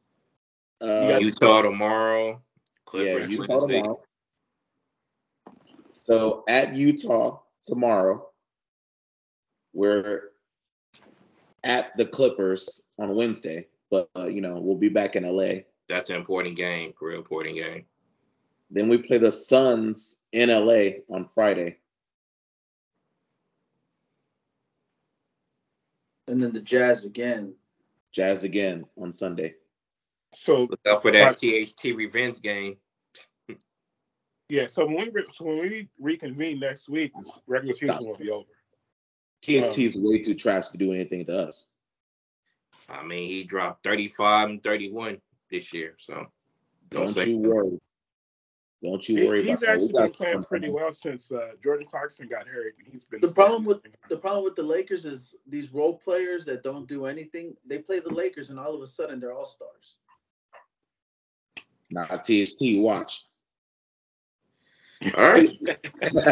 Uh, 0.80 1.18
Utah 1.18 1.62
tomorrow. 1.62 2.40
Clippers 2.84 3.30
yeah, 3.30 3.36
Utah 3.38 3.66
tomorrow. 3.66 4.00
So 5.92 6.44
at 6.46 6.74
Utah 6.74 7.40
tomorrow, 7.62 8.28
we're 9.72 10.32
at 11.64 11.96
the 11.96 12.04
Clippers 12.04 12.82
on 12.98 13.14
Wednesday, 13.14 13.66
but 13.90 14.10
uh, 14.14 14.26
you 14.26 14.42
know 14.42 14.58
we'll 14.60 14.76
be 14.76 14.90
back 14.90 15.16
in 15.16 15.24
LA. 15.24 15.62
That's 15.88 16.10
an 16.10 16.16
important 16.16 16.56
game, 16.56 16.92
real 17.00 17.18
important 17.18 17.56
game. 17.56 17.86
Then 18.70 18.88
we 18.88 18.98
play 18.98 19.18
the 19.18 19.32
Suns 19.32 20.20
in 20.32 20.50
LA 20.50 21.00
on 21.14 21.28
Friday. 21.34 21.78
And 26.28 26.42
then 26.42 26.52
the 26.52 26.60
Jazz 26.60 27.04
again. 27.04 27.54
Jazz 28.12 28.44
again 28.44 28.84
on 28.96 29.12
Sunday. 29.12 29.54
So 30.32 30.62
look 30.70 30.80
out 30.88 31.02
for 31.02 31.10
that 31.10 31.36
THT 31.36 31.94
revenge 31.94 32.40
game. 32.40 32.76
yeah, 34.48 34.66
so 34.66 34.86
when 34.86 35.12
we 35.12 35.24
so 35.30 35.44
when 35.44 35.58
we 35.60 35.88
reconvene 36.00 36.60
next 36.60 36.88
week, 36.88 37.12
this 37.16 37.38
regular 37.46 37.74
season 37.74 37.98
will 38.00 38.16
be 38.16 38.30
over. 38.30 38.48
THT 39.42 39.78
is 39.78 39.96
um, 39.96 40.04
way 40.04 40.22
too 40.22 40.34
trash 40.34 40.68
to 40.68 40.78
do 40.78 40.92
anything 40.92 41.26
to 41.26 41.38
us. 41.38 41.68
I 42.88 43.02
mean, 43.04 43.28
he 43.28 43.44
dropped 43.44 43.84
35 43.84 44.48
and 44.48 44.62
31 44.62 45.18
this 45.50 45.72
year. 45.72 45.94
So 45.98 46.26
don't, 46.90 47.14
don't 47.14 47.28
you 47.28 47.38
worry. 47.38 47.80
Don't 48.84 49.08
you 49.08 49.26
worry 49.26 49.42
he, 49.42 49.50
he's 49.50 49.62
actually 49.62 49.92
been 49.92 50.10
playing 50.10 50.44
pretty 50.44 50.68
well 50.68 50.92
since 50.92 51.32
uh, 51.32 51.52
Jordan 51.62 51.86
Clarkson 51.86 52.28
got 52.28 52.46
hurt. 52.46 52.74
He's 52.92 53.04
been 53.04 53.22
the 53.22 53.32
problem 53.32 53.64
with 53.64 53.80
the 54.10 54.16
problem 54.18 54.44
with 54.44 54.56
the 54.56 54.62
Lakers 54.62 55.06
is 55.06 55.34
these 55.46 55.72
role 55.72 55.94
players 55.94 56.44
that 56.44 56.62
don't 56.62 56.86
do 56.86 57.06
anything. 57.06 57.56
They 57.66 57.78
play 57.78 58.00
the 58.00 58.12
Lakers, 58.12 58.50
and 58.50 58.60
all 58.60 58.74
of 58.74 58.82
a 58.82 58.86
sudden 58.86 59.20
they're 59.20 59.32
all 59.32 59.46
stars. 59.46 59.96
Not 61.90 62.10
THT. 62.24 62.78
Watch. 62.78 63.24
All 65.16 65.32
right, 65.32 65.50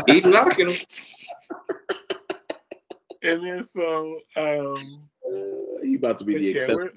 he's 0.06 0.26
knocking 0.26 0.68
them 0.68 0.76
and 3.22 3.44
then 3.44 3.64
so 3.64 4.18
um 4.36 5.08
uh, 5.26 5.82
you 5.82 5.96
about 5.96 6.18
to 6.18 6.24
be 6.24 6.34
the 6.34 6.40
yeah, 6.40 6.50
exception 6.52 6.90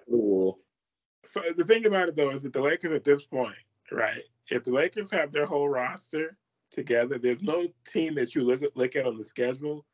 So 1.24 1.42
the 1.58 1.66
thing 1.66 1.86
about 1.86 2.10
it 2.10 2.16
though 2.16 2.32
is 2.32 2.44
that 2.44 2.54
the 2.54 2.62
Lakers 2.62 2.94
at 2.94 3.04
this 3.04 3.24
point, 3.24 3.56
right? 3.92 4.24
If 4.50 4.64
the 4.64 4.72
Lakers 4.72 5.12
have 5.12 5.32
their 5.32 5.46
whole 5.46 5.70
roster 5.70 6.38
together, 6.72 7.18
there's 7.18 7.42
no 7.42 7.68
team 7.88 8.16
that 8.16 8.36
you 8.36 8.44
look 8.44 8.62
at, 8.62 8.76
look 8.76 8.96
at 8.96 9.06
on 9.06 9.18
the 9.18 9.24
schedule 9.24 9.86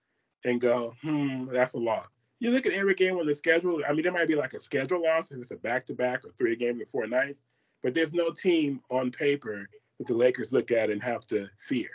and 0.44 0.60
go, 0.60 0.94
hmm, 1.02 1.46
that's 1.52 1.74
a 1.74 1.78
loss. 1.78 2.08
You 2.40 2.52
look 2.52 2.66
at 2.66 2.74
every 2.74 2.96
game 2.96 3.18
on 3.18 3.28
the 3.28 3.36
schedule. 3.36 3.82
I 3.88 3.94
mean, 3.94 4.02
there 4.02 4.12
might 4.12 4.28
be 4.28 4.36
like 4.36 4.54
a 4.54 4.60
schedule 4.60 5.04
loss 5.04 5.32
if 5.32 5.40
it's 5.40 5.52
a 5.52 5.56
back 5.56 5.86
to 5.88 5.94
back 5.94 6.26
or 6.26 6.30
three 6.32 6.56
games 6.56 6.80
before 6.80 7.06
night, 7.08 7.38
but 7.84 7.94
there's 7.94 8.14
no 8.14 8.32
team 8.32 8.82
on 8.90 9.12
paper 9.12 9.70
that 10.00 10.08
the 10.08 10.16
Lakers 10.16 10.52
look 10.52 10.72
at 10.72 10.90
and 10.90 11.04
have 11.04 11.26
to 11.28 11.48
fear. 11.60 11.90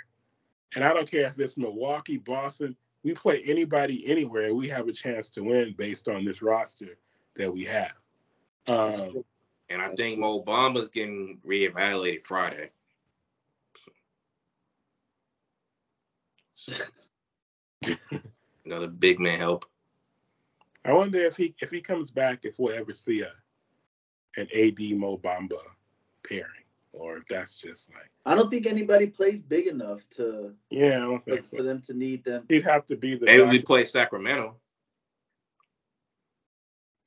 And 0.74 0.84
I 0.84 0.92
don't 0.92 1.10
care 1.10 1.26
if 1.26 1.38
it's 1.38 1.56
Milwaukee, 1.56 2.18
Boston 2.18 2.76
we 3.06 3.14
play 3.14 3.40
anybody 3.46 4.04
anywhere, 4.04 4.52
we 4.52 4.68
have 4.68 4.88
a 4.88 4.92
chance 4.92 5.30
to 5.30 5.42
win 5.42 5.76
based 5.78 6.08
on 6.08 6.24
this 6.24 6.42
roster 6.42 6.98
that 7.36 7.52
we 7.52 7.62
have. 7.62 7.92
Um, 8.66 9.22
and 9.68 9.82
I 9.82 9.94
think 9.94 10.18
Mo 10.18 10.42
Bamba's 10.42 10.88
getting 10.88 11.38
reevaluated 11.46 12.24
Friday. 12.24 12.70
Another 18.64 18.88
big 18.88 19.20
man 19.20 19.38
help. 19.38 19.64
I 20.84 20.92
wonder 20.92 21.18
if 21.18 21.36
he 21.36 21.54
if 21.60 21.70
he 21.70 21.80
comes 21.80 22.10
back, 22.10 22.44
if 22.44 22.58
we'll 22.58 22.74
ever 22.74 22.92
see 22.92 23.22
a 23.22 23.32
an 24.36 24.48
AD 24.54 24.78
Mo 24.98 25.18
Bamba 25.18 25.60
pairing 26.28 26.44
or 26.92 27.18
if 27.18 27.28
that's 27.28 27.56
just 27.56 27.92
like 27.92 28.10
I 28.24 28.34
don't 28.34 28.50
think 28.50 28.66
anybody 28.66 29.06
plays 29.06 29.40
big 29.40 29.66
enough 29.66 30.08
to 30.10 30.54
yeah 30.70 30.96
I 30.96 31.00
don't 31.00 31.24
think 31.24 31.42
for, 31.42 31.46
so. 31.46 31.56
for 31.58 31.62
them 31.62 31.80
to 31.82 31.94
need 31.94 32.24
them. 32.24 32.44
He'd 32.48 32.64
have 32.64 32.86
to 32.86 32.96
be 32.96 33.16
the 33.16 33.26
maybe 33.26 33.42
we 33.42 33.62
play 33.62 33.84
Sacramento. 33.84 34.56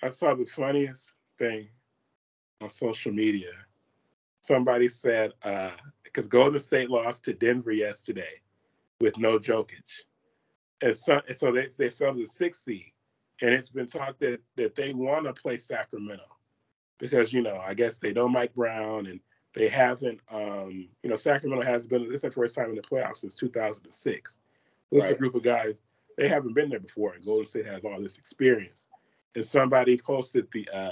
I 0.02 0.10
saw 0.10 0.34
the 0.34 0.46
funniest 0.46 1.16
thing 1.38 1.70
on 2.62 2.70
social 2.70 3.12
media. 3.12 3.52
Somebody 4.42 4.88
said 4.88 5.34
uh 5.44 5.72
because 6.04 6.28
Golden 6.28 6.60
State 6.60 6.90
lost 6.90 7.26
to 7.26 7.34
Denver 7.34 7.72
yesterday 7.72 8.42
with 9.00 9.18
no 9.18 9.38
Jokic. 9.38 10.04
And 10.82 10.98
so, 10.98 11.22
and 11.28 11.38
so 11.38 11.52
they, 11.52 11.68
they 11.78 11.90
fell 11.90 12.14
to 12.14 12.20
the 12.20 12.26
sixth 12.26 12.64
seed. 12.64 12.92
And 13.42 13.52
it's 13.52 13.70
been 13.70 13.86
talked 13.88 14.20
that, 14.22 14.40
that 14.56 14.76
they 14.76 14.94
want 14.94 15.26
to 15.26 15.34
play 15.34 15.58
Sacramento. 15.58 16.24
because 16.98 17.32
you 17.32 17.42
know 17.42 17.58
I 17.58 17.74
guess 17.74 17.98
they 17.98 18.14
know 18.14 18.28
Mike 18.28 18.54
Brown 18.54 19.08
and 19.08 19.20
they 19.54 19.70
haven't. 19.70 20.20
Um, 20.32 20.90
you 21.04 21.10
know, 21.10 21.16
Sacramento 21.16 21.66
has 21.66 21.88
been 21.88 22.08
this 22.08 22.16
is 22.16 22.22
the 22.22 22.32
first 22.32 22.56
time 22.56 22.70
in 22.70 22.76
the 22.76 22.82
playoffs 22.82 23.18
since 23.18 23.36
2006. 23.36 24.38
This 24.92 25.02
right. 25.02 25.12
is 25.12 25.16
a 25.16 25.20
group 25.20 25.36
of 25.36 25.44
guys 25.44 25.76
they 26.18 26.28
haven't 26.28 26.54
been 26.54 26.70
there 26.70 26.80
before, 26.80 27.14
and 27.14 27.24
Golden 27.24 27.48
State 27.48 27.66
has 27.66 27.84
all 27.84 28.02
this 28.02 28.18
experience. 28.18 28.88
And 29.36 29.46
somebody 29.46 29.98
posted 29.98 30.48
the 30.52 30.68
uh, 30.74 30.90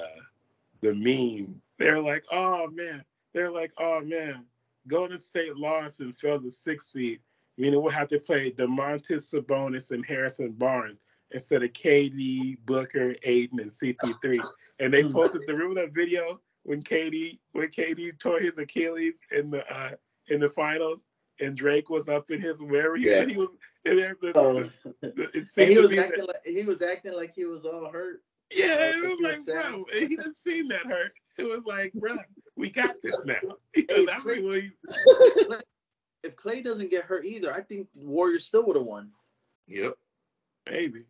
the 0.81 0.93
meme. 0.93 1.61
They're 1.79 2.01
like, 2.01 2.25
"Oh 2.31 2.67
man," 2.67 3.03
they're 3.33 3.51
like, 3.51 3.71
"Oh 3.77 4.01
man." 4.01 4.45
Golden 4.87 5.19
State 5.19 5.57
lost 5.57 5.99
and 5.99 6.15
fell 6.15 6.39
to 6.39 6.49
sixth 6.49 6.89
seed, 6.89 7.19
meaning 7.57 7.81
we'll 7.81 7.91
have 7.91 8.07
to 8.09 8.19
play 8.19 8.51
Domantas 8.51 9.33
Sabonis 9.33 9.91
and 9.91 10.05
Harrison 10.05 10.51
Barnes 10.53 11.01
instead 11.31 11.63
of 11.63 11.73
KD, 11.73 12.57
Booker, 12.65 13.15
Ayton, 13.23 13.59
and 13.59 13.71
CP3. 13.71 14.39
And 14.79 14.93
they 14.93 15.01
hmm. 15.01 15.11
posted 15.11 15.41
the 15.47 15.53
remember 15.53 15.81
that 15.81 15.95
video 15.95 16.39
when 16.61 16.83
KD 16.83 17.39
when 17.53 17.69
KD 17.69 18.19
tore 18.19 18.39
his 18.39 18.55
Achilles 18.59 19.15
in 19.31 19.49
the 19.49 19.65
uh, 19.75 19.91
in 20.27 20.39
the 20.39 20.49
finals, 20.49 21.01
and 21.39 21.57
Drake 21.57 21.89
was 21.89 22.07
up 22.07 22.29
in 22.29 22.39
his 22.39 22.61
wherever 22.61 22.95
he, 22.95 23.09
yeah. 23.09 23.25
he 23.25 23.37
was. 23.37 23.49
And 23.85 23.97
the, 23.97 24.31
oh. 24.35 24.69
the, 25.01 25.45
the, 25.55 25.65
he 25.65 25.79
was 25.79 25.95
acting 25.95 26.25
that, 26.25 26.27
like 26.27 26.45
he 26.45 26.63
was 26.63 26.83
acting 26.83 27.13
like 27.13 27.33
he 27.33 27.45
was 27.45 27.65
all 27.65 27.89
hurt. 27.89 28.21
Yeah, 28.51 28.73
uh, 28.73 28.97
it 28.97 29.03
was 29.03 29.19
like, 29.21 29.45
bro, 29.45 29.85
he 29.91 30.07
didn't 30.07 30.37
seem 30.37 30.69
that 30.69 30.85
hurt. 30.85 31.13
It 31.37 31.43
was 31.43 31.61
like, 31.65 31.93
bro, 31.93 32.17
we 32.55 32.69
got 32.69 32.95
this 33.01 33.19
now. 33.25 33.35
hey, 33.73 33.83
Klay, 33.87 34.71
if 36.23 36.35
Klay 36.35 36.63
doesn't 36.63 36.89
get 36.89 37.03
hurt 37.03 37.25
either, 37.25 37.53
I 37.53 37.61
think 37.61 37.87
Warriors 37.93 38.45
still 38.45 38.65
would 38.65 38.75
have 38.75 38.85
won. 38.85 39.11
Yep, 39.67 39.93
maybe. 40.69 41.05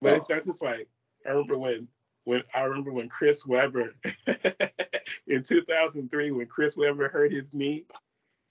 But 0.00 0.18
it's, 0.18 0.26
that's 0.28 0.46
just 0.46 0.62
like 0.62 0.88
I 1.26 1.30
remember 1.30 1.58
when 1.58 1.88
when 2.24 2.42
I 2.54 2.60
remember 2.60 2.92
when 2.92 3.08
Chris 3.08 3.46
Webber 3.46 3.94
in 5.26 5.42
2003 5.42 6.30
when 6.30 6.46
Chris 6.46 6.76
Webber 6.76 7.08
hurt 7.08 7.32
his 7.32 7.52
knee, 7.54 7.86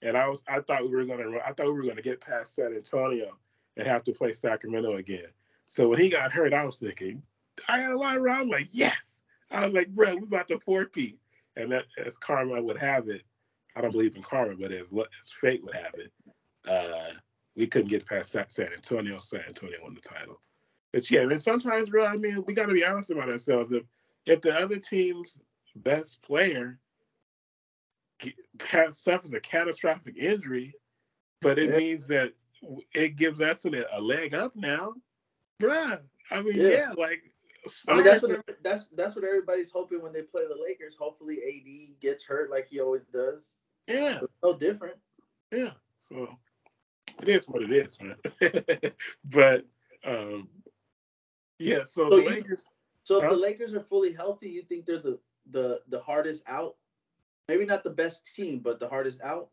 and 0.02 0.16
I 0.16 0.28
was 0.28 0.42
I 0.48 0.60
thought 0.60 0.82
we 0.82 0.94
were 0.94 1.04
gonna 1.04 1.38
I 1.46 1.52
thought 1.52 1.66
we 1.66 1.72
were 1.72 1.86
gonna 1.86 2.02
get 2.02 2.20
past 2.20 2.54
San 2.54 2.74
Antonio 2.74 3.38
and 3.76 3.86
have 3.86 4.04
to 4.04 4.12
play 4.12 4.32
Sacramento 4.32 4.96
again. 4.96 5.28
So 5.64 5.88
when 5.88 6.00
he 6.00 6.08
got 6.08 6.32
hurt, 6.32 6.52
I 6.52 6.64
was 6.64 6.78
thinking 6.78 7.22
I 7.68 7.78
had 7.78 7.92
a 7.92 7.98
lot 7.98 8.16
around 8.16 8.48
like 8.48 8.68
yes. 8.70 9.20
I 9.50 9.64
was 9.64 9.74
like, 9.74 9.88
bro, 9.88 10.14
we 10.16 10.22
about 10.22 10.48
to 10.48 10.58
four-peat. 10.60 11.18
And 11.56 11.72
that, 11.72 11.84
as 12.04 12.16
karma 12.18 12.60
would 12.62 12.78
have 12.78 13.08
it, 13.08 13.22
I 13.74 13.80
don't 13.80 13.92
believe 13.92 14.14
in 14.14 14.22
karma, 14.22 14.54
but 14.56 14.72
as, 14.72 14.88
as 14.92 15.32
fate 15.40 15.64
would 15.64 15.74
have 15.74 15.94
it, 15.94 16.12
uh, 16.68 17.14
we 17.56 17.66
couldn't 17.66 17.88
get 17.88 18.06
past 18.06 18.32
San 18.32 18.72
Antonio. 18.72 19.18
San 19.20 19.40
Antonio 19.46 19.78
won 19.82 19.94
the 19.94 20.00
title. 20.00 20.40
But 20.92 21.10
yeah, 21.10 21.22
and 21.22 21.42
sometimes, 21.42 21.90
bro, 21.90 22.06
I 22.06 22.16
mean, 22.16 22.44
we 22.46 22.54
got 22.54 22.66
to 22.66 22.72
be 22.72 22.84
honest 22.84 23.10
about 23.10 23.28
ourselves. 23.28 23.72
If 23.72 23.82
if 24.26 24.40
the 24.40 24.54
other 24.54 24.76
team's 24.76 25.40
best 25.76 26.22
player 26.22 26.78
suffers 28.90 29.32
a 29.32 29.40
catastrophic 29.40 30.16
injury, 30.16 30.74
but 31.40 31.58
it 31.58 31.70
yeah. 31.70 31.76
means 31.76 32.06
that 32.08 32.32
it 32.94 33.16
gives 33.16 33.40
us 33.40 33.64
a, 33.64 33.84
a 33.92 34.00
leg 34.00 34.34
up 34.34 34.56
now, 34.56 34.94
bruh. 35.62 36.00
I 36.30 36.42
mean, 36.42 36.56
yeah, 36.56 36.68
yeah 36.68 36.92
like 36.96 37.22
I 37.88 37.94
mean, 37.94 38.04
that's 38.04 38.22
what 38.22 38.44
that's 38.62 38.88
that's 38.88 39.14
what 39.14 39.24
everybody's 39.24 39.70
hoping 39.70 40.02
when 40.02 40.12
they 40.12 40.22
play 40.22 40.42
the 40.46 40.60
Lakers. 40.60 40.96
Hopefully, 40.96 41.38
AD 41.38 42.00
gets 42.00 42.24
hurt 42.24 42.50
like 42.50 42.68
he 42.68 42.80
always 42.80 43.04
does. 43.04 43.56
Yeah, 43.86 44.20
it's 44.22 44.32
no 44.42 44.56
different. 44.56 44.96
Yeah, 45.50 45.72
so 46.08 46.28
it 47.20 47.28
is 47.28 47.48
what 47.48 47.62
it 47.62 47.72
is, 47.72 47.96
man. 48.00 48.16
but 49.24 49.66
um, 50.04 50.48
yeah, 51.58 51.84
so, 51.84 52.08
so 52.10 52.20
the 52.20 52.28
Lakers. 52.28 52.64
So 53.04 53.22
if 53.22 53.30
the 53.30 53.36
Lakers 53.36 53.72
are 53.72 53.80
fully 53.80 54.12
healthy, 54.12 54.50
you 54.50 54.62
think 54.62 54.86
they're 54.86 54.98
the 54.98 55.18
the 55.50 55.80
the 55.88 56.00
hardest 56.00 56.44
out? 56.46 56.76
Maybe 57.48 57.64
not 57.64 57.82
the 57.82 57.90
best 57.90 58.34
team, 58.34 58.60
but 58.60 58.78
the 58.78 58.88
hardest 58.88 59.22
out. 59.22 59.48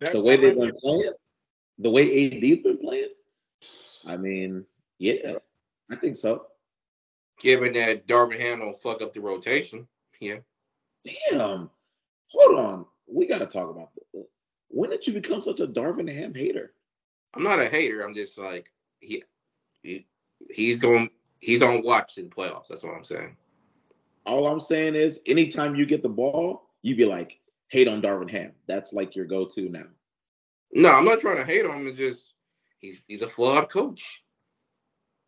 the 0.00 0.20
way 0.20 0.36
they've 0.36 0.58
been 0.58 0.74
playing, 0.82 1.12
the 1.78 1.90
way 1.90 2.04
AD's 2.04 2.62
been 2.62 2.78
playing. 2.78 3.10
I 4.06 4.16
mean, 4.16 4.64
yeah, 4.98 5.34
I 5.90 5.96
think 5.96 6.16
so. 6.16 6.46
Given 7.40 7.72
that 7.74 8.06
Darvin 8.06 8.38
Ham 8.38 8.60
don't 8.60 8.80
fuck 8.80 9.02
up 9.02 9.12
the 9.12 9.20
rotation, 9.20 9.86
yeah. 10.20 10.38
Damn. 11.04 11.70
Hold 12.28 12.58
on. 12.58 12.86
We 13.06 13.26
got 13.26 13.38
to 13.38 13.46
talk 13.46 13.68
about 13.70 13.90
this. 13.94 14.24
When 14.68 14.90
did 14.90 15.06
you 15.06 15.12
become 15.12 15.42
such 15.42 15.60
a 15.60 15.66
Darvin 15.66 16.12
Ham 16.12 16.34
hater? 16.34 16.72
I'm 17.34 17.42
not 17.42 17.60
a 17.60 17.68
hater. 17.68 18.02
I'm 18.02 18.14
just 18.14 18.38
like 18.38 18.70
he 19.00 19.24
he, 19.82 20.06
he's 20.50 20.78
going. 20.78 21.10
He's 21.40 21.62
on 21.62 21.82
watch 21.82 22.18
in 22.18 22.28
the 22.28 22.34
playoffs. 22.34 22.68
That's 22.68 22.84
what 22.84 22.94
I'm 22.94 23.04
saying. 23.04 23.36
All 24.24 24.46
I'm 24.46 24.60
saying 24.60 24.94
is, 24.94 25.18
anytime 25.26 25.74
you 25.74 25.84
get 25.84 26.02
the 26.02 26.08
ball, 26.08 26.70
you 26.82 26.94
be 26.94 27.04
like, 27.04 27.40
hate 27.68 27.88
on 27.88 28.00
Darvin 28.00 28.30
Ham. 28.30 28.52
That's 28.68 28.92
like 28.92 29.16
your 29.16 29.24
go-to 29.24 29.68
now. 29.68 29.86
No, 30.72 30.90
I'm 30.90 31.04
not 31.04 31.20
trying 31.20 31.38
to 31.38 31.44
hate 31.44 31.66
on 31.66 31.78
him. 31.78 31.88
It's 31.88 31.98
just 31.98 32.34
he's 32.78 33.02
he's 33.08 33.22
a 33.22 33.28
flawed 33.28 33.70
coach. 33.70 34.22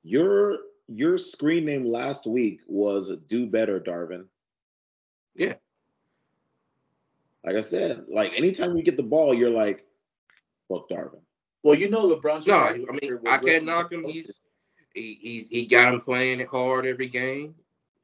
Your 0.04 0.58
your 0.86 1.18
screen 1.18 1.64
name 1.64 1.84
last 1.84 2.26
week 2.26 2.60
was 2.68 3.10
"Do 3.26 3.46
Better, 3.46 3.80
Darvin." 3.80 4.26
Yeah. 5.34 5.54
Like 7.44 7.56
I 7.56 7.60
said, 7.62 8.04
like 8.08 8.36
anytime 8.36 8.76
you 8.76 8.82
get 8.82 8.96
the 8.96 9.02
ball, 9.02 9.34
you're 9.34 9.50
like, 9.50 9.84
"Fuck 10.68 10.88
Darvin." 10.88 11.20
Well, 11.62 11.74
you 11.74 11.90
know 11.90 12.06
LeBron's. 12.14 12.46
No, 12.46 12.56
I 12.56 12.74
mean 12.74 13.18
I 13.26 13.38
can't 13.38 13.64
knock 13.64 13.90
him. 13.90 14.04
He's 14.04 14.38
he, 14.94 15.18
he's 15.20 15.48
he 15.48 15.66
got 15.66 15.92
him 15.92 16.00
playing 16.00 16.40
it 16.40 16.48
hard 16.48 16.86
every 16.86 17.08
game. 17.08 17.54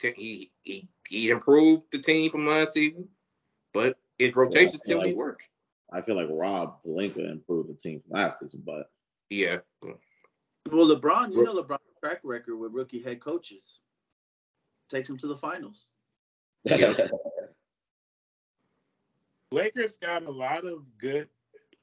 He 0.01 0.51
he 0.63 0.89
he 1.07 1.31
improved 1.31 1.85
the 1.93 1.99
team 1.99 2.31
from 2.31 2.47
last 2.47 2.73
season, 2.73 3.07
but 3.75 3.99
his 4.19 4.35
rotation 4.35 4.79
still 4.79 4.99
like, 4.99 5.09
need 5.09 5.17
work. 5.17 5.41
I 5.93 6.01
feel 6.01 6.17
like 6.17 6.29
Rob 6.31 6.83
Pelinka 6.83 7.31
improved 7.31 7.69
the 7.69 7.75
team 7.75 8.01
from 8.01 8.19
last 8.19 8.41
season, 8.41 8.63
but 8.65 8.91
yeah. 9.29 9.59
Well, 9.83 10.87
LeBron, 10.87 11.33
you 11.33 11.45
know 11.45 11.63
LeBron's 11.63 11.81
track 12.03 12.21
record 12.23 12.57
with 12.57 12.73
rookie 12.73 13.03
head 13.03 13.21
coaches 13.21 13.81
takes 14.89 15.09
them 15.09 15.19
to 15.19 15.27
the 15.27 15.37
finals. 15.37 15.89
Lakers 19.53 19.97
got 19.97 20.25
a 20.25 20.31
lot 20.31 20.65
of 20.65 20.85
good 20.99 21.29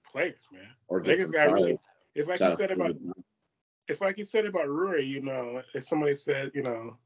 players, 0.10 0.47
man. 0.51 0.67
Or 0.88 1.03
Lakers 1.03 1.32
got 1.32 1.51
really. 1.51 1.77
It's 2.15 2.27
like 2.27 2.39
you 2.39 2.56
said 2.56 2.71
about. 2.71 2.95
It's 3.88 4.01
like 4.01 4.17
you 4.17 4.25
said 4.25 4.45
about 4.45 4.67
Rui. 4.67 5.01
You 5.01 5.21
know, 5.21 5.62
if 5.73 5.86
somebody 5.86 6.15
said, 6.15 6.51
you 6.53 6.62
know, 6.62 6.97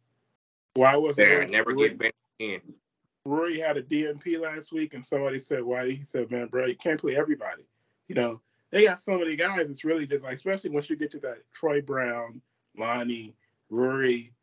why 0.73 0.95
was 0.95 1.15
there? 1.15 1.45
Never 1.47 1.71
Rui, 1.71 1.89
get 1.89 1.99
back 1.99 2.15
in. 2.39 2.61
Rui 3.25 3.59
had 3.59 3.77
a 3.77 3.83
DNP 3.83 4.39
last 4.39 4.71
week, 4.71 4.93
and 4.93 5.05
somebody 5.05 5.39
said, 5.39 5.63
"Why?" 5.63 5.91
He 5.91 6.03
said, 6.03 6.31
"Man, 6.31 6.47
bro, 6.47 6.65
you 6.65 6.75
can't 6.75 6.99
play 6.99 7.15
everybody." 7.15 7.63
You 8.07 8.15
know, 8.15 8.41
they 8.71 8.85
got 8.85 8.99
so 8.99 9.17
many 9.17 9.35
guys. 9.35 9.69
It's 9.69 9.85
really 9.85 10.07
just 10.07 10.23
like, 10.23 10.33
especially 10.33 10.71
once 10.71 10.89
you 10.89 10.95
get 10.95 11.11
to 11.11 11.19
that 11.19 11.39
Troy 11.53 11.81
Brown, 11.81 12.41
Lonnie, 12.77 13.35
Rory. 13.69 14.33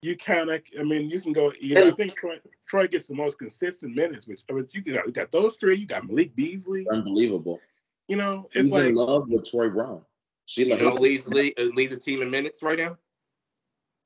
You 0.00 0.16
kind 0.16 0.50
of, 0.50 0.62
I 0.78 0.84
mean, 0.84 1.10
you 1.10 1.20
can 1.20 1.32
go. 1.32 1.52
You 1.60 1.74
know, 1.74 1.88
I 1.88 1.90
think 1.90 2.16
Troy, 2.16 2.38
Troy 2.66 2.86
gets 2.86 3.08
the 3.08 3.14
most 3.14 3.38
consistent 3.38 3.96
minutes, 3.96 4.26
which 4.28 4.42
I 4.48 4.52
mean, 4.52 4.68
you 4.72 4.80
got, 4.82 5.06
you 5.06 5.12
got 5.12 5.32
those 5.32 5.56
three. 5.56 5.76
You 5.76 5.86
got 5.86 6.06
Malik 6.06 6.36
Beasley, 6.36 6.86
unbelievable. 6.90 7.60
You 8.06 8.16
know, 8.16 8.48
it's 8.52 8.66
He's 8.66 8.72
like 8.72 8.86
in 8.86 8.94
love 8.94 9.28
with 9.28 9.50
Troy 9.50 9.68
Brown. 9.68 10.02
She 10.46 10.64
you 10.64 10.76
know 10.76 10.94
leads 10.94 11.26
lead, 11.26 11.54
uh, 11.58 11.64
leads 11.74 11.92
the 11.92 11.98
team 11.98 12.22
in 12.22 12.30
minutes 12.30 12.62
right 12.62 12.78
now. 12.78 12.96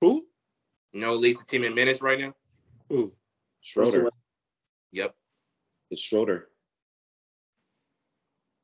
Who? 0.01 0.25
You 0.93 1.01
know 1.01 1.15
leads 1.15 1.39
the 1.39 1.47
team 1.47 1.63
in 1.63 1.75
minutes 1.75 2.01
right 2.01 2.19
now. 2.19 2.35
Who? 2.89 3.13
Schroeder. 3.61 4.09
Yep. 4.93 5.15
It's 5.91 6.03
Schroeder. 6.03 6.49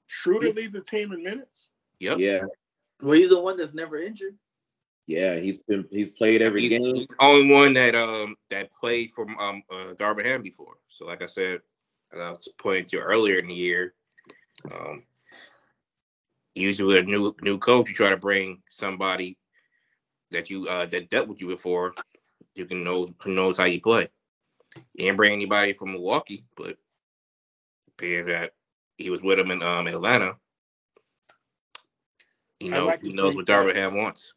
Schroeder 0.07 0.51
leads 0.51 0.73
the 0.73 0.81
team 0.81 1.13
in 1.13 1.23
minutes. 1.23 1.69
Yep. 2.01 2.19
Yeah. 2.19 2.41
Well, 3.01 3.13
he's 3.13 3.29
the 3.31 3.41
one 3.41 3.57
that's 3.57 3.75
never 3.75 3.97
injured. 3.97 4.37
Yeah, 5.09 5.37
he's 5.37 5.57
been 5.57 5.87
he's 5.91 6.11
played 6.11 6.43
every 6.43 6.69
he's, 6.69 6.79
game. 6.79 6.95
He's 6.95 7.07
the 7.07 7.17
only 7.19 7.51
one 7.51 7.73
that 7.73 7.95
um 7.95 8.37
that 8.51 8.71
played 8.75 9.13
from 9.15 9.39
um 9.39 9.63
uh, 9.71 9.95
Darvin 9.95 10.27
Ham 10.27 10.43
before. 10.43 10.75
So 10.91 11.07
like 11.07 11.23
I 11.23 11.27
said, 11.27 11.63
I 12.15 12.31
was 12.31 12.47
pointing 12.59 12.85
to 12.91 12.99
earlier 12.99 13.39
in 13.39 13.49
the 13.49 13.55
year, 13.55 13.95
um, 14.71 15.05
usually 16.55 16.95
with 16.95 17.05
a 17.05 17.11
new 17.11 17.35
new 17.41 17.57
coach, 17.57 17.89
you 17.89 17.95
try 17.95 18.11
to 18.11 18.19
bring 18.19 18.63
somebody 18.69 19.39
that 20.31 20.51
you 20.51 20.69
uh 20.69 20.85
that 20.85 21.09
dealt 21.09 21.29
with 21.29 21.41
you 21.41 21.47
before. 21.47 21.95
You 22.55 22.67
can 22.67 22.85
know 22.85 23.09
who 23.23 23.33
knows 23.33 23.57
how 23.57 23.65
you 23.65 23.81
play. 23.81 24.11
You 24.77 25.07
didn't 25.07 25.17
bring 25.17 25.33
anybody 25.33 25.73
from 25.73 25.93
Milwaukee, 25.93 26.45
but 26.55 26.77
being 27.97 28.27
that 28.27 28.53
he 28.99 29.09
was 29.09 29.23
with 29.23 29.39
him 29.39 29.53
in 29.53 29.63
um 29.63 29.87
Atlanta, 29.87 30.37
you 32.61 32.71
know 32.71 32.85
like 32.85 33.01
he 33.01 33.15
knows 33.15 33.35
what 33.35 33.47
Darvin 33.47 33.75
Ham 33.75 33.97
wants. 33.97 34.35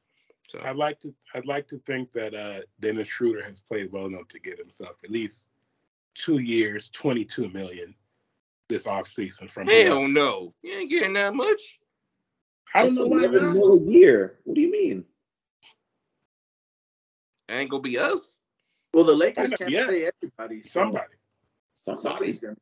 So 0.51 0.59
I'd 0.65 0.75
like 0.75 0.99
to 0.99 1.15
I'd 1.33 1.45
like 1.45 1.65
to 1.69 1.79
think 1.85 2.11
that 2.11 2.35
uh 2.35 2.61
Dennis 2.81 3.07
Schroeder 3.07 3.41
has 3.41 3.61
played 3.61 3.89
well 3.89 4.07
enough 4.07 4.27
to 4.29 4.39
get 4.39 4.59
himself 4.59 4.97
at 5.01 5.09
least 5.09 5.47
two 6.13 6.39
years, 6.39 6.89
twenty 6.89 7.23
two 7.23 7.47
million 7.49 7.95
this 8.67 8.83
offseason 8.83 9.49
from 9.49 9.67
Hell 9.67 10.09
no. 10.09 10.53
You 10.61 10.79
ain't 10.79 10.89
getting 10.89 11.13
that 11.13 11.33
much. 11.33 11.79
I 12.75 12.83
don't 12.83 12.95
know 12.95 13.05
why 13.05 13.27
not. 13.27 13.55
a 13.55 13.81
year. 13.85 14.39
What 14.43 14.55
do 14.55 14.61
you 14.61 14.71
mean? 14.71 15.05
ain't 17.49 17.69
gonna 17.69 17.81
be 17.81 17.97
us. 17.97 18.37
Well, 18.93 19.05
the 19.05 19.15
Lakers 19.15 19.51
can't 19.51 19.71
yeah. 19.71 19.87
pay 19.87 20.09
everybody. 20.21 20.63
So 20.63 20.81
somebody. 20.81 21.13
Somebody's 21.73 22.39
gonna. 22.41 22.57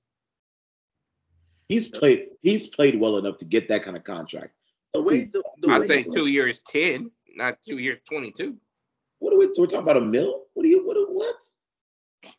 He's 1.67 1.88
played. 1.88 2.28
He's 2.43 2.67
played 2.67 2.99
well 2.99 3.17
enough 3.17 3.39
to 3.39 3.45
get 3.45 3.67
that 3.69 3.84
kind 3.84 3.97
of 3.97 4.04
contract. 4.04 4.54
The 4.93 5.02
way 5.02 5.25
the, 5.25 5.43
the 5.62 5.69
I 5.69 5.88
say 5.88 6.04
two 6.04 6.28
years 6.28 6.62
ten, 6.67 7.10
not 7.39 7.58
two 7.65 7.78
years 7.78 7.99
twenty 8.08 8.32
two. 8.32 8.56
What 9.19 9.34
are 9.34 9.38
we? 9.38 9.47
We're 9.47 9.65
talking 9.65 9.80
about 9.80 9.97
a 9.97 10.02
mill. 10.02 10.43
What 10.54 10.65
are 10.65 10.69
you? 10.69 10.86
What? 10.86 10.97
What? 11.10 12.34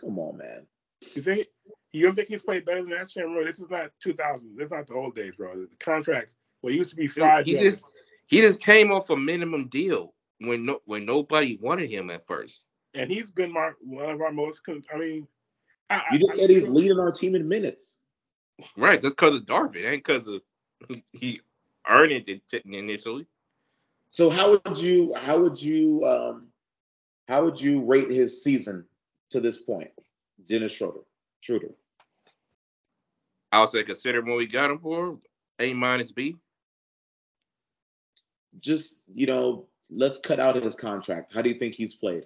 Come 0.00 0.18
on, 0.18 0.38
man. 0.38 0.66
You 1.14 1.22
think 1.22 1.46
you 1.92 2.04
don't 2.04 2.14
think 2.14 2.28
he's 2.28 2.42
played 2.42 2.64
better 2.64 2.82
than 2.82 2.90
that, 2.90 3.12
Bro, 3.14 3.44
This 3.44 3.60
is 3.60 3.70
not 3.70 3.90
2000. 4.02 4.56
This 4.56 4.66
is 4.66 4.72
not 4.72 4.86
the 4.86 4.94
old 4.94 5.14
days, 5.14 5.36
bro. 5.36 5.54
The 5.54 5.68
contracts. 5.78 6.34
Well, 6.62 6.72
it 6.72 6.76
used 6.76 6.90
to 6.90 6.96
be 6.96 7.06
five. 7.06 7.44
He 7.44 7.58
just 7.58 7.84
he 8.26 8.40
just 8.40 8.60
came 8.60 8.90
off 8.90 9.10
a 9.10 9.16
minimum 9.16 9.68
deal 9.68 10.14
when 10.38 10.64
no, 10.66 10.80
when 10.86 11.04
nobody 11.04 11.58
wanted 11.60 11.90
him 11.90 12.10
at 12.10 12.26
first. 12.26 12.64
And 12.94 13.10
he's 13.10 13.30
been 13.30 13.52
my 13.52 13.72
one 13.80 14.10
of 14.10 14.20
our 14.20 14.32
most. 14.32 14.62
I 14.68 14.98
mean, 14.98 15.28
I, 15.90 16.02
you 16.12 16.18
just 16.18 16.32
I, 16.32 16.36
said 16.36 16.50
he's 16.50 16.68
leading 16.68 16.98
our 16.98 17.12
team 17.12 17.34
in 17.34 17.46
minutes. 17.46 17.98
Right, 18.76 19.00
that's 19.00 19.14
because 19.14 19.36
of 19.36 19.46
Darvin, 19.46 19.84
ain't 19.84 20.04
because 20.04 20.26
of 20.26 20.40
he 21.12 21.40
earned 21.88 22.12
it 22.12 22.62
initially. 22.64 23.26
So 24.14 24.30
how 24.30 24.52
would 24.52 24.78
you 24.78 25.12
how 25.16 25.40
would 25.40 25.60
you 25.60 26.06
um 26.06 26.46
how 27.26 27.44
would 27.44 27.60
you 27.60 27.84
rate 27.84 28.08
his 28.08 28.44
season 28.44 28.84
to 29.30 29.40
this 29.40 29.56
point, 29.56 29.90
Dennis 30.48 30.70
Schroeder? 30.70 31.00
Schroeder. 31.40 31.74
I 33.50 33.60
would 33.60 33.70
say 33.70 33.82
consider 33.82 34.22
what 34.22 34.36
we 34.36 34.46
got 34.46 34.70
him 34.70 34.78
for 34.78 35.18
A 35.58 35.74
minus 35.74 36.12
B. 36.12 36.36
Just 38.60 39.00
you 39.12 39.26
know, 39.26 39.66
let's 39.90 40.20
cut 40.20 40.38
out 40.38 40.54
his 40.54 40.76
contract. 40.76 41.34
How 41.34 41.42
do 41.42 41.48
you 41.48 41.58
think 41.58 41.74
he's 41.74 41.94
played? 41.94 42.22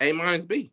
A 0.00 0.12
minus 0.12 0.44
B. 0.44 0.70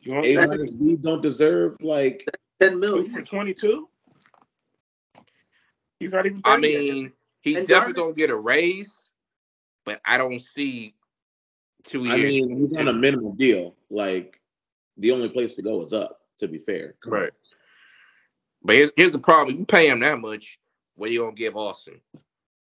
You 0.00 0.12
want 0.14 0.26
A 0.26 0.34
minus 0.44 0.76
B 0.76 0.96
don't 0.96 1.22
deserve 1.22 1.76
like 1.82 2.28
ten 2.58 2.80
million 2.80 3.04
for 3.04 3.22
twenty 3.22 3.54
two. 3.54 3.88
He's 6.00 6.12
not 6.12 6.26
even. 6.26 6.40
I 6.44 6.56
mean, 6.56 7.04
yet. 7.04 7.12
He's 7.40 7.58
and 7.58 7.68
definitely 7.68 8.00
gonna 8.00 8.14
get 8.14 8.30
a 8.30 8.36
raise, 8.36 8.92
but 9.84 10.00
I 10.04 10.18
don't 10.18 10.42
see 10.42 10.94
two 11.84 12.04
years. 12.04 12.20
I 12.20 12.24
mean, 12.24 12.58
he's 12.58 12.76
on 12.76 12.88
a 12.88 12.92
minimum 12.92 13.36
deal. 13.36 13.74
Like 13.90 14.40
the 14.96 15.12
only 15.12 15.28
place 15.28 15.54
to 15.56 15.62
go 15.62 15.82
is 15.82 15.92
up. 15.92 16.20
To 16.38 16.46
be 16.46 16.58
fair, 16.58 16.94
right. 17.04 17.32
But 18.62 18.76
here's, 18.76 18.90
here's 18.96 19.12
the 19.12 19.18
problem: 19.18 19.58
you 19.58 19.64
pay 19.64 19.88
him 19.88 20.00
that 20.00 20.20
much, 20.20 20.60
what 20.94 21.08
are 21.08 21.12
you 21.12 21.20
gonna 21.20 21.32
give 21.32 21.56
Austin? 21.56 22.00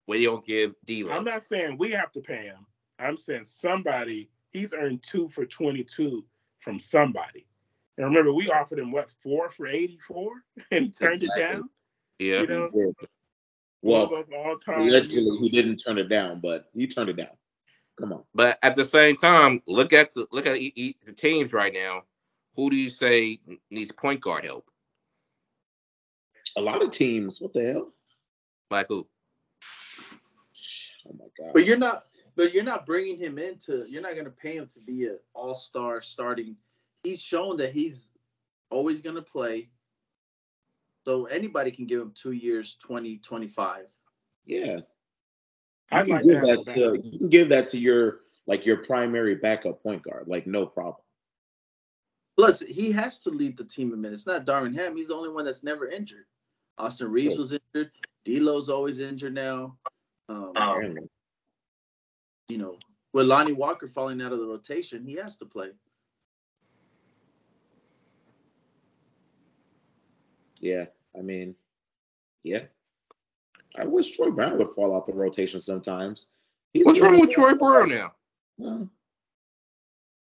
What 0.06 0.18
are 0.18 0.20
you 0.20 0.28
gonna 0.28 0.42
give 0.46 0.74
D? 0.84 1.08
I'm 1.08 1.24
not 1.24 1.42
saying 1.42 1.78
we 1.78 1.90
have 1.92 2.12
to 2.12 2.20
pay 2.20 2.44
him. 2.44 2.66
I'm 2.98 3.16
saying 3.16 3.44
somebody. 3.46 4.30
He's 4.50 4.72
earned 4.72 5.02
two 5.02 5.28
for 5.28 5.44
22 5.44 6.24
from 6.58 6.78
somebody. 6.78 7.46
And 7.96 8.06
remember, 8.06 8.32
we 8.32 8.50
offered 8.50 8.78
him 8.78 8.92
what 8.92 9.10
four 9.10 9.48
for 9.48 9.66
84, 9.66 10.30
and 10.70 10.86
he 10.86 10.90
turned 10.90 11.22
exactly. 11.22 11.42
it 11.42 11.52
down. 11.52 11.70
Yeah. 12.18 12.40
You 12.40 12.46
know? 12.46 12.70
Well, 13.84 14.24
allegedly 14.66 15.36
he 15.36 15.50
didn't 15.50 15.76
turn 15.76 15.98
it 15.98 16.08
down, 16.08 16.40
but 16.40 16.70
he 16.74 16.86
turned 16.86 17.10
it 17.10 17.16
down. 17.16 17.36
Come 18.00 18.14
on. 18.14 18.24
But 18.34 18.58
at 18.62 18.76
the 18.76 18.84
same 18.84 19.16
time, 19.16 19.60
look 19.66 19.92
at 19.92 20.14
the 20.14 20.26
look 20.32 20.46
at 20.46 20.54
the 20.54 21.12
teams 21.14 21.52
right 21.52 21.72
now. 21.72 22.04
Who 22.56 22.70
do 22.70 22.76
you 22.76 22.88
say 22.88 23.40
needs 23.70 23.92
point 23.92 24.22
guard 24.22 24.44
help? 24.44 24.70
A 26.56 26.62
lot 26.62 26.82
of 26.82 26.92
teams. 26.92 27.42
What 27.42 27.52
the 27.52 27.72
hell? 27.72 27.92
Like 28.70 28.86
who? 28.88 29.06
Oh 31.06 31.16
my 31.18 31.26
god! 31.38 31.52
But 31.52 31.66
you're 31.66 31.76
not. 31.76 32.06
But 32.36 32.54
you're 32.54 32.64
not 32.64 32.86
bringing 32.86 33.18
him 33.18 33.38
into. 33.38 33.84
You're 33.86 34.02
not 34.02 34.14
going 34.14 34.24
to 34.24 34.30
pay 34.30 34.56
him 34.56 34.66
to 34.66 34.80
be 34.80 35.04
an 35.04 35.18
all 35.34 35.54
star 35.54 36.00
starting. 36.00 36.56
He's 37.02 37.20
shown 37.20 37.58
that 37.58 37.72
he's 37.72 38.10
always 38.70 39.02
going 39.02 39.16
to 39.16 39.22
play. 39.22 39.68
So 41.04 41.26
anybody 41.26 41.70
can 41.70 41.86
give 41.86 42.00
him 42.00 42.12
two 42.14 42.32
years, 42.32 42.76
20, 42.76 43.18
25. 43.18 43.84
Yeah. 44.46 44.78
I 45.90 46.02
can 46.02 46.26
give 46.26 46.40
that, 46.42 46.64
that 46.64 46.74
to 46.74 47.00
you 47.04 47.18
can 47.18 47.28
give 47.28 47.48
that 47.50 47.68
to 47.68 47.78
your 47.78 48.20
like 48.46 48.66
your 48.66 48.78
primary 48.78 49.36
backup 49.36 49.82
point 49.82 50.02
guard, 50.02 50.26
like 50.26 50.46
no 50.46 50.66
problem. 50.66 50.96
Plus, 52.36 52.60
he 52.60 52.90
has 52.92 53.20
to 53.20 53.30
lead 53.30 53.56
the 53.56 53.64
team 53.64 53.92
in 53.92 54.00
minutes. 54.00 54.26
Not 54.26 54.44
Darvin 54.44 54.74
Ham. 54.74 54.96
He's 54.96 55.08
the 55.08 55.14
only 55.14 55.30
one 55.30 55.44
that's 55.44 55.62
never 55.62 55.88
injured. 55.88 56.24
Austin 56.78 57.10
Reaves 57.10 57.38
was 57.38 57.52
injured. 57.52 57.92
D'Lo's 58.24 58.68
always 58.68 58.98
injured 58.98 59.34
now. 59.34 59.76
Um, 60.28 60.52
um, 60.56 60.98
you 62.48 62.58
know, 62.58 62.78
with 63.12 63.26
Lonnie 63.26 63.52
Walker 63.52 63.86
falling 63.86 64.20
out 64.20 64.32
of 64.32 64.40
the 64.40 64.46
rotation, 64.46 65.04
he 65.06 65.14
has 65.14 65.36
to 65.36 65.46
play. 65.46 65.70
Yeah, 70.64 70.86
I 71.16 71.20
mean, 71.20 71.54
yeah. 72.42 72.60
I 73.76 73.84
wish 73.84 74.12
Troy 74.12 74.30
Brown 74.30 74.56
would 74.56 74.70
fall 74.74 74.96
out 74.96 75.06
the 75.06 75.12
rotation 75.12 75.60
sometimes. 75.60 76.26
He's 76.72 76.86
What's 76.86 77.00
wrong 77.00 77.20
with 77.20 77.30
Troy 77.30 77.54
Brown 77.54 77.90
now? 77.90 78.88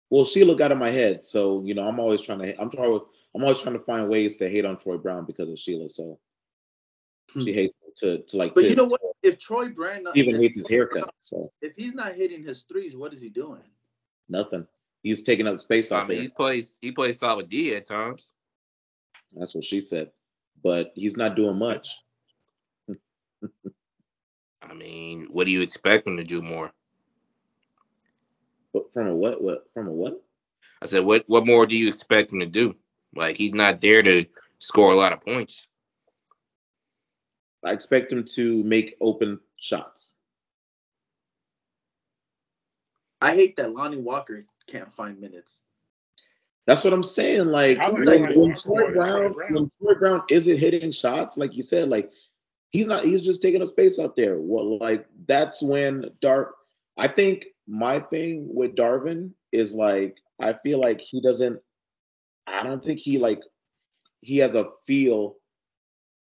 well, 0.10 0.26
Sheila 0.26 0.58
got 0.58 0.74
in 0.74 0.78
my 0.78 0.92
head, 0.92 1.24
so 1.24 1.64
you 1.64 1.74
know 1.74 1.88
I'm 1.88 2.02
always 2.02 2.22
trying 2.22 2.40
to. 2.40 2.62
I'm 2.62 2.70
trying. 2.70 3.00
I'm 3.34 3.44
always 3.44 3.62
trying 3.62 3.78
to 3.78 3.86
find 3.86 4.10
ways 4.10 4.36
to 4.38 4.50
hate 4.50 4.66
on 4.66 4.78
Troy 4.78 4.98
Brown 4.98 5.24
because 5.24 5.50
of 5.50 5.58
Sheila. 5.58 5.88
So 5.88 6.20
she 7.32 7.40
hmm. 7.40 7.58
hates 7.58 7.74
to 8.00 8.18
to 8.24 8.38
like. 8.38 8.56
But 8.56 8.66
you 8.66 8.76
know 8.76 8.86
what? 8.86 9.00
If 9.24 9.40
Troy 9.40 9.70
Brown 9.70 10.04
even 10.16 10.36
hates 10.36 10.58
his 10.58 10.68
haircut, 10.68 11.14
so 11.22 11.50
if 11.62 11.74
he's 11.78 11.94
not 11.94 12.14
hitting 12.14 12.44
his 12.44 12.64
threes, 12.64 12.94
what 12.94 13.14
is 13.14 13.22
he 13.22 13.30
doing? 13.30 13.64
Nothing. 14.28 14.68
He's 15.02 15.24
taking 15.24 15.48
up 15.48 15.62
space 15.62 15.94
I 15.94 16.00
mean, 16.00 16.08
there. 16.10 16.22
He 16.24 16.28
plays. 16.28 16.78
He 16.82 16.92
plays 16.92 17.20
solid 17.20 17.48
D 17.48 17.74
at 17.74 17.86
times. 17.86 18.34
That's 19.36 19.54
what 19.54 19.64
she 19.64 19.82
said, 19.82 20.12
but 20.66 20.92
he's 20.96 21.16
not 21.16 21.36
doing 21.36 21.60
much. 21.60 21.88
I 24.64 24.74
mean, 24.74 25.28
what 25.30 25.46
do 25.46 25.52
you 25.52 25.62
expect 25.62 26.08
him 26.08 26.18
to 26.18 26.24
do 26.24 26.42
more? 26.42 26.72
But 28.74 28.92
from 28.92 29.08
a 29.08 29.16
what? 29.16 29.44
What 29.44 29.70
from 29.76 29.88
a 29.88 29.92
what? 29.92 30.24
I 30.82 30.88
said, 30.88 31.04
what? 31.04 31.24
What 31.28 31.46
more 31.46 31.68
do 31.68 31.76
you 31.76 31.88
expect 31.88 32.34
him 32.34 32.40
to 32.40 32.48
do? 32.48 32.76
Like 33.16 33.38
he's 33.38 33.54
not 33.54 33.80
there 33.80 34.02
to 34.02 34.26
score 34.58 34.92
a 34.92 34.96
lot 34.96 35.14
of 35.14 35.22
points. 35.22 35.68
I 37.64 37.72
expect 37.72 38.12
him 38.12 38.26
to 38.34 38.64
make 38.64 38.98
open 39.00 39.40
shots. 39.58 40.16
I 43.22 43.36
hate 43.36 43.56
that 43.58 43.72
Lonnie 43.72 43.98
Walker 43.98 44.46
can't 44.66 44.92
find 44.92 45.22
minutes. 45.22 45.62
That's 46.68 46.84
what 46.84 46.94
I'm 46.94 47.04
saying. 47.04 47.48
Like, 47.48 47.78
like 47.78 48.36
when, 48.36 48.54
Troy 48.54 48.92
Brown, 48.92 49.34
Brown, 49.34 49.54
when 49.54 49.72
Troy 49.80 49.94
Brown 50.00 50.24
isn't 50.30 50.58
hitting 50.58 50.92
shots, 50.92 51.38
like 51.38 51.56
you 51.56 51.62
said, 51.62 51.90
like 51.90 52.12
he's 52.72 52.88
not. 52.88 53.04
He's 53.04 53.22
just 53.22 53.42
taking 53.42 53.62
up 53.62 53.68
space 53.68 54.00
out 54.00 54.16
there. 54.16 54.38
Well, 54.40 54.80
like 54.80 55.06
that's 55.28 55.62
when 55.62 56.10
Dark. 56.22 56.56
I 56.98 57.08
think 57.08 57.46
my 57.68 58.00
thing 58.00 58.48
with 58.50 58.76
Darvin 58.76 59.32
is 59.52 59.74
like 59.74 60.18
I 60.42 60.54
feel 60.64 60.80
like 60.80 61.02
he 61.02 61.22
doesn't. 61.22 61.62
I 62.48 62.64
don't 62.64 62.84
think 62.84 63.00
he 63.00 63.20
like 63.20 63.42
he 64.22 64.38
has 64.38 64.56
a 64.56 64.70
feel 64.88 65.36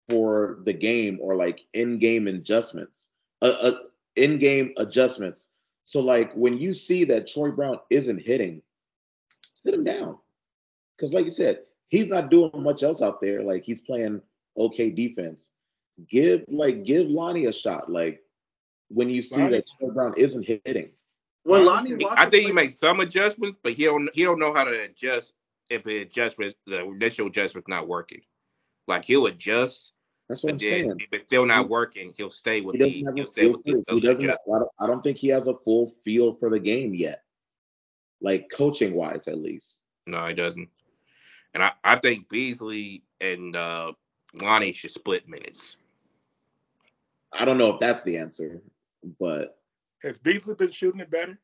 for 0.08 0.58
the 0.64 0.72
game 0.72 1.18
or 1.20 1.36
like 1.36 1.60
in-game 1.72 2.26
adjustments, 2.26 3.10
uh, 3.40 3.46
uh, 3.46 3.78
in-game 4.16 4.72
adjustments. 4.76 5.50
So 5.84 6.00
like 6.00 6.32
when 6.34 6.58
you 6.58 6.74
see 6.74 7.04
that 7.04 7.28
Troy 7.28 7.50
Brown 7.50 7.78
isn't 7.90 8.18
hitting, 8.18 8.60
sit 9.54 9.72
him 9.72 9.84
down, 9.84 10.18
because 11.02 11.12
like 11.12 11.24
you 11.24 11.32
said, 11.32 11.62
he's 11.88 12.06
not 12.06 12.30
doing 12.30 12.50
much 12.54 12.84
else 12.84 13.02
out 13.02 13.20
there. 13.20 13.42
Like 13.42 13.64
he's 13.64 13.80
playing 13.80 14.22
okay 14.56 14.88
defense. 14.88 15.50
Give 16.08 16.44
like 16.46 16.84
give 16.84 17.08
Lonnie 17.08 17.46
a 17.46 17.52
shot. 17.52 17.90
Like 17.90 18.20
when 18.88 19.10
you 19.10 19.20
see 19.20 19.40
Lonnie. 19.40 19.56
that 19.56 19.64
Troy 19.66 19.90
Brown 19.90 20.14
isn't 20.16 20.46
hitting. 20.46 20.90
Well, 21.44 21.64
Lonnie, 21.64 21.94
Walker 21.94 22.14
I 22.16 22.30
think 22.30 22.46
he 22.46 22.52
makes 22.52 22.78
some 22.78 23.00
adjustments, 23.00 23.58
but 23.64 23.72
he 23.72 23.84
don't 23.84 24.08
he 24.14 24.22
don't 24.22 24.38
know 24.38 24.54
how 24.54 24.62
to 24.62 24.82
adjust 24.82 25.32
if 25.70 25.82
the 25.82 26.02
adjustment 26.02 26.54
the 26.68 26.84
initial 26.84 27.26
adjustment's 27.26 27.68
not 27.68 27.88
working. 27.88 28.20
Like 28.86 29.04
he'll 29.04 29.26
adjust. 29.26 29.90
That's 30.28 30.44
what 30.44 30.52
I'm 30.52 30.60
saying. 30.60 31.00
If 31.00 31.12
it's 31.12 31.24
still 31.24 31.46
not 31.46 31.68
working, 31.68 32.14
he'll 32.16 32.30
stay 32.30 32.60
with 32.60 32.76
he 32.76 33.02
the. 33.02 33.12
He'll 33.16 33.26
stay 33.26 33.48
with 33.48 33.64
the, 33.64 33.82
he 33.88 33.98
doesn't. 33.98 34.28
Have, 34.28 34.38
I 34.78 34.86
don't 34.86 35.02
think 35.02 35.18
he 35.18 35.28
has 35.28 35.48
a 35.48 35.54
full 35.64 35.96
feel 36.04 36.36
for 36.36 36.48
the 36.48 36.60
game 36.60 36.94
yet, 36.94 37.24
like 38.20 38.48
coaching 38.56 38.94
wise, 38.94 39.26
at 39.26 39.38
least. 39.38 39.82
No, 40.06 40.24
he 40.26 40.34
doesn't. 40.34 40.68
And 41.54 41.62
I, 41.62 41.72
I 41.84 41.96
think 41.96 42.28
Beasley 42.28 43.02
and 43.20 43.54
uh, 43.54 43.92
Lonnie 44.34 44.72
should 44.72 44.92
split 44.92 45.28
minutes. 45.28 45.76
I 47.32 47.44
don't 47.44 47.58
know 47.58 47.74
if 47.74 47.80
that's 47.80 48.02
the 48.02 48.16
answer, 48.16 48.60
but 49.18 49.58
has 50.02 50.18
Beasley 50.18 50.54
been 50.54 50.70
shooting 50.70 51.00
it 51.00 51.10
better? 51.10 51.38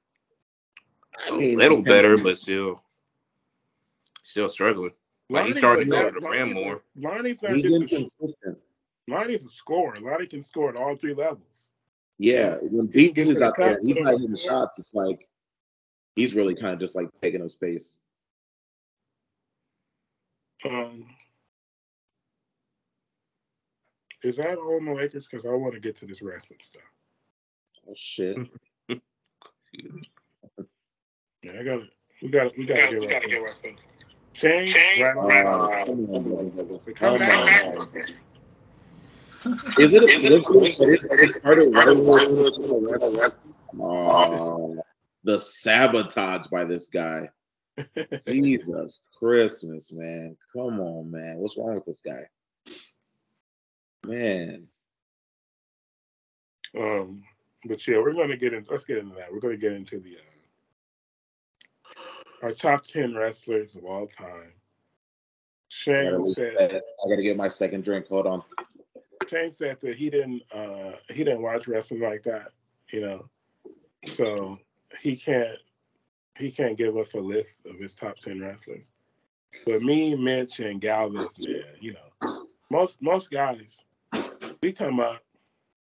I 1.27 1.37
mean, 1.37 1.59
a 1.59 1.63
little 1.63 1.83
better, 1.83 2.17
but 2.19 2.39
still, 2.39 2.83
still 4.23 4.49
struggling. 4.49 4.93
Like 5.31 5.47
he's 5.47 5.59
starting 5.59 5.87
to 5.87 5.91
go 5.91 6.11
to 6.11 6.21
the 6.21 6.29
rim 6.29 6.55
more. 6.55 6.83
Lonnie's 6.97 7.43
not 7.43 7.53
he's 7.53 7.71
inconsistent. 7.71 8.59
Lonnie's 9.09 9.45
a 9.45 9.51
scorer. 9.51 9.95
Lonnie 10.01 10.27
can 10.27 10.43
score 10.43 10.71
at 10.71 10.77
all 10.77 10.97
three 10.97 11.15
levels. 11.15 11.71
Yeah, 12.19 12.57
when 12.63 12.87
Beasley's 12.87 13.41
out 13.41 13.55
there, 13.57 13.81
he's 13.83 13.99
not 13.99 14.19
hitting 14.19 14.37
shots. 14.37 14.79
It's 14.79 14.95
like 14.95 15.29
he's 16.17 16.35
really 16.35 16.55
kind 16.55 16.75
of 16.75 16.81
just 16.81 16.95
like 16.95 17.09
taking 17.23 17.43
up 17.43 17.51
space. 17.51 17.99
Um, 20.65 21.07
is 24.23 24.37
that 24.37 24.59
all 24.59 24.81
the 24.85 24.93
Lakers? 24.93 25.29
Because 25.31 25.47
I 25.47 25.51
want 25.51 25.75
to 25.75 25.81
get 25.81 25.95
to 25.97 26.07
this 26.07 26.23
wrestling 26.23 26.59
stuff. 26.63 26.83
Oh 27.89 27.95
shit! 27.97 28.37
yeah, 28.89 28.97
I 31.53 31.63
got 31.63 31.81
it. 31.81 31.91
We 32.23 32.29
got 32.29 32.47
it. 32.47 32.59
We 32.59 32.67
got 32.67 32.91
to 32.91 33.29
get 33.29 33.43
wrestling. 33.43 33.79
Shane, 34.33 34.67
Shane 34.69 35.03
right, 35.03 35.17
right, 35.17 35.87
come 35.87 36.09
on, 36.11 36.95
come. 36.95 37.89
Is 39.79 39.95
it 39.95 40.03
a 40.05 40.09
flip? 40.09 40.43
It 41.21 41.33
started 41.33 41.73
right 41.75 41.89
uh, 43.81 44.83
the 45.25 45.39
sabotage 45.39 46.47
by 46.49 46.65
this 46.65 46.89
guy. 46.89 47.29
Jesus 48.27 49.05
Christmas, 49.19 49.93
man. 49.93 50.37
Come 50.53 50.81
on, 50.81 51.11
man. 51.11 51.37
What's 51.37 51.57
wrong 51.57 51.75
with 51.75 51.85
this 51.85 52.01
guy? 52.01 52.23
Man. 54.07 54.67
Um, 56.77 57.23
but 57.65 57.87
yeah, 57.87 57.99
we're 57.99 58.13
gonna 58.13 58.37
get 58.37 58.55
in. 58.55 58.65
Let's 58.71 58.85
get 58.85 58.99
into 58.99 59.15
that. 59.17 59.33
We're 59.33 59.41
gonna 59.41 59.57
get 59.57 59.73
into 59.73 60.01
the 60.01 60.17
uh, 60.17 60.21
our 62.43 62.53
top 62.53 62.85
ten 62.85 63.15
wrestlers 63.15 63.77
of 63.77 63.85
all 63.85 64.07
time. 64.07 64.53
Shane 65.69 66.15
I 66.15 66.33
said, 66.33 66.83
"I 67.05 67.09
gotta 67.09 67.23
get 67.23 67.37
my 67.37 67.49
second 67.49 67.85
drink. 67.85 68.07
Hold 68.09 68.27
on." 68.27 68.43
Shane 69.29 69.53
said 69.53 69.79
that 69.81 69.97
he 69.97 70.11
didn't 70.11 70.43
uh, 70.53 70.93
he 71.09 71.25
didn't 71.25 71.43
watch 71.43 71.69
wrestling 71.69 72.01
like 72.01 72.23
that, 72.25 72.53
you 72.91 73.01
know, 73.01 73.29
so 74.07 74.59
he 75.01 75.17
can't 75.17 75.59
he 76.39 76.51
can't 76.51 76.77
give 76.77 76.97
us 76.97 77.15
a 77.15 77.21
list 77.21 77.59
of 77.69 77.79
his 77.79 77.95
top 77.95 78.19
ten 78.19 78.41
wrestlers. 78.41 78.85
But 79.67 79.83
me, 79.83 80.15
Mitch, 80.15 80.61
and 80.61 80.81
Galvez, 80.81 81.29
yeah, 81.39 81.63
you 81.81 81.95
know, 81.95 82.47
most 82.71 83.01
most 83.03 83.31
guys, 83.31 83.83
we 84.63 84.73
come 84.73 85.01
up. 85.01 85.23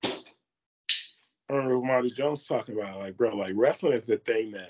I 0.05 1.55
remember 1.55 1.81
Marty 1.81 2.11
Jones 2.11 2.47
talking 2.47 2.79
about 2.79 2.99
like, 2.99 3.17
bro, 3.17 3.35
like 3.35 3.53
wrestling 3.55 3.95
is 3.95 4.09
a 4.11 4.19
thing 4.19 4.53
that 4.53 4.69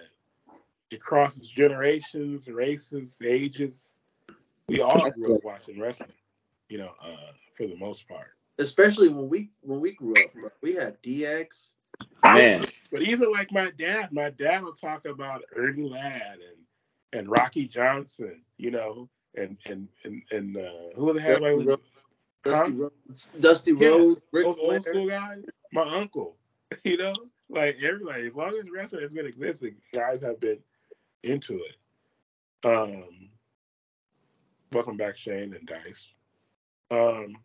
it 0.91 1.01
crosses 1.01 1.49
generations, 1.49 2.49
races, 2.49 3.21
ages. 3.25 3.99
We 4.69 4.81
all 4.81 5.11
grew 5.11 5.37
up 5.37 5.45
watching 5.45 5.81
wrestling, 5.81 6.13
you 6.69 6.79
know, 6.79 6.93
uh, 7.03 7.33
for 7.57 7.67
the 7.67 7.77
most 7.77 8.07
part. 8.09 8.29
Especially 8.59 9.09
when 9.09 9.29
we 9.29 9.51
when 9.61 9.81
we 9.81 9.93
grew 9.93 10.13
up, 10.13 10.33
bro. 10.35 10.51
we 10.63 10.75
had 10.75 11.01
DX, 11.03 11.73
man. 12.35 12.65
But 12.91 13.03
even 13.03 13.31
like 13.33 13.53
my 13.53 13.71
dad, 13.79 14.13
my 14.13 14.31
dad 14.31 14.63
will 14.63 14.73
talk 14.73 15.07
about 15.07 15.43
Ernie 15.55 15.89
Ladd 15.89 16.39
and 16.39 16.59
and 17.13 17.29
Rocky 17.29 17.67
Johnson, 17.67 18.43
you 18.57 18.71
know, 18.71 19.09
and 19.35 19.57
and 19.67 19.89
and 20.05 20.23
and 20.31 20.57
uh, 20.57 20.95
who 20.97 21.13
the 21.13 21.21
hell 21.21 21.41
like 21.41 21.79
Dusty 22.45 22.73
Rhodes, 22.73 23.31
Dusty 23.41 23.73
yeah, 23.73 23.89
Rhodes, 23.89 24.21
Rick 24.33 24.47
those 24.47 24.57
old 24.61 24.83
school 24.83 25.09
guys. 25.09 25.43
My 25.73 25.83
uncle, 25.83 26.37
you 26.85 26.97
know, 26.97 27.15
like 27.49 27.77
everybody. 27.83 28.27
As 28.27 28.35
long 28.35 28.55
as 28.59 28.71
wrestling 28.71 29.03
has 29.03 29.11
been 29.11 29.27
existing, 29.27 29.77
guys 29.93 30.21
have 30.23 30.41
been 30.41 30.59
into 31.23 31.61
it. 31.61 31.77
Um, 32.65 33.31
welcome 34.73 34.97
back, 34.97 35.17
Shane 35.17 35.55
and 35.55 35.67
Dice. 35.67 36.09
Um, 36.91 37.37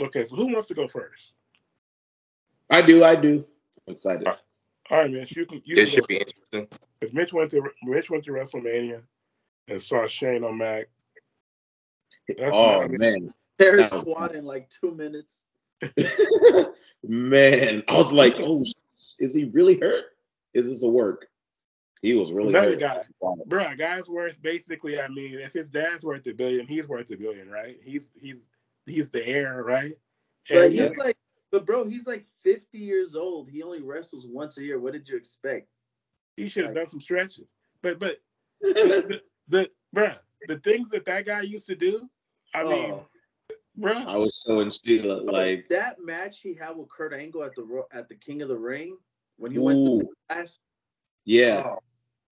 okay, 0.00 0.24
so 0.24 0.36
who 0.36 0.52
wants 0.52 0.68
to 0.68 0.74
go 0.74 0.88
first? 0.88 1.34
I 2.70 2.82
do. 2.82 3.04
I 3.04 3.16
do. 3.16 3.44
I'm 3.86 3.94
excited. 3.94 4.26
All 4.26 4.32
right, 4.32 4.40
All 4.90 4.98
right 4.98 5.10
man. 5.10 5.26
You 5.28 5.46
can. 5.46 5.62
You 5.64 5.74
this 5.74 5.90
can 5.90 5.96
should 5.96 6.06
be 6.06 6.16
interesting. 6.16 6.68
Because 6.98 7.14
Mitch 7.14 7.32
went 7.32 7.50
to 7.52 7.62
Mitch 7.84 8.10
went 8.10 8.24
to 8.24 8.32
WrestleMania 8.32 9.02
and 9.68 9.82
saw 9.82 10.06
Shane 10.06 10.44
O'Mac. 10.44 10.88
That's 12.28 12.50
oh 12.52 12.86
man, 12.88 13.32
Paris 13.58 13.90
squad 13.90 14.34
in 14.34 14.44
like 14.44 14.68
two 14.68 14.90
minutes. 14.90 15.44
man, 17.06 17.82
I 17.88 17.96
was 17.96 18.12
like, 18.12 18.34
oh, 18.40 18.64
is 19.18 19.34
he 19.34 19.44
really 19.44 19.78
hurt? 19.78 20.04
Is 20.54 20.66
this 20.66 20.82
a 20.82 20.88
work? 20.88 21.26
He 22.02 22.14
was 22.14 22.32
really 22.32 22.50
Another 22.50 22.70
hurt. 22.70 22.80
guy, 22.80 23.00
bro. 23.46 23.74
Guy's 23.76 24.08
worth 24.08 24.40
basically. 24.42 25.00
I 25.00 25.08
mean, 25.08 25.38
if 25.38 25.52
his 25.52 25.70
dad's 25.70 26.04
worth 26.04 26.26
a 26.26 26.32
billion, 26.32 26.66
he's 26.66 26.86
worth 26.86 27.10
a 27.10 27.16
billion, 27.16 27.50
right? 27.50 27.78
He's 27.82 28.10
he's 28.14 28.42
he's 28.86 29.08
the 29.10 29.26
heir, 29.26 29.62
right? 29.64 29.92
But 30.48 30.72
he's 30.72 30.96
like, 30.96 31.16
but 31.50 31.66
bro, 31.66 31.86
he's 31.86 32.06
like 32.06 32.26
fifty 32.42 32.78
years 32.78 33.14
old. 33.14 33.48
He 33.48 33.62
only 33.62 33.80
wrestles 33.80 34.26
once 34.26 34.58
a 34.58 34.62
year. 34.62 34.78
What 34.78 34.92
did 34.92 35.08
you 35.08 35.16
expect? 35.16 35.68
He 36.36 36.48
should 36.48 36.64
have 36.64 36.74
like, 36.74 36.84
done 36.84 36.90
some 36.90 37.00
stretches. 37.00 37.54
But 37.82 37.98
but 37.98 38.18
the, 38.60 38.72
the, 39.08 39.20
the 39.48 39.70
bruh, 39.94 40.18
the 40.46 40.58
things 40.58 40.90
that 40.90 41.04
that 41.06 41.26
guy 41.26 41.42
used 41.42 41.66
to 41.66 41.74
do. 41.74 42.08
I 42.54 42.62
oh. 42.62 42.70
mean, 42.70 43.00
bruh. 43.78 44.06
I 44.06 44.16
was 44.16 44.42
so 44.42 44.60
in 44.60 44.70
steel. 44.70 45.24
Like 45.24 45.68
that 45.68 45.96
match 46.02 46.40
he 46.40 46.54
had 46.54 46.76
with 46.76 46.90
Kurt 46.90 47.12
Angle 47.12 47.42
at 47.42 47.54
the 47.54 47.82
at 47.92 48.08
the 48.08 48.14
King 48.14 48.42
of 48.42 48.48
the 48.48 48.58
Ring 48.58 48.96
when 49.36 49.52
he 49.52 49.58
Ooh. 49.58 49.62
went 49.62 49.78
to 49.86 50.08
class. 50.28 50.58
Yeah. 51.24 51.62
Oh, 51.66 51.78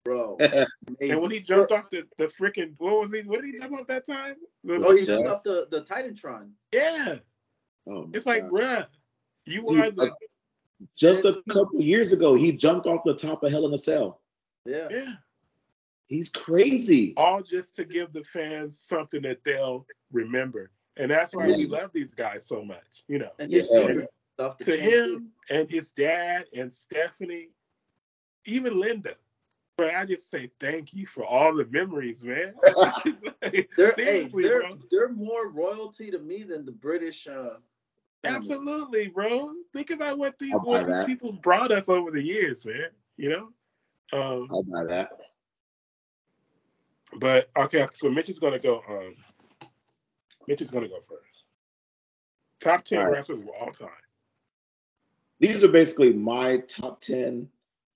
bro. 0.04 0.38
and 1.00 1.20
when 1.20 1.30
he 1.30 1.40
jumped 1.40 1.72
off 1.72 1.90
the, 1.90 2.04
the 2.18 2.26
freaking 2.26 2.74
what 2.78 3.00
was 3.00 3.12
he? 3.12 3.22
What 3.22 3.42
did 3.42 3.54
he 3.54 3.58
jump 3.58 3.78
off 3.78 3.86
that 3.86 4.06
time? 4.06 4.36
The, 4.64 4.74
oh, 4.74 4.96
he 4.96 5.06
jumped 5.06 5.28
off 5.28 5.42
the 5.42 5.68
the 5.70 5.82
Titantron. 5.82 6.50
Yeah. 6.72 7.16
Oh, 7.88 8.08
it's 8.12 8.26
like, 8.26 8.44
bruh, 8.48 8.86
you 9.46 9.64
Dude, 9.66 9.80
are 9.80 9.90
the. 9.90 10.02
Uh, 10.02 10.14
just 10.94 11.24
a 11.24 11.42
couple 11.48 11.80
years 11.80 12.12
ago, 12.12 12.34
he 12.34 12.52
jumped 12.52 12.86
off 12.86 13.00
the 13.04 13.14
top 13.14 13.42
of 13.42 13.50
Hell 13.50 13.66
in 13.66 13.72
a 13.72 13.78
Cell. 13.78 14.20
Yeah. 14.66 14.88
Yeah. 14.90 15.14
He's 16.06 16.28
crazy. 16.28 17.14
All 17.16 17.42
just 17.42 17.74
to 17.76 17.84
give 17.84 18.12
the 18.12 18.24
fans 18.24 18.78
something 18.78 19.22
that 19.22 19.42
they'll 19.42 19.86
remember. 20.12 20.70
And 20.96 21.10
that's 21.10 21.34
why 21.34 21.46
yeah. 21.46 21.56
we 21.56 21.66
love 21.66 21.90
these 21.92 22.14
guys 22.14 22.46
so 22.46 22.62
much, 22.62 23.04
you 23.08 23.18
know. 23.18 23.30
And 23.38 23.52
his 23.52 23.70
yeah. 23.72 24.04
stuff 24.34 24.58
to 24.58 24.76
him 24.76 25.30
and 25.50 25.70
his 25.70 25.92
dad 25.92 26.46
and 26.54 26.72
Stephanie, 26.72 27.48
even 28.44 28.78
Linda. 28.78 29.14
But 29.76 29.94
I 29.94 30.06
just 30.06 30.30
say 30.30 30.50
thank 30.58 30.94
you 30.94 31.06
for 31.06 31.24
all 31.26 31.54
the 31.54 31.66
memories, 31.66 32.24
man. 32.24 32.54
like, 32.76 33.70
they're, 33.76 33.92
hey, 33.96 34.30
they're, 34.32 34.62
they're 34.90 35.12
more 35.12 35.50
royalty 35.50 36.10
to 36.10 36.18
me 36.18 36.44
than 36.44 36.64
the 36.64 36.72
British. 36.72 37.26
Uh, 37.26 37.56
Absolutely, 38.26 39.08
bro. 39.08 39.52
Think 39.72 39.90
about 39.90 40.18
what 40.18 40.38
these, 40.38 40.54
what 40.62 40.86
these 40.86 41.04
people 41.04 41.32
brought 41.32 41.72
us 41.72 41.88
over 41.88 42.10
the 42.10 42.22
years, 42.22 42.64
man. 42.64 42.90
You 43.16 43.30
know? 43.30 43.48
Um, 44.12 44.48
I'll 44.50 44.62
buy 44.62 44.84
that. 44.84 45.10
But 47.18 47.50
okay, 47.56 47.88
so 47.92 48.10
Mitch 48.10 48.28
is 48.28 48.38
gonna 48.38 48.58
go. 48.58 48.82
Um, 48.88 49.14
Mitch 50.46 50.60
is 50.60 50.70
gonna 50.70 50.88
go 50.88 51.00
first. 51.00 51.44
Top 52.60 52.84
ten 52.84 52.98
right. 52.98 53.12
wrestlers 53.12 53.40
of 53.40 53.48
all 53.60 53.72
time. 53.72 53.88
These 55.40 55.64
are 55.64 55.68
basically 55.68 56.12
my 56.12 56.58
top 56.68 57.00
ten 57.00 57.48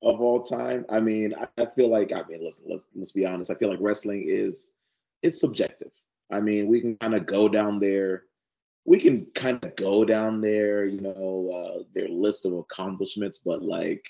of 0.02 0.20
all 0.20 0.42
time. 0.42 0.86
I 0.88 1.00
mean, 1.00 1.34
I, 1.34 1.62
I 1.62 1.66
feel 1.66 1.88
like 1.88 2.12
I 2.12 2.22
mean, 2.28 2.42
listen, 2.42 2.64
let's 2.68 2.84
let's 2.94 3.12
be 3.12 3.26
honest. 3.26 3.50
I 3.50 3.54
feel 3.54 3.70
like 3.70 3.78
wrestling 3.80 4.24
is 4.26 4.72
it's 5.22 5.40
subjective. 5.40 5.92
I 6.30 6.40
mean, 6.40 6.68
we 6.68 6.80
can 6.80 6.96
kind 6.96 7.14
of 7.14 7.26
go 7.26 7.48
down 7.48 7.78
there. 7.78 8.24
We 8.84 8.98
can 8.98 9.26
kind 9.34 9.62
of 9.62 9.76
go 9.76 10.04
down 10.04 10.40
there, 10.40 10.84
you 10.84 11.00
know, 11.00 11.50
uh, 11.52 11.82
their 11.94 12.08
list 12.08 12.44
of 12.46 12.54
accomplishments, 12.54 13.40
but 13.44 13.62
like 13.62 14.04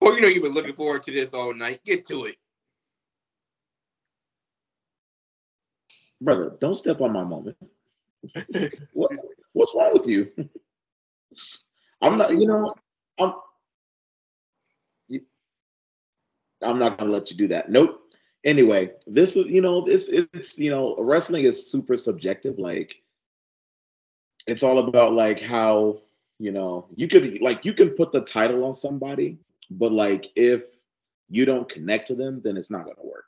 well, 0.00 0.14
you 0.14 0.22
know, 0.22 0.28
you've 0.28 0.42
been 0.42 0.52
looking 0.52 0.74
forward 0.74 1.02
to 1.04 1.12
this 1.12 1.34
all 1.34 1.52
night. 1.52 1.84
Get 1.84 2.06
to 2.08 2.24
it. 2.24 2.36
Brother, 6.22 6.56
don't 6.60 6.76
step 6.76 7.00
on 7.00 7.12
my 7.12 7.24
moment. 7.24 7.56
what, 8.92 9.12
what's 9.52 9.74
wrong 9.74 9.90
with 9.92 10.06
you? 10.06 10.30
I'm 12.02 12.16
not, 12.16 12.30
you 12.30 12.46
know, 12.46 12.74
I'm 13.18 13.34
I'm 16.62 16.78
not 16.78 16.98
gonna 16.98 17.10
let 17.10 17.30
you 17.30 17.36
do 17.36 17.48
that. 17.48 17.70
Nope. 17.70 18.00
Anyway, 18.44 18.92
this 19.06 19.36
is, 19.36 19.46
you 19.46 19.60
know, 19.60 19.84
this 19.84 20.08
it's, 20.08 20.58
you 20.58 20.70
know, 20.70 20.96
wrestling 20.98 21.44
is 21.44 21.70
super 21.70 21.96
subjective. 21.96 22.58
Like, 22.58 22.94
it's 24.50 24.62
all 24.62 24.78
about 24.78 25.14
like 25.14 25.40
how, 25.40 26.00
you 26.38 26.52
know, 26.52 26.86
you 26.96 27.08
could 27.08 27.40
like 27.40 27.64
you 27.64 27.72
can 27.72 27.90
put 27.90 28.12
the 28.12 28.22
title 28.22 28.64
on 28.64 28.72
somebody 28.72 29.38
but 29.70 29.92
like 29.92 30.30
if 30.34 30.62
you 31.28 31.44
don't 31.44 31.68
connect 31.68 32.08
to 32.08 32.14
them, 32.14 32.40
then 32.42 32.56
it's 32.56 32.70
not 32.70 32.84
going 32.84 32.96
to 32.96 33.06
work. 33.06 33.26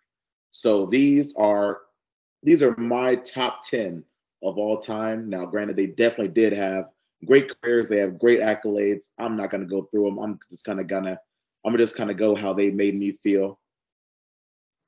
So 0.50 0.86
these 0.86 1.34
are 1.36 1.82
these 2.42 2.62
are 2.62 2.76
my 2.76 3.14
top 3.16 3.62
10 3.64 4.02
of 4.42 4.58
all 4.58 4.80
time. 4.80 5.30
Now, 5.30 5.46
granted, 5.46 5.76
they 5.76 5.86
definitely 5.86 6.28
did 6.28 6.52
have 6.52 6.88
great 7.24 7.48
careers. 7.62 7.88
They 7.88 7.98
have 7.98 8.18
great 8.18 8.40
accolades. 8.40 9.08
I'm 9.18 9.36
not 9.36 9.50
going 9.50 9.60
to 9.60 9.68
go 9.68 9.82
through 9.82 10.06
them. 10.06 10.18
I'm 10.18 10.40
just 10.50 10.64
kind 10.64 10.80
of 10.80 10.88
gonna 10.88 11.18
I'm 11.64 11.76
just 11.76 11.96
kind 11.96 12.10
of 12.10 12.16
go 12.16 12.34
how 12.34 12.52
they 12.52 12.70
made 12.70 12.98
me 12.98 13.12
feel. 13.22 13.60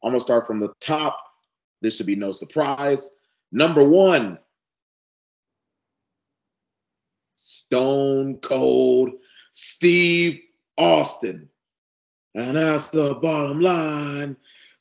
I'm 0.02 0.10
gonna 0.10 0.20
start 0.20 0.46
from 0.46 0.58
the 0.58 0.72
top. 0.80 1.18
This 1.80 1.96
should 1.96 2.06
be 2.06 2.16
no 2.16 2.32
surprise. 2.32 3.12
Number 3.52 3.84
one, 3.84 4.38
Stone 7.44 8.38
Cold 8.38 9.10
Steve 9.52 10.40
Austin. 10.78 11.50
And 12.34 12.56
that's 12.56 12.88
the 12.88 13.14
bottom 13.16 13.60
line, 13.60 14.36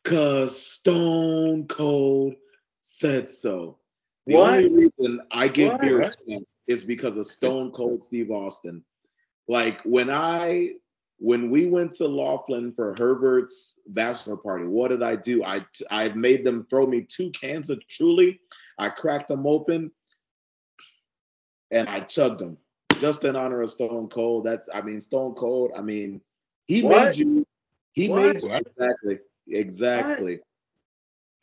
cause 0.05 0.59
Stone 0.59 1.67
Cold 1.67 2.35
said 2.79 3.29
so. 3.29 3.79
The 4.25 4.35
What? 4.35 4.63
only 4.63 4.69
reason 4.69 5.19
I 5.29 5.49
give 5.49 5.77
beer 5.81 5.99
a 5.99 6.03
What? 6.05 6.17
chance 6.27 6.45
is 6.67 6.83
because 6.85 7.17
of 7.17 7.25
Stone 7.27 7.71
Cold 7.71 8.01
Steve 8.01 8.31
Austin. 8.31 8.83
Like 9.49 9.81
when 9.83 10.09
I 10.09 10.75
when 11.19 11.51
we 11.51 11.67
went 11.67 11.93
to 11.95 12.07
Laughlin 12.07 12.73
for 12.73 12.95
Herbert's 12.97 13.79
bachelor 13.87 14.37
party, 14.37 14.65
what 14.65 14.87
did 14.87 15.03
I 15.03 15.17
do? 15.17 15.43
I 15.43 15.65
I 15.91 16.07
made 16.13 16.45
them 16.45 16.65
throw 16.69 16.87
me 16.87 17.01
two 17.09 17.29
cans 17.31 17.69
of 17.69 17.85
Truly. 17.87 18.39
I 18.79 18.87
cracked 18.89 19.27
them 19.27 19.45
open 19.45 19.91
and 21.73 21.89
I 21.89 22.01
chugged 22.01 22.39
them 22.39 22.57
just 22.99 23.25
in 23.25 23.35
honor 23.35 23.61
of 23.63 23.71
Stone 23.71 24.09
Cold. 24.09 24.45
That 24.45 24.65
I 24.73 24.81
mean, 24.81 25.01
Stone 25.01 25.33
Cold. 25.35 25.71
I 25.77 25.81
mean, 25.81 26.21
he 26.67 26.83
What? 26.83 27.07
made 27.07 27.17
you. 27.17 27.45
He 27.93 28.07
What? 28.09 28.21
made 28.35 28.43
you 28.43 28.49
What? 28.49 28.63
exactly, 28.67 29.19
exactly. 29.49 30.39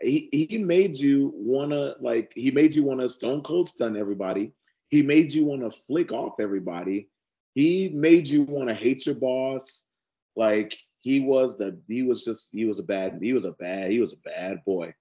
He 0.01 0.28
he 0.33 0.59
made 0.59 0.99
you 0.99 1.33
wanna 1.35 1.95
like 2.01 2.33
he 2.35 2.51
made 2.51 2.74
you 2.74 2.85
wanna 2.85 3.09
Stone 3.09 3.43
Cold 3.43 3.68
stun 3.68 3.97
everybody. 3.97 4.53
He 4.89 5.03
made 5.03 5.33
you 5.33 5.45
wanna 5.45 5.70
flick 5.87 6.12
off 6.12 6.41
everybody. 6.41 7.09
He 7.55 7.89
made 7.91 8.28
you 8.28 8.43
wanna 8.43 8.74
hate 8.74 9.07
your 9.07 9.16
boss. 9.16 9.87
Like 10.37 10.76
he 11.01 11.20
was 11.20 11.59
the 11.59 11.78
he 11.89 12.03
was 12.03 12.24
just 12.24 12.51
he 12.53 12.64
was 12.64 12.78
a 12.78 12.83
bad 12.83 13.18
he 13.20 13.33
was 13.33 13.45
a 13.45 13.53
bad 13.53 13.91
he 13.91 14.01
was 14.01 14.12
a 14.12 14.16
bad 14.28 14.64
boy. 14.64 14.95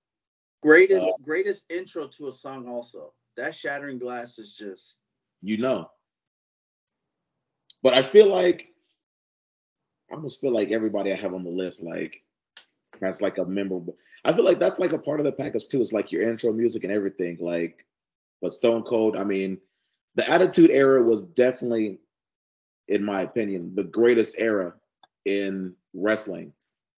Greatest 0.61 1.05
Uh, 1.05 1.11
greatest 1.23 1.71
intro 1.71 2.07
to 2.07 2.27
a 2.27 2.33
song. 2.33 2.67
Also, 2.67 3.13
that 3.37 3.55
Shattering 3.55 3.99
Glass 3.99 4.37
is 4.37 4.53
just 4.53 4.98
you 5.41 5.57
know. 5.57 5.89
But 7.81 7.93
I 7.93 8.09
feel 8.11 8.27
like 8.27 8.67
I 10.11 10.15
almost 10.15 10.41
feel 10.41 10.53
like 10.53 10.71
everybody 10.71 11.11
I 11.11 11.15
have 11.15 11.33
on 11.33 11.43
the 11.43 11.49
list, 11.49 11.83
like 11.83 12.23
that's 12.99 13.21
like 13.21 13.37
a 13.37 13.45
memorable. 13.45 13.95
I 14.25 14.33
feel 14.33 14.43
like 14.43 14.59
that's 14.59 14.79
like 14.79 14.91
a 14.91 14.97
part 14.97 15.19
of 15.19 15.25
the 15.25 15.31
package 15.31 15.67
too. 15.67 15.81
It's 15.81 15.93
like 15.93 16.11
your 16.11 16.27
intro 16.27 16.51
music 16.51 16.83
and 16.83 16.91
everything. 16.91 17.37
Like, 17.39 17.85
but 18.41 18.53
Stone 18.53 18.83
Cold, 18.83 19.15
I 19.15 19.23
mean, 19.23 19.57
the 20.15 20.29
Attitude 20.29 20.71
Era 20.71 21.01
was 21.01 21.23
definitely, 21.23 21.99
in 22.87 23.03
my 23.03 23.21
opinion, 23.21 23.73
the 23.75 23.83
greatest 23.83 24.35
era 24.37 24.73
in 25.25 25.73
wrestling, 25.93 26.51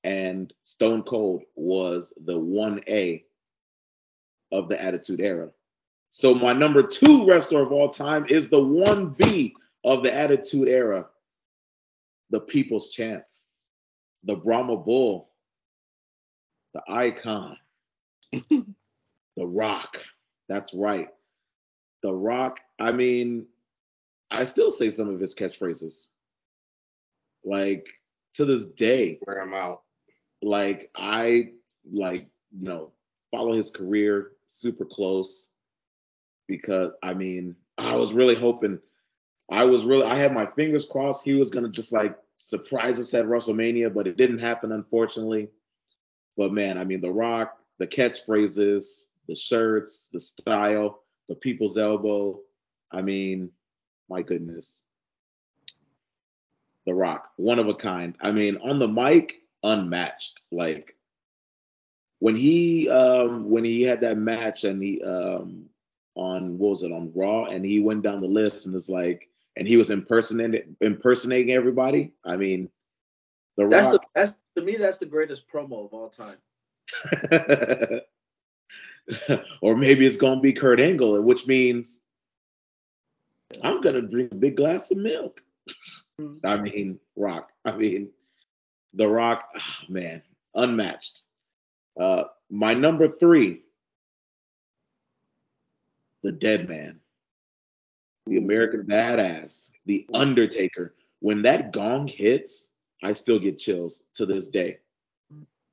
and 0.04 0.54
Stone 0.64 1.04
Cold 1.04 1.44
was 1.56 2.14
the 2.26 2.38
one 2.38 2.82
A 2.88 3.24
of 4.52 4.70
the 4.70 4.82
Attitude 4.82 5.22
Era. 5.22 5.50
So 6.14 6.36
my 6.36 6.52
number 6.52 6.84
two 6.84 7.26
wrestler 7.26 7.62
of 7.62 7.72
all 7.72 7.88
time 7.88 8.26
is 8.28 8.50
the 8.50 8.60
one 8.62 9.12
B 9.12 9.56
of 9.86 10.04
the 10.04 10.14
Attitude 10.14 10.68
Era, 10.68 11.08
the 12.32 12.42
People's 12.42 12.90
Champ, 12.90 13.24
the 14.26 14.36
Brahma 14.36 14.76
Bull, 14.76 15.30
the 16.74 16.82
Icon, 16.90 17.56
the 18.34 18.66
Rock. 19.38 20.00
That's 20.50 20.74
right, 20.74 21.08
the 22.04 22.12
Rock. 22.12 22.60
I 22.78 22.92
mean, 22.92 23.46
I 24.32 24.44
still 24.44 24.70
say 24.70 24.90
some 24.90 25.08
of 25.08 25.18
his 25.22 25.34
catchphrases, 25.34 26.10
like 27.46 27.88
to 28.34 28.44
this 28.44 28.66
day 28.66 29.18
Where 29.24 29.42
I'm 29.42 29.54
out. 29.54 29.84
like 30.42 30.92
I 30.94 31.52
like 31.90 32.28
you 32.52 32.66
know 32.68 32.92
follow 33.32 33.54
his 33.56 33.72
career 33.72 34.32
super 34.48 34.84
close 34.84 35.52
because 36.48 36.92
I 37.04 37.14
mean 37.14 37.56
I 37.78 37.96
was 37.96 38.14
really 38.14 38.36
hoping 38.36 38.80
I 39.50 39.66
was 39.66 39.86
really 39.86 40.04
I 40.04 40.16
had 40.16 40.34
my 40.34 40.46
fingers 40.46 40.86
crossed 40.86 41.24
he 41.24 41.36
was 41.36 41.50
gonna 41.50 41.70
just 41.70 41.92
like 41.92 42.18
surprise 42.38 43.00
us 43.00 43.14
at 43.14 43.26
WrestleMania, 43.26 43.94
but 43.94 44.08
it 44.08 44.18
didn't 44.18 44.40
happen 44.40 44.72
unfortunately. 44.72 45.50
But 46.38 46.54
man, 46.54 46.78
I 46.78 46.84
mean 46.84 47.02
The 47.02 47.12
Rock, 47.12 47.58
the 47.80 47.88
catchphrases, 47.88 49.06
the 49.28 49.36
shirts, 49.36 50.10
the 50.12 50.20
style, 50.20 51.04
the 51.30 51.36
people's 51.36 51.78
elbow. 51.78 52.40
I 52.92 53.02
mean, 53.02 53.52
my 54.10 54.22
goodness. 54.22 54.84
The 56.86 56.94
Rock, 56.94 57.30
one 57.38 57.60
of 57.60 57.68
a 57.68 57.76
kind. 57.76 58.16
I 58.22 58.32
mean, 58.32 58.58
on 58.58 58.80
the 58.80 58.88
mic, 58.88 59.36
unmatched. 59.64 60.40
Like 60.52 60.96
when 62.20 62.36
he 62.36 62.90
um 62.90 63.50
when 63.50 63.64
he 63.64 63.82
had 63.82 64.02
that 64.02 64.18
match 64.18 64.64
and 64.64 64.82
he 64.82 65.02
um 65.04 65.66
on 66.16 66.58
what 66.58 66.72
was 66.72 66.84
it 66.84 66.92
on 66.92 67.12
Raw 67.16 67.46
and 67.46 67.66
he 67.66 67.80
went 67.80 68.04
down 68.04 68.22
the 68.22 68.28
list 68.28 68.66
and 68.66 68.74
was 68.74 68.90
like 68.90 69.30
and 69.58 69.68
he 69.68 69.78
was 69.78 69.90
impersonating 69.90 70.76
impersonating 70.82 71.54
everybody. 71.54 72.14
I 72.26 72.36
mean, 72.38 72.70
the 73.58 73.68
that's 73.68 73.88
the 73.88 73.94
Rock. 73.94 74.10
that's 74.16 74.36
to 74.56 74.62
me 74.64 74.76
that's 74.76 74.98
the 74.98 75.06
greatest 75.06 75.50
promo 75.50 75.86
of 75.86 75.94
all 75.94 76.10
time. 76.10 76.38
or 79.62 79.76
maybe 79.76 80.06
it's 80.06 80.18
gonna 80.18 80.42
be 80.42 80.54
Kurt 80.54 80.80
Angle, 80.80 81.22
which 81.22 81.48
means 81.48 82.02
I'm 83.64 83.82
gonna 83.82 84.02
drink 84.02 84.32
a 84.32 84.36
big 84.36 84.58
glass 84.58 84.92
of 84.92 84.98
milk. 84.98 85.42
I 86.44 86.58
mean, 86.58 87.00
Rock. 87.16 87.52
I 87.66 87.76
mean, 87.76 88.10
The 88.94 89.08
Rock. 89.08 89.44
ah, 89.58 89.80
man, 89.90 90.22
unmatched. 90.56 91.22
Uh, 92.00 92.24
my 92.50 92.74
number 92.74 93.08
three, 93.18 93.64
the 96.24 96.32
Dead 96.32 96.70
Man, 96.70 97.00
the 98.28 98.38
American 98.38 98.84
Badass, 98.84 99.70
the 99.86 100.08
Undertaker. 100.14 100.96
When 101.20 101.42
that 101.44 101.72
gong 101.72 102.08
hits, 102.08 102.70
I 103.04 103.14
still 103.14 103.40
get 103.40 103.60
chills 103.60 104.04
to 104.16 104.26
this 104.26 104.50
day. 104.50 104.80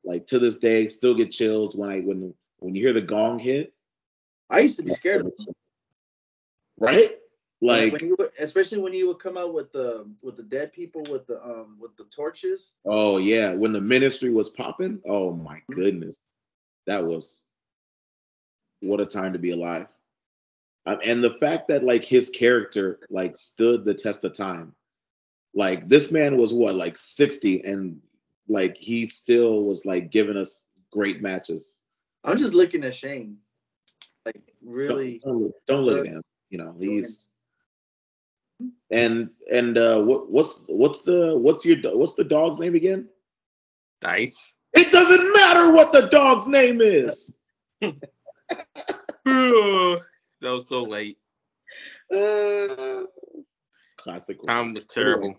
Like 0.04 0.26
to 0.28 0.38
this 0.38 0.58
day, 0.58 0.88
still 0.88 1.14
get 1.14 1.30
chills 1.30 1.76
when 1.76 1.90
I 1.90 2.00
when 2.00 2.34
when 2.60 2.74
you 2.74 2.82
hear 2.82 2.94
the 2.94 3.00
gong 3.00 3.38
hit. 3.38 3.74
I 4.50 4.60
used 4.60 4.76
to 4.78 4.82
be 4.82 4.92
scared 4.92 5.20
of 5.20 5.26
him. 5.26 5.54
right? 6.78 7.18
Like 7.60 7.92
Like, 7.92 7.92
when 7.92 8.06
you 8.06 8.16
would, 8.18 8.30
especially 8.38 8.78
when 8.78 8.94
you 8.94 9.08
would 9.08 9.18
come 9.18 9.36
out 9.36 9.52
with 9.52 9.72
the 9.72 10.08
with 10.22 10.36
the 10.36 10.44
dead 10.44 10.72
people 10.72 11.02
with 11.10 11.26
the 11.26 11.42
um 11.42 11.76
with 11.78 11.96
the 11.96 12.04
torches. 12.04 12.74
oh 12.84 13.18
yeah, 13.18 13.52
when 13.52 13.72
the 13.72 13.80
ministry 13.80 14.30
was 14.30 14.48
popping, 14.48 15.00
oh 15.06 15.32
my 15.32 15.60
goodness, 15.72 16.16
that 16.86 17.04
was 17.04 17.44
what 18.80 19.00
a 19.00 19.06
time 19.06 19.32
to 19.32 19.38
be 19.38 19.50
alive. 19.50 19.88
Um, 20.88 20.98
and 21.04 21.22
the 21.22 21.34
fact 21.34 21.68
that 21.68 21.84
like 21.84 22.02
his 22.02 22.30
character 22.30 23.00
like 23.10 23.36
stood 23.36 23.84
the 23.84 23.92
test 23.92 24.24
of 24.24 24.32
time. 24.32 24.72
Like 25.54 25.86
this 25.86 26.10
man 26.10 26.38
was 26.38 26.54
what 26.54 26.76
like 26.76 26.96
60 26.96 27.60
and 27.62 28.00
like 28.48 28.74
he 28.78 29.06
still 29.06 29.64
was 29.64 29.84
like 29.84 30.10
giving 30.10 30.38
us 30.38 30.64
great 30.90 31.20
matches. 31.20 31.76
I'm 32.24 32.38
just 32.38 32.54
looking 32.54 32.84
at 32.84 32.94
Shane. 32.94 33.36
Like 34.24 34.40
really, 34.64 35.20
don't, 35.22 35.40
don't, 35.40 35.54
don't 35.66 35.82
look 35.82 36.06
at 36.06 36.12
him. 36.12 36.22
You 36.48 36.58
know, 36.58 36.74
he's 36.80 37.28
and 38.90 39.28
and 39.52 39.76
uh 39.76 40.00
what 40.00 40.30
what's 40.30 40.64
what's 40.68 41.04
the 41.04 41.36
what's 41.36 41.66
your 41.66 41.76
what's 41.96 42.14
the 42.14 42.24
dog's 42.24 42.58
name 42.58 42.74
again? 42.74 43.08
Dice. 44.00 44.54
It 44.72 44.90
doesn't 44.90 45.32
matter 45.34 45.70
what 45.70 45.92
the 45.92 46.08
dog's 46.08 46.46
name 46.46 46.80
is. 46.80 47.34
that 50.40 50.50
was 50.50 50.68
so 50.68 50.82
late. 50.82 51.18
Uh, 52.14 53.02
classic. 53.98 54.42
Time 54.46 54.74
was 54.74 54.86
terrible. 54.86 55.34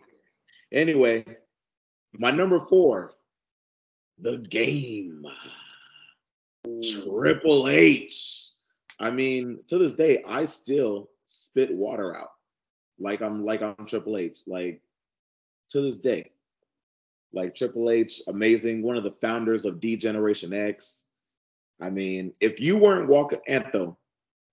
Anyway, 0.71 1.25
my 2.13 2.31
number 2.31 2.65
four, 2.69 3.13
the 4.19 4.37
game. 4.37 5.25
Triple 6.83 7.69
H. 7.69 8.49
I 8.99 9.09
mean, 9.09 9.59
to 9.67 9.77
this 9.77 9.93
day, 9.93 10.23
I 10.27 10.45
still 10.45 11.09
spit 11.25 11.73
water 11.73 12.15
out 12.15 12.31
like 12.99 13.21
I'm 13.21 13.45
like 13.45 13.61
I'm 13.61 13.85
Triple 13.85 14.17
H. 14.17 14.39
Like 14.45 14.81
to 15.69 15.81
this 15.81 15.99
day, 15.99 16.31
like 17.33 17.55
Triple 17.55 17.89
H, 17.89 18.21
amazing, 18.27 18.81
one 18.81 18.97
of 18.97 19.03
the 19.03 19.15
founders 19.21 19.65
of 19.65 19.79
D 19.79 19.95
Generation 19.95 20.53
X. 20.53 21.05
I 21.81 21.89
mean, 21.89 22.33
if 22.41 22.59
you 22.59 22.77
weren't 22.77 23.07
walking 23.07 23.39
Anthem, 23.47 23.95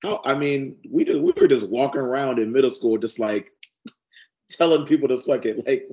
how 0.02 0.20
I 0.24 0.34
mean, 0.34 0.76
we 0.90 1.04
just 1.04 1.20
we 1.20 1.32
were 1.32 1.48
just 1.48 1.68
walking 1.68 2.00
around 2.00 2.38
in 2.38 2.52
middle 2.52 2.70
school, 2.70 2.98
just 2.98 3.18
like 3.18 3.50
telling 4.50 4.86
people 4.86 5.08
to 5.08 5.16
suck 5.16 5.46
it. 5.46 5.66
Like, 5.66 5.88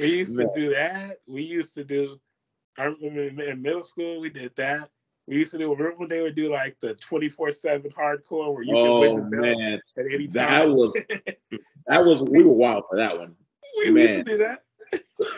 We 0.00 0.18
used 0.18 0.36
Man. 0.36 0.48
to 0.54 0.60
do 0.60 0.70
that. 0.70 1.18
We 1.26 1.42
used 1.42 1.74
to 1.74 1.84
do. 1.84 2.20
I 2.78 2.84
remember 2.84 3.44
in- 3.44 3.62
middle 3.62 3.82
school 3.82 4.20
we 4.20 4.30
did 4.30 4.54
that. 4.56 4.90
We 5.26 5.36
used 5.38 5.50
to 5.52 5.58
do. 5.58 5.70
Remember 5.70 5.98
when 5.98 6.08
they 6.08 6.22
would 6.22 6.36
do 6.36 6.50
like 6.50 6.76
the 6.80 6.94
twenty 6.94 7.28
four 7.28 7.50
seven 7.50 7.90
hardcore 7.90 8.54
where 8.54 8.62
you 8.62 8.74
oh 8.76 9.00
could 9.00 9.00
win 9.00 9.30
the 9.30 9.36
oh, 9.38 9.42
belt 9.42 9.58
man, 9.58 9.80
at 9.96 10.06
any 10.12 10.26
that 10.28 10.68
was 10.68 10.94
that 11.86 12.04
was 12.04 12.22
we 12.22 12.42
were 12.42 12.52
wild 12.52 12.84
for 12.88 12.96
that 12.96 13.18
one. 13.18 13.34
we, 13.78 13.90
we 13.90 14.02
used 14.02 14.26
to 14.26 14.32
do 14.32 14.38
that. 14.38 14.62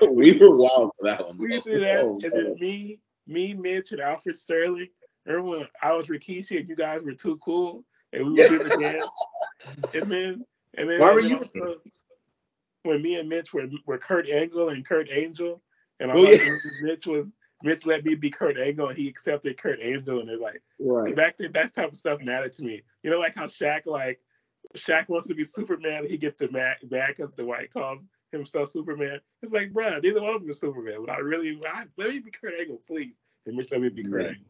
we 0.12 0.38
were 0.38 0.56
wild 0.56 0.92
for 0.98 1.04
that 1.04 1.26
one. 1.26 1.38
We 1.38 1.54
used 1.54 1.64
to 1.64 1.74
do 1.74 1.80
that. 1.80 2.04
Oh, 2.04 2.20
and 2.22 2.32
then 2.32 2.54
me, 2.58 3.00
me, 3.26 3.54
Mitch, 3.54 3.92
and 3.92 4.00
Alfred 4.00 4.36
Sterling. 4.36 4.88
Remember 5.26 5.48
when 5.58 5.68
I 5.82 5.92
was 5.92 6.06
Rikishi 6.06 6.58
and 6.58 6.68
you 6.68 6.76
guys 6.76 7.02
were 7.02 7.12
too 7.12 7.38
cool 7.38 7.84
and 8.12 8.24
we 8.24 8.32
would 8.32 8.48
do 8.48 8.58
the 8.58 8.70
dance. 8.70 9.06
And 9.94 10.04
then 10.10 10.44
and 10.76 10.88
then 10.90 11.00
Why 11.00 11.08
and 11.08 11.14
were 11.14 11.22
then 11.22 11.30
you- 11.30 11.38
also, 11.38 11.72
uh, 11.72 11.74
when 12.82 13.02
me 13.02 13.16
and 13.16 13.28
Mitch 13.28 13.52
were 13.52 13.66
were 13.86 13.98
Kurt 13.98 14.28
Angle 14.28 14.70
and 14.70 14.86
Kurt 14.86 15.10
Angel 15.10 15.60
And 15.98 16.10
I'm 16.10 16.16
oh, 16.18 16.22
like, 16.22 16.40
yeah. 16.40 16.54
Mitch 16.82 17.06
was 17.06 17.28
Mitch 17.62 17.84
let 17.84 18.04
me 18.04 18.14
be 18.14 18.30
Kurt 18.30 18.56
Angle, 18.58 18.88
and 18.88 18.96
he 18.96 19.06
accepted 19.08 19.58
Kurt 19.58 19.80
Angle, 19.80 20.20
and 20.20 20.30
it's 20.30 20.40
like 20.40 20.62
right. 20.78 21.14
back 21.14 21.36
then 21.36 21.52
that 21.52 21.74
type 21.74 21.92
of 21.92 21.98
stuff 21.98 22.20
mattered 22.22 22.54
to 22.54 22.64
me. 22.64 22.82
You 23.02 23.10
know, 23.10 23.18
like 23.18 23.34
how 23.34 23.44
Shaq 23.44 23.84
like 23.86 24.18
Shaq 24.76 25.08
wants 25.08 25.26
to 25.28 25.34
be 25.34 25.44
Superman, 25.44 26.06
he 26.08 26.16
gets 26.16 26.38
the 26.38 26.48
back 26.48 26.78
mad 26.90 27.14
because 27.16 27.34
the 27.34 27.44
white 27.44 27.72
calls 27.72 28.02
himself 28.32 28.70
Superman. 28.70 29.20
It's 29.42 29.52
like, 29.52 29.72
bro, 29.72 29.98
neither 29.98 30.22
one 30.22 30.34
of 30.34 30.40
them 30.40 30.50
is 30.50 30.60
Superman. 30.60 31.04
But 31.04 31.14
I 31.14 31.18
really, 31.18 31.60
I, 31.66 31.84
let 31.96 32.08
me 32.08 32.20
be 32.20 32.30
Kurt 32.30 32.54
Angle, 32.58 32.80
please. 32.86 33.14
And 33.46 33.56
Mitch 33.56 33.70
let 33.70 33.80
me 33.80 33.88
be 33.88 34.04
Kurt 34.04 34.26
Angle. 34.26 34.44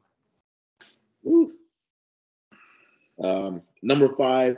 Um, 3.22 3.62
number 3.82 4.14
five, 4.16 4.56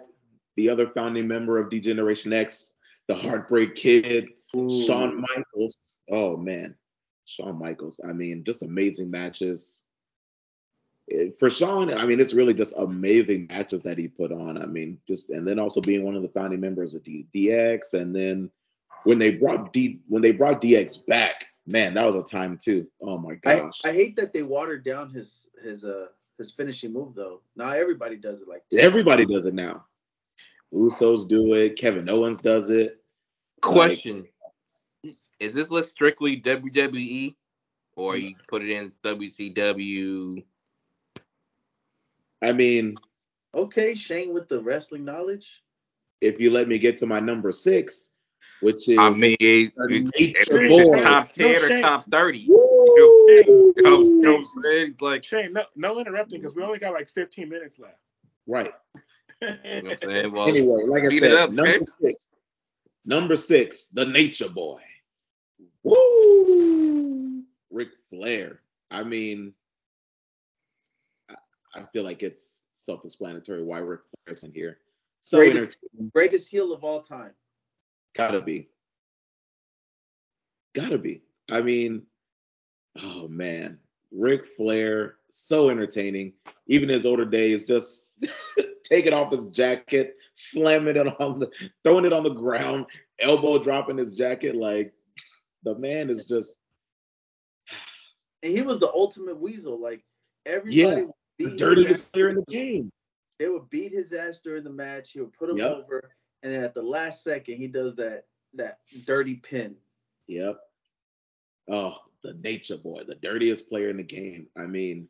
the 0.56 0.68
other 0.68 0.88
founding 0.88 1.26
member 1.26 1.58
of 1.58 1.70
D-Generation 1.70 2.32
X, 2.32 2.74
the 3.08 3.14
Heartbreak 3.14 3.74
Kid, 3.74 4.28
Ooh. 4.56 4.84
Shawn 4.84 5.20
Michaels. 5.20 5.96
Oh 6.10 6.36
man, 6.36 6.74
Shawn 7.24 7.58
Michaels. 7.58 8.00
I 8.06 8.12
mean, 8.12 8.44
just 8.44 8.62
amazing 8.62 9.10
matches. 9.10 9.84
Eh, 11.10 11.30
for 11.38 11.50
Shawn, 11.50 11.92
I 11.92 12.04
mean, 12.04 12.20
it's 12.20 12.34
really 12.34 12.54
just 12.54 12.74
amazing 12.76 13.46
matches 13.48 13.82
that 13.82 13.98
he 13.98 14.08
put 14.08 14.30
on. 14.30 14.60
I 14.60 14.66
mean, 14.66 14.98
just 15.08 15.30
and 15.30 15.46
then 15.46 15.58
also 15.58 15.80
being 15.80 16.04
one 16.04 16.14
of 16.14 16.22
the 16.22 16.28
founding 16.28 16.60
members 16.60 16.94
of 16.94 17.02
D- 17.02 17.26
DX, 17.34 17.94
and 17.94 18.14
then 18.14 18.50
when 19.04 19.18
they 19.18 19.30
brought 19.30 19.72
D 19.72 20.00
when 20.08 20.22
they 20.22 20.32
brought 20.32 20.62
DX 20.62 21.04
back, 21.06 21.46
man, 21.66 21.94
that 21.94 22.06
was 22.06 22.14
a 22.14 22.22
time 22.22 22.58
too. 22.62 22.86
Oh 23.00 23.18
my 23.18 23.34
gosh. 23.36 23.80
I, 23.84 23.90
I 23.90 23.92
hate 23.92 24.16
that 24.16 24.32
they 24.32 24.42
watered 24.42 24.84
down 24.84 25.10
his 25.10 25.48
his 25.62 25.84
uh 25.84 26.08
his 26.39 26.53
finishing 26.53 26.93
move 26.93 27.14
though. 27.14 27.41
Now 27.57 27.70
everybody 27.70 28.16
does 28.16 28.41
it 28.41 28.49
like 28.49 28.62
everybody 28.76 29.26
does 29.26 29.47
it 29.47 29.55
now. 29.55 29.85
Usos 30.72 31.28
do 31.28 31.55
it. 31.55 31.76
Kevin 31.76 32.09
Owens 32.09 32.39
does 32.39 32.70
it. 32.70 33.03
Question: 33.61 34.26
like, 35.05 35.16
Is 35.39 35.55
this 35.55 35.70
list 35.70 35.91
strictly 35.91 36.41
WWE, 36.41 37.35
or 37.97 38.16
you 38.16 38.35
put 38.49 38.62
it 38.62 38.70
in 38.70 38.91
WCW? 39.05 40.43
I 42.43 42.53
mean, 42.53 42.97
okay, 43.55 43.95
Shane 43.95 44.33
with 44.33 44.49
the 44.49 44.61
wrestling 44.61 45.05
knowledge. 45.05 45.62
If 46.20 46.41
you 46.41 46.51
let 46.51 46.68
me 46.68 46.78
get 46.78 46.97
to 46.99 47.07
my 47.07 47.20
number 47.20 47.53
six, 47.53 48.11
which 48.61 48.89
is 48.89 48.99
I 48.99 49.11
mean, 49.11 49.37
it, 49.41 49.72
it, 49.76 51.03
top 51.03 51.33
ten 51.33 51.53
no, 51.53 51.76
or 51.76 51.80
top 51.80 52.05
thirty. 52.11 52.49
You 52.97 53.72
know, 53.84 54.01
you 54.01 54.20
know 54.20 54.32
what 54.34 54.40
I'm 54.40 54.62
saying? 54.62 54.95
Like 55.01 55.24
Shane, 55.24 55.53
no, 55.53 55.64
no 55.76 55.99
interrupting 55.99 56.40
because 56.40 56.55
we 56.55 56.62
only 56.62 56.78
got 56.78 56.93
like 56.93 57.09
15 57.09 57.49
minutes 57.49 57.78
left. 57.78 57.99
Right. 58.47 58.72
you 59.43 59.82
know 59.82 60.30
well, 60.30 60.49
anyway, 60.49 60.84
like 60.86 61.05
I 61.05 61.18
said, 61.18 61.34
up, 61.34 61.51
number 61.51 61.70
okay? 61.70 61.84
six, 62.01 62.26
number 63.05 63.36
six, 63.36 63.88
the 63.88 64.05
Nature 64.05 64.49
Boy. 64.49 64.80
Woo! 65.82 67.43
Ric 67.70 67.88
Flair. 68.11 68.61
I 68.90 69.03
mean, 69.03 69.53
I, 71.28 71.34
I 71.74 71.84
feel 71.93 72.05
like 72.05 72.22
it's 72.22 72.64
self-explanatory 72.74 73.64
why 73.64 73.78
Ric 73.78 74.01
Flair's 74.24 74.45
in 74.45 74.53
here. 74.53 74.78
So 75.20 75.38
greatest, 75.38 75.78
greatest 76.12 76.49
heel 76.49 76.72
of 76.72 76.84
all 76.84 77.01
time. 77.01 77.32
Gotta 78.14 78.40
be. 78.40 78.68
Gotta 80.74 80.99
be. 80.99 81.22
I 81.51 81.62
mean, 81.62 82.03
oh 83.01 83.28
man, 83.28 83.78
Ric 84.11 84.43
Flair, 84.57 85.16
so 85.30 85.70
entertaining. 85.70 86.32
Even 86.66 86.88
his 86.88 87.07
older 87.07 87.24
days, 87.24 87.64
just 87.64 88.07
taking 88.84 89.12
off 89.12 89.32
his 89.32 89.47
jacket, 89.47 90.16
slamming 90.34 90.97
it 90.97 91.20
on 91.20 91.38
the, 91.40 91.51
throwing 91.84 92.05
it 92.05 92.12
on 92.12 92.22
the 92.22 92.30
ground, 92.30 92.86
elbow 93.18 93.62
dropping 93.62 93.99
his 93.99 94.14
jacket. 94.14 94.55
Like 94.55 94.93
the 95.62 95.74
man 95.76 96.11
is 96.11 96.26
just. 96.26 96.61
And 98.43 98.53
he 98.53 98.62
was 98.62 98.80
the 98.80 98.88
ultimate 98.88 99.40
weasel. 99.40 99.80
Like 99.80 100.03
everybody, 100.47 101.03
yeah, 101.03 101.05
the 101.38 101.57
dirtiest 101.57 102.12
player 102.12 102.30
in 102.30 102.36
the 102.36 102.45
game. 102.51 102.90
They 103.38 103.49
would 103.49 103.70
beat 103.70 103.93
his 103.93 104.12
ass 104.12 104.40
during 104.40 104.64
the 104.64 104.70
match. 104.70 105.12
He 105.12 105.20
would 105.20 105.32
put 105.32 105.51
him 105.51 105.59
yep. 105.59 105.72
over 105.72 106.12
and 106.43 106.53
then 106.53 106.64
at 106.64 106.74
the 106.74 106.82
last 106.82 107.22
second 107.22 107.57
he 107.57 107.68
does 107.68 107.97
that 107.97 108.24
that 108.55 108.78
dirty 109.07 109.36
pin. 109.36 109.76
Yep. 110.26 110.59
Oh, 111.70 111.97
the 112.23 112.35
nature 112.43 112.77
boy, 112.77 113.03
the 113.07 113.14
dirtiest 113.16 113.68
player 113.68 113.91
in 113.91 113.97
the 113.97 114.03
game. 114.03 114.47
I 114.57 114.66
mean, 114.66 115.09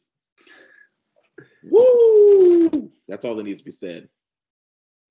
woo! 1.65 2.91
That's 3.09 3.25
all 3.25 3.37
that 3.37 3.45
needs 3.45 3.61
to 3.61 3.65
be 3.65 3.73
said. 3.73 4.09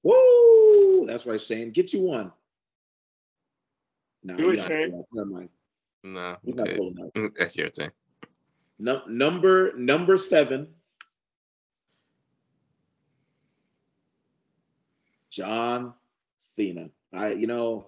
Woo! 0.04 1.06
That's 1.08 1.26
right, 1.26 1.42
Shane. 1.42 1.72
Get 1.72 1.94
you 1.94 2.02
one. 2.02 2.32
No, 4.24 4.38
Do 4.38 4.52
it, 4.52 4.66
Shane. 4.68 5.04
Never 5.14 5.30
mind. 5.30 5.50
No, 6.04 6.36
he's 6.44 6.56
okay. 6.56 6.64
not 6.64 6.78
cool 6.78 6.92
enough. 6.92 7.14
Mm, 7.14 7.32
that's 7.38 7.56
your 7.56 7.70
thing. 7.70 7.92
No, 8.80 9.02
number 9.08 9.74
number 9.78 10.18
seven. 10.18 10.68
John 15.30 15.94
Cena. 16.38 16.90
I, 17.14 17.32
you 17.32 17.48
know, 17.48 17.88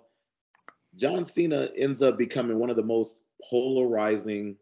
John 0.95 1.25
Cena 1.25 1.69
ends 1.75 2.01
up 2.01 2.17
becoming 2.17 2.59
one 2.59 2.69
of 2.69 2.75
the 2.75 2.83
most 2.83 3.19
polarizing 3.49 4.55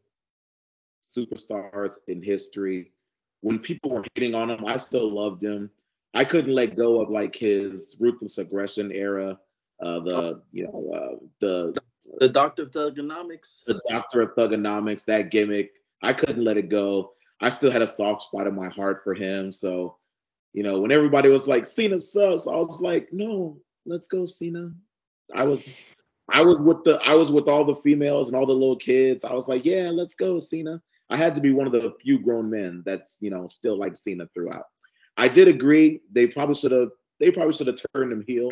superstars 1.01 1.95
in 2.07 2.21
history. 2.21 2.91
When 3.41 3.59
people 3.59 3.91
were 3.91 4.05
hitting 4.13 4.35
on 4.35 4.49
him, 4.49 4.65
I 4.65 4.77
still 4.77 5.11
loved 5.11 5.43
him. 5.43 5.69
I 6.13 6.25
couldn't 6.25 6.53
let 6.53 6.75
go 6.75 7.01
of 7.01 7.09
like 7.09 7.35
his 7.35 7.95
ruthless 7.99 8.37
aggression 8.37 8.91
era. 8.91 9.37
Uh, 9.81 9.99
the 10.01 10.41
you 10.51 10.65
know 10.65 10.91
uh, 10.93 11.25
the 11.39 11.75
the 12.19 12.29
Doctor 12.29 12.63
of 12.63 12.71
Thuganomics, 12.71 13.63
the 13.65 13.81
Doctor 13.89 14.21
of 14.21 14.35
Thuganomics, 14.35 15.05
that 15.05 15.31
gimmick. 15.31 15.71
I 16.03 16.13
couldn't 16.13 16.43
let 16.43 16.57
it 16.57 16.69
go. 16.69 17.13
I 17.39 17.49
still 17.49 17.71
had 17.71 17.81
a 17.81 17.87
soft 17.87 18.23
spot 18.23 18.47
in 18.47 18.55
my 18.55 18.69
heart 18.69 19.01
for 19.03 19.13
him. 19.13 19.51
So, 19.51 19.97
you 20.53 20.63
know, 20.63 20.79
when 20.79 20.91
everybody 20.91 21.29
was 21.29 21.47
like 21.47 21.65
Cena 21.65 21.99
sucks, 21.99 22.47
I 22.47 22.55
was 22.55 22.81
like, 22.81 23.09
no, 23.11 23.57
let's 23.85 24.07
go, 24.07 24.25
Cena. 24.25 24.71
I 25.35 25.43
was 25.43 25.69
I 26.31 26.41
was 26.41 26.61
with 26.61 26.83
the 26.83 26.99
I 27.03 27.13
was 27.13 27.31
with 27.31 27.47
all 27.47 27.65
the 27.65 27.75
females 27.75 28.27
and 28.27 28.35
all 28.35 28.45
the 28.45 28.53
little 28.53 28.75
kids. 28.75 29.23
I 29.23 29.33
was 29.33 29.47
like, 29.47 29.65
yeah, 29.65 29.89
let's 29.89 30.15
go, 30.15 30.39
Cena. 30.39 30.81
I 31.09 31.17
had 31.17 31.35
to 31.35 31.41
be 31.41 31.51
one 31.51 31.67
of 31.67 31.73
the 31.73 31.93
few 32.01 32.19
grown 32.19 32.49
men 32.49 32.83
that's 32.85 33.17
you 33.21 33.29
know 33.29 33.47
still 33.47 33.77
like 33.77 33.95
Cena 33.95 34.27
throughout. 34.33 34.65
I 35.17 35.27
did 35.27 35.47
agree 35.47 36.01
they 36.11 36.27
probably 36.27 36.55
should 36.55 36.71
have 36.71 36.89
they 37.19 37.31
probably 37.31 37.53
should 37.53 37.67
have 37.67 37.79
turned 37.93 38.11
him 38.11 38.23
heel 38.27 38.49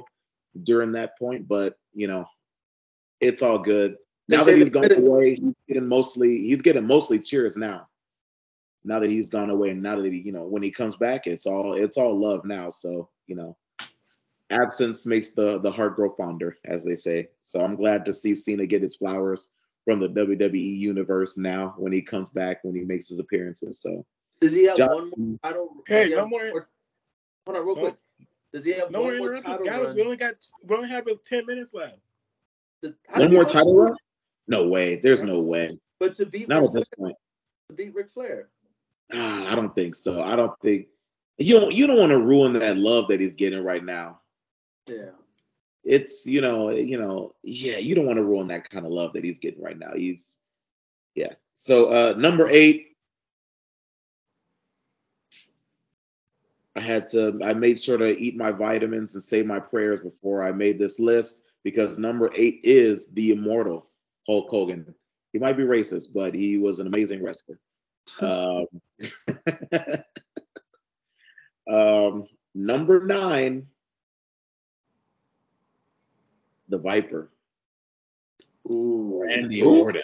during 0.64 0.92
that 0.94 1.18
point, 1.18 1.48
but 1.48 1.76
you 1.94 2.08
know, 2.08 2.26
it's 3.22 3.42
all 3.42 3.60
good. 3.60 3.96
Now 4.28 4.44
that 4.44 4.58
he's 4.58 4.70
gone 4.70 4.92
away, 4.92 5.36
he's 5.36 5.54
getting 5.68 5.88
mostly 5.88 6.40
he's 6.40 6.62
getting 6.62 6.86
mostly 6.86 7.20
cheers 7.20 7.58
now. 7.58 7.88
Now 8.84 9.00
that 9.00 9.10
he's 9.10 9.30
gone 9.30 9.50
away, 9.50 9.72
and 9.72 9.82
now 9.82 9.96
that 9.96 10.06
he, 10.06 10.20
you 10.20 10.32
know, 10.32 10.46
when 10.46 10.64
he 10.64 10.72
comes 10.72 10.96
back, 10.96 11.28
it's 11.28 11.46
all 11.46 11.74
it's 11.74 11.98
all 11.98 12.18
love 12.18 12.46
now. 12.46 12.70
So, 12.70 13.10
you 13.28 13.36
know, 13.36 13.58
absence 14.50 15.06
makes 15.06 15.32
the 15.32 15.60
the 15.60 15.72
heart 15.72 15.96
grow 15.96 16.14
fonder, 16.16 16.58
as 16.66 16.84
they 16.84 16.96
say. 16.96 17.30
So 17.44 17.62
I'm 17.64 17.76
glad 17.76 18.06
to 18.06 18.14
see 18.14 18.36
Cena 18.36 18.66
get 18.66 18.82
his 18.82 18.96
flowers 18.96 19.52
from 19.86 20.00
the 20.00 20.10
WWE 20.10 20.78
universe 20.78 21.38
now 21.38 21.74
when 21.78 21.92
he 21.92 22.02
comes 22.02 22.30
back 22.30 22.60
when 22.64 22.76
he 22.76 22.82
makes 22.82 23.08
his 23.08 23.20
appearances. 23.20 23.82
So 23.82 24.06
does 24.42 24.54
he 24.54 24.66
have 24.66 24.78
John, 24.78 24.90
one 24.90 25.12
more 25.18 25.40
title? 25.44 25.70
Hey, 25.88 26.10
no 26.10 26.28
more. 26.28 26.50
more 26.52 26.68
hold 27.46 27.58
on, 27.58 27.66
real 27.66 27.76
no, 27.76 27.82
quick. 27.82 27.96
Does 28.54 28.66
he 28.66 28.72
have 28.74 28.92
no 28.92 29.02
one 29.02 29.18
more 29.18 29.36
title 29.42 29.66
run? 29.66 29.96
We 29.96 30.04
only 30.04 30.18
got 30.18 30.36
we 30.64 30.76
only 30.76 30.90
have 30.90 31.06
ten 31.26 31.46
minutes 31.46 31.74
left. 31.74 31.98
Does, 32.82 32.94
one 33.16 33.34
more 33.34 33.46
title 33.46 33.76
run? 33.76 33.96
No 34.48 34.68
way. 34.68 34.96
There's 34.96 35.24
no 35.24 35.40
way. 35.40 35.78
But 36.00 36.16
to 36.16 36.26
beat 36.26 36.48
not 36.48 36.62
Ric 36.62 36.70
at 36.70 36.74
this 36.74 36.90
point. 36.90 37.16
To 37.70 37.76
beat 37.76 37.94
Ric 37.94 38.12
Flair. 38.12 38.50
Ah, 39.14 39.52
I 39.52 39.56
don't 39.56 39.74
think 39.76 39.96
so. 39.96 40.22
I 40.22 40.36
don't 40.36 40.54
think 40.62 40.88
you 41.38 41.60
don't 41.60 41.74
you 41.74 41.88
don't 41.88 42.00
want 42.00 42.12
to 42.12 42.20
ruin 42.20 42.54
that 42.54 42.78
love 42.78 43.08
that 43.10 43.20
he's 43.20 43.36
getting 43.36 43.64
right 43.64 43.84
now. 43.84 44.22
Yeah. 44.90 45.12
It's 45.84 46.26
you 46.26 46.42
know, 46.42 46.72
you 46.72 46.98
know, 46.98 47.36
yeah, 47.44 47.78
you 47.78 47.96
don't 47.96 48.06
want 48.06 48.18
to 48.18 48.24
ruin 48.24 48.48
that 48.48 48.70
kind 48.70 48.86
of 48.86 48.92
love 48.92 49.14
that 49.14 49.24
he's 49.24 49.40
getting 49.40 49.62
right 49.62 49.78
now. 49.78 49.94
He's 49.96 50.38
yeah. 51.16 51.34
So 51.54 51.90
uh 51.90 52.14
number 52.18 52.50
eight. 52.50 52.88
I 56.76 56.82
had 56.82 57.10
to 57.10 57.40
I 57.44 57.54
made 57.54 57.82
sure 57.82 57.98
to 57.98 58.18
eat 58.18 58.36
my 58.38 58.52
vitamins 58.52 59.14
and 59.16 59.24
say 59.24 59.42
my 59.42 59.60
prayers 59.60 60.02
before 60.02 60.44
I 60.44 60.52
made 60.52 60.80
this 60.80 61.00
list 61.00 61.42
because 61.64 62.00
number 62.00 62.30
eight 62.36 62.62
is 62.64 63.08
the 63.10 63.32
immortal 63.32 63.88
Hulk 64.28 64.50
Hogan. 64.50 64.94
He 65.34 65.40
might 65.40 65.58
be 65.58 65.64
racist, 65.64 66.14
but 66.14 66.34
he 66.34 66.58
was 66.58 66.80
an 66.80 66.88
amazing 66.88 67.24
wrestler. 67.24 67.60
um, 68.22 68.66
um, 71.74 72.26
number 72.56 73.06
nine 73.06 73.68
the 76.70 76.78
Viper. 76.78 77.32
Ooh, 78.72 79.24
Randy 79.24 79.62
Ooh. 79.62 79.82
Orton. 79.82 80.04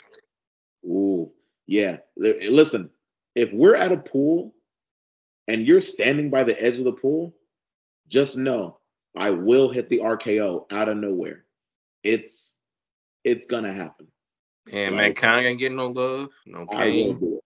Ooh, 0.85 1.31
yeah. 1.67 1.97
Listen, 2.17 2.89
if 3.35 3.51
we're 3.53 3.75
at 3.75 3.91
a 3.91 3.97
pool 3.97 4.53
and 5.47 5.67
you're 5.67 5.81
standing 5.81 6.29
by 6.29 6.43
the 6.43 6.61
edge 6.61 6.77
of 6.77 6.85
the 6.85 6.91
pool, 6.91 7.35
just 8.09 8.37
know 8.37 8.79
I 9.15 9.29
will 9.31 9.69
hit 9.71 9.89
the 9.89 9.99
RKO 9.99 10.71
out 10.71 10.89
of 10.89 10.97
nowhere. 10.97 11.45
It's 12.03 12.55
it's 13.23 13.45
gonna 13.45 13.73
happen. 13.73 14.07
And 14.71 14.95
like, 14.95 15.01
Mankind 15.01 15.45
ain't 15.45 15.59
getting 15.59 15.77
no 15.77 15.87
love. 15.87 16.29
No 16.45 16.65
Kane. 16.65 17.39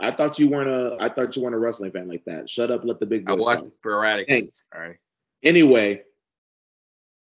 I, 0.00 0.08
I 0.08 0.10
thought 0.12 0.38
you 0.38 0.48
weren't 0.48 0.70
a. 0.70 0.96
I 1.00 1.08
thought 1.08 1.36
you 1.36 1.42
weren't 1.42 1.54
a 1.54 1.58
wrestling 1.58 1.92
fan 1.92 2.08
like 2.08 2.24
that. 2.24 2.48
Shut 2.48 2.70
up. 2.70 2.82
Let 2.84 3.00
the 3.00 3.06
big 3.06 3.26
boys. 3.26 3.36
I 3.36 3.40
watch 3.40 3.64
sporadic. 3.64 4.28
Thanks. 4.28 4.62
All 4.74 4.80
right. 4.80 4.96
Anyway, 5.42 6.02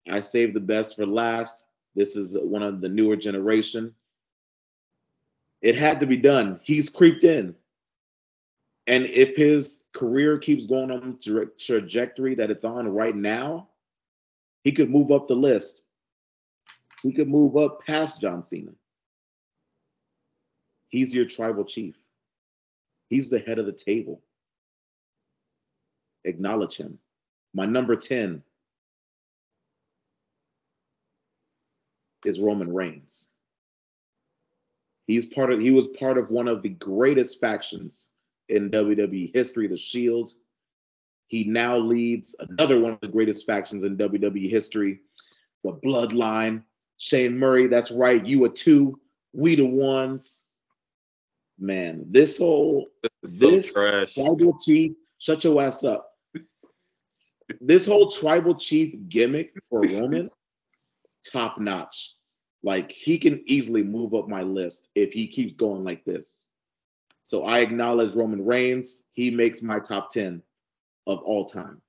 I 0.09 0.21
saved 0.21 0.55
the 0.55 0.61
best 0.61 0.97
for 0.97 1.07
last. 1.07 1.67
This 1.95 2.17
is 2.17 2.37
one 2.41 2.63
of 2.63 2.81
the 2.81 2.89
newer 2.89 3.17
generation. 3.17 3.95
It 5.63 5.77
had 5.77 6.01
to 6.01 6.07
be 6.07 6.17
done. 6.17 6.61
He's 6.63 6.89
creeped 6.89 7.25
in. 7.25 7.55
And 8.87 9.05
if 9.07 9.37
his 9.37 9.85
career 9.93 10.39
keeps 10.39 10.67
going 10.67 10.91
on 10.91 11.19
the 11.25 11.51
trajectory 11.59 12.35
that 12.37 12.51
it's 12.51 12.65
on 12.65 12.89
right 12.89 13.15
now, 13.15 13.69
he 14.65 14.73
could 14.73 14.91
move 14.91 15.11
up 15.11 15.29
the 15.29 15.35
list. 15.35 15.85
He 17.03 17.13
could 17.13 17.29
move 17.29 17.57
up 17.57 17.85
past 17.87 18.21
John 18.21 18.43
Cena. 18.43 18.73
He's 20.89 21.15
your 21.15 21.25
tribal 21.25 21.65
chief. 21.65 21.97
He's 23.09 23.29
the 23.29 23.39
head 23.39 23.59
of 23.59 23.67
the 23.67 23.73
table. 23.73 24.23
Acknowledge 26.25 26.77
him. 26.77 26.99
My 27.55 27.67
number 27.67 27.97
10 27.97 28.43
is 32.25 32.41
Roman 32.41 32.73
Reigns. 32.73 33.29
He's 35.07 35.27
part 35.27 35.53
of 35.53 35.61
he 35.61 35.71
was 35.71 35.89
part 35.99 36.19
of 36.19 36.31
one 36.31 36.49
of 36.49 36.63
the 36.63 36.69
greatest 36.69 37.41
factions 37.41 38.11
in 38.49 38.71
WWE 38.71 39.35
history, 39.35 39.67
the 39.67 39.77
Shield. 39.77 40.31
He 41.27 41.45
now 41.45 41.79
leads 41.79 42.35
another 42.39 42.81
one 42.81 42.93
of 42.93 43.01
the 43.01 43.09
greatest 43.09 43.47
factions 43.47 43.85
in 43.85 43.97
WWE 43.97 44.51
history, 44.51 45.01
the 45.63 45.73
Bloodline. 45.73 46.63
Shane 46.99 47.39
Murray, 47.39 47.67
that's 47.67 47.91
right, 47.91 48.25
you 48.27 48.45
are 48.45 48.51
two, 48.51 49.01
we 49.33 49.55
the 49.55 49.65
ones. 49.65 50.47
Man, 51.59 52.05
this 52.11 52.39
whole 52.39 52.89
this, 53.23 53.73
so 53.73 54.05
tribal 54.07 54.59
chief, 54.59 54.93
shut 55.19 55.45
your 55.45 55.63
ass 55.63 55.83
up. 55.83 56.13
this 57.61 57.87
whole 57.87 58.11
tribal 58.11 58.55
chief 58.55 58.95
gimmick 59.09 59.55
for 59.71 59.81
Roman, 59.83 60.31
top 61.31 61.59
notch. 61.59 62.15
Like 62.63 62.93
he 62.93 63.19
can 63.19 63.43
easily 63.47 63.83
move 63.83 64.15
up 64.15 64.29
my 64.29 64.43
list 64.43 64.89
if 64.95 65.13
he 65.13 65.27
keeps 65.27 65.57
going 65.57 65.85
like 65.85 66.05
this. 66.05 66.49
So 67.23 67.45
I 67.45 67.61
acknowledge 67.61 68.15
Roman 68.15 68.45
Reigns. 68.45 69.05
He 69.13 69.31
makes 69.31 69.63
my 69.63 69.79
top 69.79 70.11
10 70.11 70.43
of 71.07 71.21
all 71.23 71.47
time. 71.47 71.81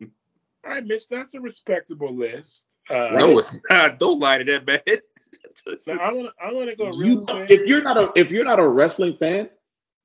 All 0.00 0.74
right, 0.74 0.86
Mitch, 0.86 1.08
that's 1.08 1.34
a 1.34 1.40
respectable 1.40 2.14
list. 2.14 2.64
Uh, 2.90 3.10
no, 3.12 3.38
it's 3.38 3.54
not. 3.70 3.98
Don't 3.98 4.18
lie 4.18 4.38
to 4.38 4.44
that 4.44 4.66
man. 4.66 4.80
now, 5.86 5.98
I'm 6.00 6.14
gonna, 6.14 6.32
I'm 6.42 6.54
gonna 6.54 6.76
go. 6.76 6.90
You, 6.92 7.26
if 7.48 7.66
you're 7.66 7.82
not 7.82 7.96
a, 7.96 8.12
if 8.16 8.30
you're 8.30 8.44
not 8.44 8.58
a 8.58 8.66
wrestling 8.66 9.16
fan, 9.18 9.50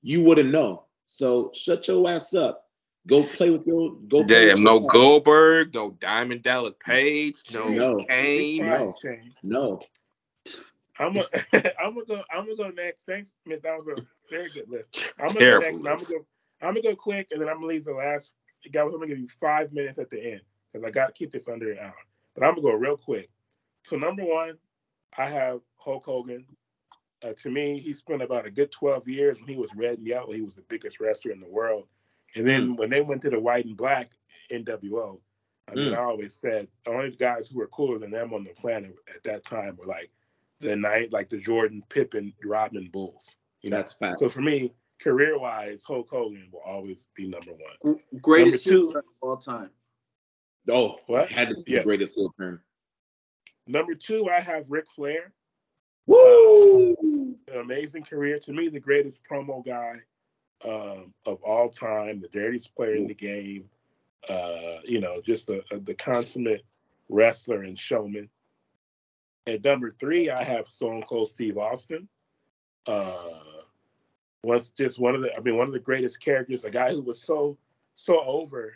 you 0.01 0.24
wouldn't 0.24 0.51
know. 0.51 0.84
So 1.05 1.51
shut 1.53 1.88
your 1.88 2.09
ass 2.09 2.34
up. 2.34 2.62
Go 3.08 3.24
play 3.24 3.49
with 3.49 3.68
your. 3.68 3.95
Go. 4.08 4.24
Damn, 4.24 4.64
no 4.64 4.80
Goldberg, 4.80 5.74
no 5.74 5.91
Diamond 5.99 6.41
Dallas 6.43 6.74
Page, 6.80 7.36
no, 7.54 7.68
no 7.68 8.06
Kane, 8.08 8.66
no, 8.66 8.95
no. 9.43 9.82
I'm 10.99 11.14
gonna, 11.14 11.26
I'm 11.84 11.93
gonna 11.95 12.06
go. 12.08 12.24
I'm 12.32 12.45
gonna 12.45 12.56
go 12.56 12.70
next. 12.70 13.06
Thanks, 13.06 13.34
Miss. 13.45 13.62
That 13.62 13.78
was 13.78 13.88
a 13.88 14.01
very 14.30 14.49
good 14.49 14.70
list. 14.70 15.12
I'm 15.20 15.28
gonna 15.28 15.39
Terrible 15.39 15.80
go 15.80 15.84
next. 15.84 15.88
I'm 15.88 15.97
gonna 15.97 16.20
go. 16.20 16.26
I'm 16.62 16.74
gonna 16.76 16.82
go 16.82 16.95
quick, 16.95 17.28
and 17.32 17.41
then 17.41 17.49
I'm 17.49 17.56
gonna 17.56 17.68
leave 17.68 17.86
the 17.86 17.93
last. 17.93 18.34
Guys, 18.72 18.86
I'm 18.86 18.91
gonna 18.91 19.08
give 19.08 19.20
you 19.20 19.28
five 19.28 19.74
minutes 19.74 19.97
at 19.97 20.10
the 20.10 20.24
end 20.24 20.41
because 20.72 20.88
I 20.88 20.91
got 20.91 21.08
to 21.08 21.14
keep 21.14 21.32
this 21.32 21.47
under 21.47 21.72
an 21.72 21.80
hour. 21.80 21.95
But 22.36 22.45
I'm 22.45 22.56
gonna 22.56 22.62
go 22.62 22.74
real 22.74 22.97
quick. 22.97 23.30
So 23.84 23.97
number 23.97 24.24
one, 24.24 24.58
I 25.18 25.28
have 25.28 25.60
Hulk 25.76 26.06
Hogan. 26.06 26.45
Uh, 27.22 27.34
to 27.41 27.49
me, 27.49 27.80
he 27.80 27.93
spent 27.93 28.22
about 28.22 28.45
a 28.45 28.51
good 28.51 28.72
12 28.72 29.08
years 29.08 29.39
when 29.39 29.47
he 29.47 29.56
was 29.56 29.70
red 29.76 29.97
and 29.97 30.08
yellow. 30.08 30.32
He 30.32 30.41
was 30.41 30.56
the 30.56 30.64
biggest 30.64 30.99
wrestler 30.99 31.32
in 31.32 31.39
the 31.39 31.49
world. 31.49 31.88
And 32.36 32.48
then 32.48 32.70
mm. 32.70 32.78
when 32.78 32.90
they 32.90 33.02
went 33.02 33.22
to 33.24 33.30
the 33.30 33.40
white 33.40 33.66
and 33.66 33.78
black 33.78 34.12
NWO, 34.52 35.20
I 35.70 35.76
mean, 35.76 35.92
mm. 35.92 35.98
I 35.98 36.04
always 36.04 36.34
said 36.34 36.68
the 36.86 36.92
only 36.92 37.12
guys 37.12 37.48
who 37.48 37.60
were 37.60 37.68
cooler 37.68 38.00
than 38.00 38.12
them 38.12 38.34
on 38.34 38.44
the 38.44 38.52
planet 38.52 38.96
at 39.14 39.24
that 39.24 39.46
time 39.46 39.78
were 39.78 39.86
like 39.86 40.12
the 40.60 40.76
night, 40.76 41.12
like 41.14 41.30
the 41.30 41.38
Jordan, 41.38 41.84
Pippen, 41.90 42.34
Rodman 42.44 42.90
Bulls. 42.92 43.38
You 43.62 43.70
know? 43.70 43.78
That's 43.78 43.94
fact. 43.94 44.20
So 44.20 44.30
for 44.30 44.42
me, 44.42 44.74
career 45.02 45.40
wise, 45.40 45.84
Hulk 45.86 46.10
Hogan 46.10 46.50
will 46.52 46.62
always 46.66 47.06
be 47.16 47.28
number 47.28 47.52
one. 47.52 48.00
Greatest 48.22 48.68
number 48.68 48.92
two 48.92 48.98
of 48.98 49.04
all 49.22 49.38
time. 49.38 49.70
Oh, 50.70 50.98
what? 51.08 51.30
Had 51.30 51.50
to 51.50 51.56
be 51.56 51.74
yeah. 51.74 51.80
the 51.80 51.86
greatest 51.86 52.16
heel 52.16 52.34
turn. 52.38 52.60
Number 53.68 53.96
two, 53.96 54.30
I 54.30 54.40
have 54.40 54.70
Ric 54.70 54.90
Flair. 54.90 55.34
Woo! 56.06 56.92
Uh, 56.92 57.54
an 57.54 57.62
amazing 57.62 58.04
career. 58.04 58.38
To 58.40 58.52
me, 58.52 58.68
the 58.68 58.80
greatest 58.80 59.22
promo 59.30 59.66
guy 59.66 60.00
um, 60.66 61.14
of 61.26 61.41
all 61.43 61.70
time, 61.70 62.22
the 62.22 62.28
dirtiest 62.30 62.76
player 62.76 62.95
in 62.95 63.07
the 63.07 63.14
game. 63.14 63.70
Uh, 64.30 64.80
you 64.86 65.01
know, 65.01 65.22
just 65.22 65.49
a, 65.49 65.61
a, 65.72 65.80
the 65.80 65.93
consummate 65.93 66.64
wrestler 67.09 67.64
and 67.64 67.78
showman. 67.78 68.30
At 69.45 69.64
number 69.64 69.91
three, 69.91 70.30
I 70.30 70.43
have 70.43 70.66
Stone 70.66 71.03
Cold 71.03 71.30
Steve 71.30 71.57
Austin. 71.57 72.07
Uh, 72.88 73.39
was 74.43 74.70
just 74.70 74.99
one 74.99 75.16
of 75.16 75.22
the, 75.22 75.36
I 75.36 75.41
mean, 75.41 75.57
one 75.57 75.68
of 75.68 75.74
the 75.74 75.80
greatest 75.80 76.22
characters. 76.22 76.64
A 76.64 76.70
guy 76.70 76.91
who 76.91 77.01
was 77.01 77.22
so, 77.22 77.57
so 77.95 78.22
over. 78.24 78.76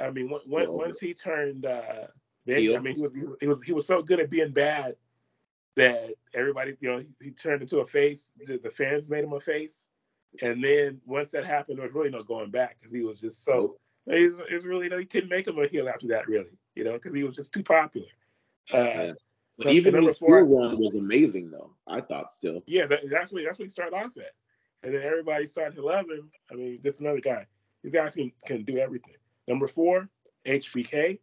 I 0.00 0.10
mean, 0.10 0.32
when, 0.46 0.72
once 0.72 1.00
he 1.00 1.14
turned, 1.14 1.66
uh, 1.66 2.06
big, 2.46 2.74
I 2.74 2.78
mean, 2.78 2.96
he 2.96 3.02
was, 3.02 3.12
he 3.40 3.46
was 3.46 3.62
he 3.62 3.72
was 3.72 3.86
so 3.86 4.02
good 4.02 4.20
at 4.20 4.30
being 4.30 4.52
bad 4.52 4.96
that 5.76 6.14
everybody, 6.34 6.76
you 6.80 6.90
know, 6.90 6.98
he, 6.98 7.08
he 7.22 7.30
turned 7.30 7.62
into 7.62 7.78
a 7.78 7.86
face. 7.86 8.30
The, 8.46 8.58
the, 8.58 8.70
fans 8.70 9.08
made 9.08 9.24
him 9.24 9.32
a 9.32 9.40
face, 9.40 9.86
and 10.42 10.62
then 10.62 11.00
once 11.06 11.30
that 11.30 11.44
happened, 11.44 11.78
there 11.78 11.86
was 11.86 11.94
really 11.94 12.10
no 12.10 12.22
going 12.22 12.50
back 12.50 12.78
because 12.78 12.92
he 12.92 13.02
was 13.02 13.20
just 13.20 13.44
so. 13.44 13.76
He's, 14.08 14.34
he's 14.48 14.64
really 14.64 14.84
you 14.84 14.90
know, 14.90 14.98
he 14.98 15.04
couldn't 15.04 15.28
make 15.28 15.46
him 15.46 15.58
a 15.58 15.68
heel 15.68 15.88
after 15.88 16.08
that, 16.08 16.26
really, 16.26 16.58
you 16.74 16.84
know, 16.84 16.94
because 16.94 17.14
he 17.14 17.22
was 17.22 17.36
just 17.36 17.52
too 17.52 17.62
popular. 17.62 18.08
Uh, 18.72 18.78
yeah. 18.78 19.12
But 19.58 19.72
even 19.72 20.02
his 20.02 20.18
four 20.18 20.44
run 20.44 20.78
was 20.78 20.94
amazing, 20.94 21.50
though. 21.50 21.72
I 21.86 22.00
thought 22.00 22.32
still. 22.32 22.62
Yeah, 22.66 22.86
that, 22.86 23.00
that's 23.10 23.30
what 23.30 23.42
that's 23.44 23.58
what 23.58 23.66
he 23.66 23.70
started 23.70 23.94
off 23.94 24.16
at, 24.16 24.32
and 24.82 24.94
then 24.94 25.02
everybody 25.02 25.46
started 25.46 25.76
to 25.76 25.84
love 25.84 26.06
him. 26.06 26.30
I 26.50 26.54
mean, 26.54 26.80
just 26.82 27.00
another 27.00 27.20
guy. 27.20 27.46
These 27.82 27.92
guys 27.92 28.14
can 28.14 28.32
can 28.46 28.64
do 28.64 28.78
everything. 28.78 29.16
Number 29.46 29.66
four, 29.66 30.08
HBK, 30.46 31.18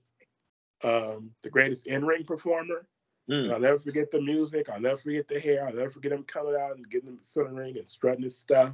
um, 0.84 1.32
the 1.42 1.50
greatest 1.50 1.88
in 1.88 2.06
ring 2.06 2.26
performer. 2.26 2.88
Mm. 3.30 3.52
I'll 3.52 3.60
never 3.60 3.80
forget 3.80 4.12
the 4.12 4.22
music. 4.22 4.70
I'll 4.70 4.80
never 4.80 4.98
forget 4.98 5.28
the 5.28 5.40
hair. 5.40 5.66
I'll 5.66 5.74
never 5.74 5.90
forget 5.90 6.12
him 6.12 6.24
coming 6.24 6.56
out 6.56 6.78
and 6.78 6.90
getting 6.90 7.10
in 7.10 7.18
the 7.18 7.44
ring 7.46 7.78
and 7.78 7.90
strutting 7.90 8.24
his 8.24 8.38
stuff. 8.38 8.74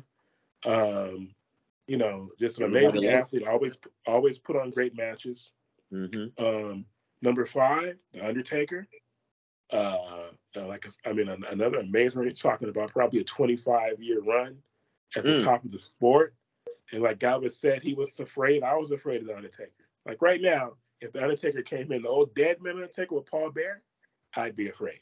Um, 0.65 1.29
you 1.87 1.97
know, 1.97 2.29
just 2.39 2.59
an 2.59 2.65
amazing 2.65 3.05
athlete. 3.07 3.47
Always, 3.47 3.77
always 4.07 4.39
put 4.39 4.55
on 4.55 4.71
great 4.71 4.95
matches. 4.95 5.51
Mm-hmm. 5.91 6.43
Um, 6.43 6.85
number 7.21 7.45
five, 7.45 7.97
The 8.13 8.25
Undertaker. 8.25 8.87
Uh, 9.71 10.29
uh, 10.55 10.67
like 10.67 10.85
I 11.05 11.13
mean, 11.13 11.29
another 11.29 11.79
amazing. 11.79 12.31
talking 12.33 12.69
about 12.69 12.91
probably 12.91 13.19
a 13.19 13.23
25 13.23 14.01
year 14.01 14.21
run 14.21 14.57
at 15.15 15.23
the 15.23 15.31
mm. 15.31 15.43
top 15.43 15.63
of 15.63 15.71
the 15.71 15.79
sport. 15.79 16.35
And 16.91 17.01
like 17.01 17.19
Galvin 17.19 17.49
said, 17.49 17.81
he 17.81 17.93
was 17.93 18.19
afraid. 18.19 18.63
I 18.63 18.75
was 18.75 18.91
afraid 18.91 19.21
of 19.21 19.27
the 19.27 19.35
Undertaker. 19.35 19.71
Like 20.05 20.21
right 20.21 20.41
now, 20.41 20.73
if 21.01 21.11
the 21.11 21.23
Undertaker 21.23 21.61
came 21.61 21.91
in, 21.91 22.01
the 22.01 22.09
old 22.09 22.35
dead 22.35 22.61
man 22.61 22.75
Undertaker 22.75 23.15
with 23.15 23.25
Paul 23.25 23.51
Bearer, 23.51 23.81
I'd 24.35 24.55
be 24.55 24.69
afraid. 24.69 24.99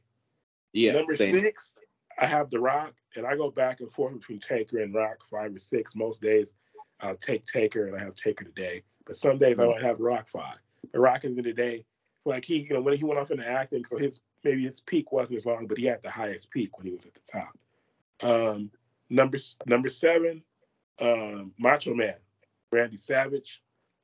Yeah. 0.73 0.93
Number 0.93 1.15
same. 1.15 1.37
six, 1.37 1.75
I 2.19 2.25
have 2.25 2.49
The 2.49 2.59
Rock, 2.59 2.93
and 3.15 3.25
I 3.25 3.35
go 3.35 3.51
back 3.51 3.79
and 3.79 3.91
forth 3.91 4.13
between 4.13 4.39
Taker 4.39 4.79
and 4.79 4.93
Rock 4.93 5.23
five 5.29 5.55
or 5.55 5.59
six. 5.59 5.95
Most 5.95 6.21
days, 6.21 6.53
I'll 6.99 7.15
take 7.15 7.45
Taker, 7.45 7.87
and 7.87 7.95
I 7.95 8.03
have 8.03 8.15
Taker 8.15 8.45
today. 8.45 8.83
But 9.05 9.15
some 9.15 9.37
days. 9.37 9.59
I 9.59 9.65
might 9.65 9.81
have 9.81 9.99
Rock 9.99 10.27
five. 10.27 10.57
But 10.91 10.99
Rock 10.99 11.25
is 11.25 11.37
in 11.37 11.43
the 11.43 11.53
day, 11.53 11.85
like 12.25 12.45
he, 12.45 12.59
you 12.59 12.73
know, 12.73 12.81
when 12.81 12.95
he 12.95 13.03
went 13.03 13.19
off 13.19 13.31
into 13.31 13.47
acting, 13.47 13.85
so 13.85 13.97
his 13.97 14.21
maybe 14.43 14.63
his 14.63 14.81
peak 14.81 15.11
wasn't 15.11 15.37
as 15.37 15.45
long, 15.45 15.67
but 15.67 15.77
he 15.77 15.85
had 15.85 16.01
the 16.01 16.09
highest 16.09 16.49
peak 16.51 16.77
when 16.77 16.87
he 16.87 16.93
was 16.93 17.05
at 17.05 17.13
the 17.13 17.21
top. 17.31 17.57
Um, 18.23 18.71
number 19.09 19.37
number 19.65 19.89
seven, 19.89 20.43
um, 20.99 21.53
Macho 21.57 21.93
Man, 21.93 22.15
Randy 22.71 22.97
Savage. 22.97 23.61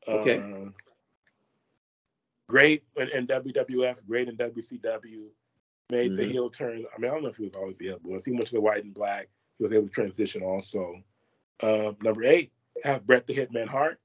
Okay. 0.08 0.40
Uh, 0.40 0.70
great 2.48 2.84
in, 2.96 3.10
in, 3.10 3.28
WWF, 3.28 4.06
great 4.08 4.30
in 4.30 4.38
WCW. 4.38 5.26
Made 5.90 6.12
mm-hmm. 6.12 6.22
the 6.22 6.28
heel 6.28 6.50
turn. 6.50 6.86
I 6.94 7.00
mean, 7.00 7.10
I 7.10 7.14
don't 7.14 7.24
know 7.24 7.30
if 7.30 7.38
he 7.38 7.46
was 7.46 7.56
always 7.56 7.78
the 7.78 7.86
heel, 7.86 8.00
but 8.04 8.24
he 8.24 8.32
went 8.32 8.48
to 8.48 8.56
the 8.56 8.62
white 8.62 8.84
and 8.84 8.94
black, 8.94 9.30
he 9.58 9.64
was 9.64 9.74
able 9.74 9.88
to 9.88 9.94
transition 9.94 10.44
also. 10.44 11.02
Um, 11.64 11.96
number 12.04 12.24
eight, 12.24 12.52
have 12.84 13.08
Bret 13.08 13.26
the 13.26 13.36
Hitman 13.36 13.68
Hart. 13.68 14.00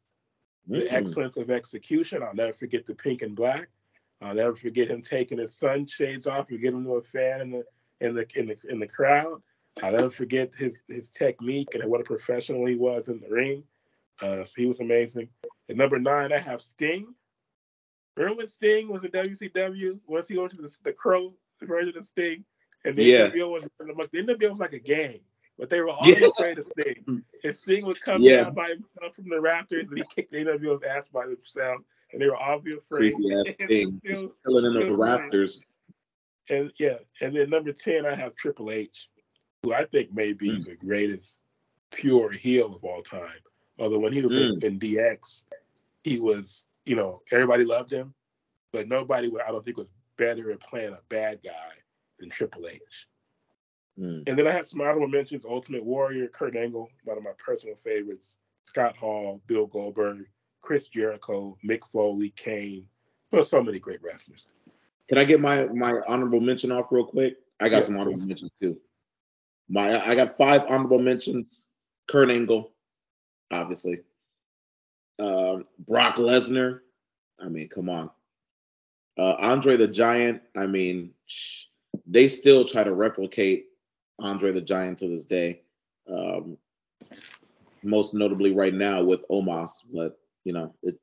Mm-hmm. 0.69 0.75
The 0.75 0.87
mm. 0.87 0.93
excellence 0.93 1.37
of 1.37 1.51
execution. 1.51 2.23
I'll 2.23 2.35
never 2.35 2.53
forget 2.53 2.87
the 2.87 2.95
pink 2.95 3.23
and 3.23 3.35
black. 3.35 3.69
I'll 4.21 4.35
never 4.35 4.55
forget 4.55 4.89
him 4.89 5.03
taking 5.03 5.39
his 5.39 5.55
sunshades 5.57 6.27
off 6.27 6.51
and 6.51 6.61
giving 6.61 6.81
him 6.81 6.87
to 6.87 6.93
a 6.93 7.03
fan 7.03 7.41
in 7.41 7.51
the 7.51 7.65
in 8.01 8.15
the 8.15 8.27
in 8.37 8.47
the 8.47 8.57
in 8.69 8.79
the 8.79 8.87
crowd. 8.87 9.43
I'll 9.83 9.93
never 9.93 10.11
forget 10.11 10.55
his 10.55 10.83
his 10.89 11.09
technique 11.09 11.75
and 11.75 11.85
what 11.91 12.01
a 12.01 12.05
professional 12.05 12.67
he 12.67 12.77
was 12.77 13.09
in 13.09 13.21
the 13.21 13.29
ring. 13.29 13.65
Uh, 14.21 14.45
so 14.45 14.53
he 14.57 14.67
was 14.67 14.81
amazing. 14.81 15.29
At 15.69 15.77
number 15.77 15.99
nine, 15.99 16.33
I 16.33 16.39
have 16.39 16.61
Sting. 16.61 17.15
Remember 18.17 18.39
when 18.39 18.47
Sting 18.47 18.89
was 18.89 19.05
in 19.05 19.11
WCW? 19.11 19.99
Once 20.07 20.29
he 20.29 20.39
went 20.39 20.51
to 20.53 20.59
the, 20.59 20.77
the 20.85 20.93
Crow, 20.93 21.35
version 21.67 21.97
of 21.97 22.07
Sting, 22.07 22.45
and 22.85 22.97
the 22.97 23.05
Yeah. 23.05 23.29
NWO 23.31 23.51
was 23.51 23.65
the 23.79 24.19
NWO 24.23 24.51
was 24.51 24.59
like 24.59 24.73
a 24.73 24.79
gang, 24.79 25.21
but 25.59 25.69
they 25.71 25.81
were 25.81 25.91
all 25.91 26.07
Yeah. 26.09 26.29
afraid 26.29 26.59
of 26.59 26.67
Sting. 26.67 27.23
And 27.45 27.55
Sting 27.57 27.85
would 27.87 28.01
come 28.01 28.23
Yeah. 28.23 28.45
down 28.45 28.55
by 28.55 28.69
himself 28.71 29.15
from 29.17 29.29
the 29.29 29.41
rafters, 29.41 29.89
and 29.89 29.99
he 29.99 30.05
kicked 30.15 30.33
the 30.33 30.39
NWO's 30.39 30.83
ass 30.83 31.09
by 31.09 31.27
himself, 31.27 31.83
and 32.13 32.21
they 32.21 32.27
were 32.27 32.37
all 32.37 32.59
be 32.59 32.75
afraid. 32.77 33.15
And 33.61 33.69
thing. 33.69 33.91
still- 34.05 34.35
chilling 34.47 34.65
in 34.65 34.81
the 34.81 34.97
rafters. 34.97 35.65
and 36.49 36.73
yeah, 36.77 36.99
and 37.21 37.35
then 37.37 37.49
number 37.51 37.73
ten, 37.73 38.05
I 38.05 38.15
have 38.15 38.35
Triple 38.35 38.71
H, 38.71 39.09
who 39.63 39.73
I 39.73 39.85
think 39.85 40.13
may 40.13 40.33
be 40.33 40.51
Mm. 40.51 40.65
the 40.65 40.75
greatest 40.75 41.39
pure 41.93 42.31
heel 42.33 42.75
of 42.75 42.85
all 42.85 43.03
time. 43.03 43.39
Although 43.79 44.01
when 44.01 44.13
he 44.13 44.23
was 44.23 44.35
in, 44.35 44.59
Mm. 44.59 44.65
in 44.65 44.79
DX, 44.79 45.45
he 46.03 46.19
was, 46.19 46.67
you 46.85 46.97
know, 46.97 47.23
everybody 47.31 47.65
loved 47.65 47.93
him, 47.93 48.13
but 48.73 48.89
nobody, 48.89 49.31
I 49.47 49.51
don't 49.53 49.65
think, 49.65 49.77
was 49.77 49.89
better 50.23 50.53
at 50.53 50.61
playing 50.61 50.93
a 50.93 51.01
bad 51.09 51.41
guy 51.45 51.73
than 52.19 52.31
Triple 52.31 52.67
H. 52.69 53.09
Mm. 53.99 54.23
And 54.27 54.39
then 54.39 54.47
I 54.47 54.53
have 54.53 54.67
some 54.67 54.81
honorable 54.81 55.09
mentions: 55.09 55.45
Ultimate 55.45 55.85
Warrior, 55.85 56.29
Kurt 56.29 56.57
Angle, 56.57 56.89
one 57.05 57.19
of 57.19 57.25
my 57.25 57.33
personal 57.45 57.77
favorites, 57.77 58.37
Scott 58.65 58.97
Hall, 58.97 59.43
Bill 59.47 59.67
Goldberg, 59.67 60.27
Chris 60.61 60.89
Jericho, 60.89 61.57
Mick 61.69 61.85
Foley, 61.85 62.31
Kane. 62.37 62.87
There's 63.31 63.49
so 63.49 63.63
many 63.63 63.79
great 63.79 64.03
wrestlers. 64.03 64.47
Can 65.09 65.19
I 65.19 65.25
get 65.25 65.41
my 65.41 65.65
my 65.67 65.93
honorable 66.09 66.41
mention 66.41 66.71
off 66.73 66.87
real 66.91 67.07
quick? 67.07 67.37
I 67.61 67.69
got 67.69 67.79
Yeah. 67.79 67.83
some 67.83 67.99
honorable 67.99 68.25
mentions 68.27 68.51
too. 68.61 68.81
My 69.69 70.05
I 70.07 70.15
got 70.15 70.39
five 70.39 70.63
honorable 70.69 70.99
mentions. 70.99 71.67
Kurt 72.09 72.31
Angle, 72.31 72.73
obviously. 73.51 74.01
Um, 75.19 75.67
Brock 75.79 76.17
Lesnar. 76.17 76.81
I 77.39 77.49
mean, 77.49 77.69
come 77.69 77.89
on. 77.89 78.11
Uh, 79.19 79.35
Andre 79.39 79.77
the 79.77 79.89
Giant. 79.89 80.43
I 80.57 80.67
mean, 80.67 81.11
they 82.07 82.29
still 82.29 82.65
try 82.65 82.85
to 82.85 82.95
replicate 82.95 83.67
Andre 84.21 84.53
the 84.53 84.61
Giant 84.61 84.99
to 84.99 85.09
this 85.09 85.25
day. 85.25 85.63
Um, 86.11 86.57
most 87.83 88.15
notably 88.15 88.53
right 88.53 88.75
now 88.75 89.03
with 89.03 89.27
Omos, 89.29 89.71
but 89.93 90.19
you 90.45 90.53
know 90.53 90.75
it 90.83 90.99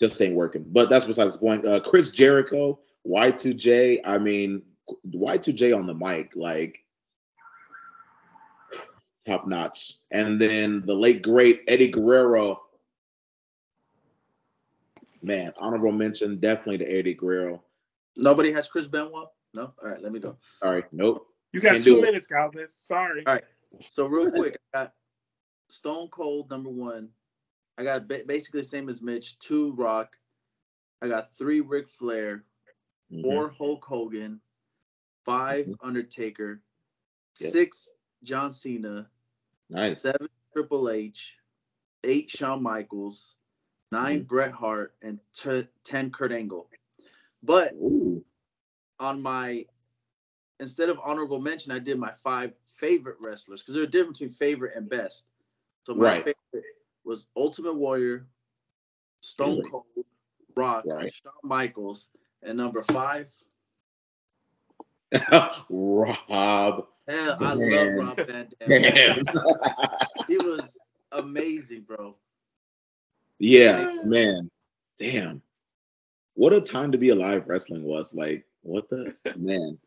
just 0.00 0.20
ain't 0.20 0.34
working. 0.34 0.64
But 0.66 0.90
that's 0.90 1.04
besides 1.04 1.34
the 1.34 1.38
point. 1.38 1.66
Uh, 1.66 1.80
Chris 1.80 2.10
Jericho, 2.10 2.80
Y2J. 3.06 4.00
I 4.04 4.18
mean, 4.18 4.62
Y2J 5.06 5.76
on 5.76 5.86
the 5.86 5.94
mic, 5.94 6.32
like 6.34 6.78
top 9.26 9.46
notch. 9.46 9.94
And 10.10 10.40
then 10.40 10.82
the 10.86 10.94
late 10.94 11.22
great 11.22 11.62
Eddie 11.68 11.90
Guerrero. 11.90 12.61
Man, 15.22 15.52
honorable 15.56 15.92
mention 15.92 16.38
definitely 16.40 16.78
to 16.78 16.86
Eddie 16.90 17.14
Guerrero. 17.14 17.62
Nobody 18.16 18.52
has 18.52 18.68
Chris 18.68 18.88
Benoit. 18.88 19.28
No. 19.54 19.72
All 19.82 19.88
right, 19.88 20.02
let 20.02 20.12
me 20.12 20.18
go. 20.18 20.36
Sorry, 20.62 20.82
nope. 20.92 21.26
You 21.52 21.60
got 21.60 21.72
Can't 21.74 21.84
two 21.84 22.00
minutes, 22.00 22.26
Calvin. 22.26 22.66
Sorry. 22.68 23.24
All 23.26 23.34
right. 23.34 23.44
So 23.90 24.06
real 24.06 24.30
quick, 24.30 24.58
I 24.74 24.78
got 24.84 24.92
Stone 25.68 26.08
Cold 26.08 26.50
number 26.50 26.70
one. 26.70 27.08
I 27.78 27.84
got 27.84 28.08
basically 28.08 28.60
the 28.60 28.66
same 28.66 28.88
as 28.88 29.00
Mitch. 29.02 29.38
Two 29.38 29.72
Rock. 29.72 30.16
I 31.00 31.08
got 31.08 31.32
three 31.32 31.60
Ric 31.60 31.88
Flair. 31.88 32.44
Mhm. 33.10 33.22
Four 33.22 33.48
Hulk 33.50 33.84
Hogan. 33.84 34.40
5 35.24 35.66
Mhm. 35.66 35.76
Undertaker. 35.82 36.62
Yeah. 37.40 37.48
Six 37.50 37.90
John 38.22 38.50
Cena. 38.50 39.08
Nice. 39.70 40.02
Seven 40.02 40.28
Triple 40.52 40.90
H. 40.90 41.38
Eight 42.04 42.28
Shawn 42.30 42.62
Michaels. 42.62 43.36
9 43.92 44.20
Mhm. 44.24 44.26
Bret 44.26 44.52
Hart 44.52 44.96
and 45.02 45.20
t- 45.34 45.68
ten 45.84 46.10
Kurt 46.10 46.32
Angle. 46.32 46.68
But 47.42 47.74
Ooh. 47.74 48.24
on 48.98 49.20
my 49.22 49.66
instead 50.60 50.88
of 50.88 50.98
honorable 51.04 51.40
mention, 51.40 51.72
I 51.72 51.78
did 51.78 51.98
my 51.98 52.12
five 52.12 52.54
favorite 52.66 53.16
wrestlers 53.20 53.60
because 53.60 53.74
there's 53.74 53.86
a 53.86 53.90
difference 53.90 54.18
between 54.18 54.32
favorite 54.34 54.76
and 54.76 54.88
best. 54.88 55.26
So 55.84 55.94
my 55.94 56.04
Right. 56.04 56.24
favorite 56.24 56.64
was 57.04 57.26
Ultimate 57.36 57.74
Warrior, 57.74 58.26
Stone? 59.20 59.62
Cold, 59.70 59.84
Rock, 60.56 60.84
Right. 60.86 61.12
Shawn 61.12 61.32
Michaels, 61.42 62.10
and 62.42 62.56
number 62.56 62.82
five. 62.82 63.28
Rob. 65.68 66.88
Hell, 67.08 67.36
I 67.40 67.52
love 67.54 67.92
Rob 67.94 68.16
Van 68.26 68.48
Dam. 68.60 69.24
He 70.28 70.38
was 70.38 70.90
amazing, 71.10 71.82
bro. 71.82 72.16
Yeah, 73.42 73.92
man. 74.04 74.50
Damn. 74.98 75.42
What 76.34 76.52
a 76.52 76.60
time 76.60 76.92
to 76.92 76.98
be 76.98 77.08
alive 77.08 77.44
wrestling 77.46 77.82
was. 77.82 78.14
Like, 78.14 78.44
what 78.62 78.88
the 78.88 79.14
man? 79.36 79.78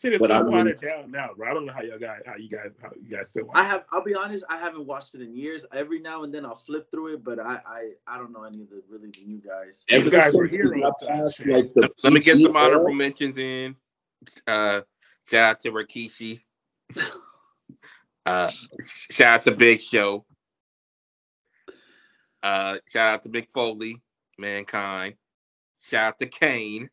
Shit 0.00 0.14
is 0.14 0.20
But 0.20 0.28
so 0.28 0.34
I 0.34 0.42
mean- 0.42 0.52
watered 0.52 0.80
down 0.80 1.10
now, 1.10 1.30
bro. 1.36 1.48
I 1.50 1.54
don't 1.54 1.64
know 1.64 1.72
how 1.72 1.80
y'all 1.80 1.98
guys, 1.98 2.20
how 2.26 2.34
you 2.36 2.50
guys, 2.50 2.72
how 2.82 2.90
you 3.00 3.16
guys 3.16 3.30
still 3.30 3.46
watch. 3.46 3.56
I 3.56 3.62
have. 3.64 3.84
I'll 3.92 4.02
be 4.02 4.14
honest. 4.14 4.44
I 4.50 4.58
haven't 4.58 4.84
watched 4.84 5.14
it 5.14 5.22
in 5.22 5.34
years. 5.34 5.64
Every 5.72 6.00
now 6.00 6.24
and 6.24 6.34
then 6.34 6.44
I'll 6.44 6.56
flip 6.58 6.90
through 6.90 7.14
it, 7.14 7.24
but 7.24 7.38
I 7.38 7.60
I, 7.64 7.90
I 8.06 8.18
don't 8.18 8.32
know 8.32 8.42
any 8.42 8.62
of 8.62 8.68
the 8.70 8.82
really 8.90 9.10
the 9.10 9.24
new 9.24 9.38
guys. 9.38 9.84
You 9.88 10.10
guys 10.10 10.34
were 10.34 10.50
since 10.50 10.70
we 10.70 10.80
heroes 10.80 10.82
got 10.82 10.98
to 10.98 11.06
that 11.06 11.22
past, 11.22 11.40
like 11.46 11.72
the 11.74 11.88
Let 12.02 12.12
me 12.12 12.20
get 12.20 12.36
some 12.38 12.56
honorable 12.56 12.88
era, 12.88 12.94
mentions 12.94 13.38
in. 13.38 13.76
Uh, 14.46 14.82
shout 15.30 15.44
out 15.44 15.60
to 15.60 15.70
Rikishi. 15.70 16.40
uh, 18.26 18.50
shout 19.10 19.26
out 19.28 19.44
to 19.44 19.52
Big 19.52 19.80
Show. 19.80 20.26
Uh, 22.42 22.76
shout 22.92 23.08
out 23.08 23.22
to 23.24 23.28
Mick 23.28 23.48
Foley, 23.52 24.00
Mankind. 24.38 25.14
Shout 25.80 26.08
out 26.08 26.18
to 26.18 26.26
Kane. 26.26 26.90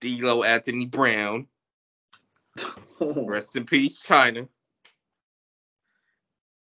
D'Lo 0.00 0.42
Anthony 0.42 0.86
Brown. 0.86 1.46
Rest 3.00 3.56
in 3.56 3.64
peace, 3.64 4.02
Chyna. 4.06 4.48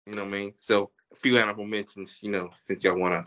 You 0.06 0.14
know 0.14 0.24
what 0.24 0.34
I 0.34 0.38
mean? 0.38 0.54
So 0.58 0.92
a 1.12 1.16
few 1.16 1.38
honorable 1.38 1.66
mentions, 1.66 2.18
you 2.22 2.32
know, 2.32 2.50
since 2.56 2.84
y'all 2.84 2.98
wanna 2.98 3.24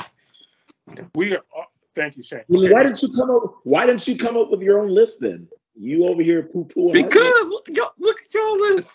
We 1.15 1.35
are. 1.35 1.43
Oh, 1.57 1.65
thank 1.95 2.17
you, 2.17 2.23
Shane. 2.23 2.43
Well, 2.49 2.71
why 2.71 2.83
didn't 2.83 3.03
you 3.03 3.09
come 3.09 3.31
up? 3.31 3.55
Why 3.65 3.87
didn't 3.87 4.07
you 4.07 4.17
come 4.17 4.37
up 4.37 4.51
with 4.51 4.61
your 4.61 4.81
own 4.81 4.89
list 4.89 5.21
then? 5.21 5.49
You 5.77 6.07
over 6.07 6.23
here 6.23 6.45
poo 6.45 6.65
poo. 6.65 6.93
because 6.93 7.49
look, 7.49 7.69
y'all, 7.69 7.93
look 7.99 8.21
at 8.21 8.33
y'all 8.35 8.61
list. 8.61 8.91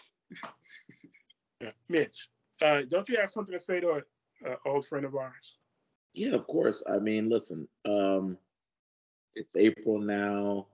Mitch, 1.89 2.29
uh, 2.61 2.83
don't 2.89 3.07
you 3.09 3.17
have 3.17 3.29
something 3.29 3.53
to 3.53 3.59
say 3.59 3.79
to 3.79 4.03
an 4.45 4.55
old 4.65 4.85
friend 4.85 5.05
of 5.05 5.15
ours? 5.15 5.55
Yeah, 6.13 6.33
of 6.35 6.45
course. 6.47 6.83
I 6.89 6.97
mean, 6.99 7.29
listen. 7.29 7.67
Um, 7.85 8.37
it's 9.35 9.55
April 9.55 9.99
now. 9.99 10.67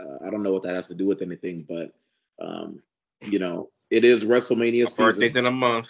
Uh, 0.00 0.26
I 0.26 0.30
don't 0.30 0.42
know 0.42 0.52
what 0.52 0.62
that 0.62 0.74
has 0.74 0.88
to 0.88 0.94
do 0.94 1.06
with 1.06 1.22
anything, 1.22 1.66
but 1.68 1.92
um, 2.44 2.80
you 3.22 3.38
know, 3.38 3.70
it 3.90 4.04
is 4.04 4.24
WrestleMania 4.24 4.84
My 4.84 5.04
birthday's 5.06 5.30
season. 5.30 5.36
in 5.38 5.46
a 5.46 5.50
month. 5.50 5.88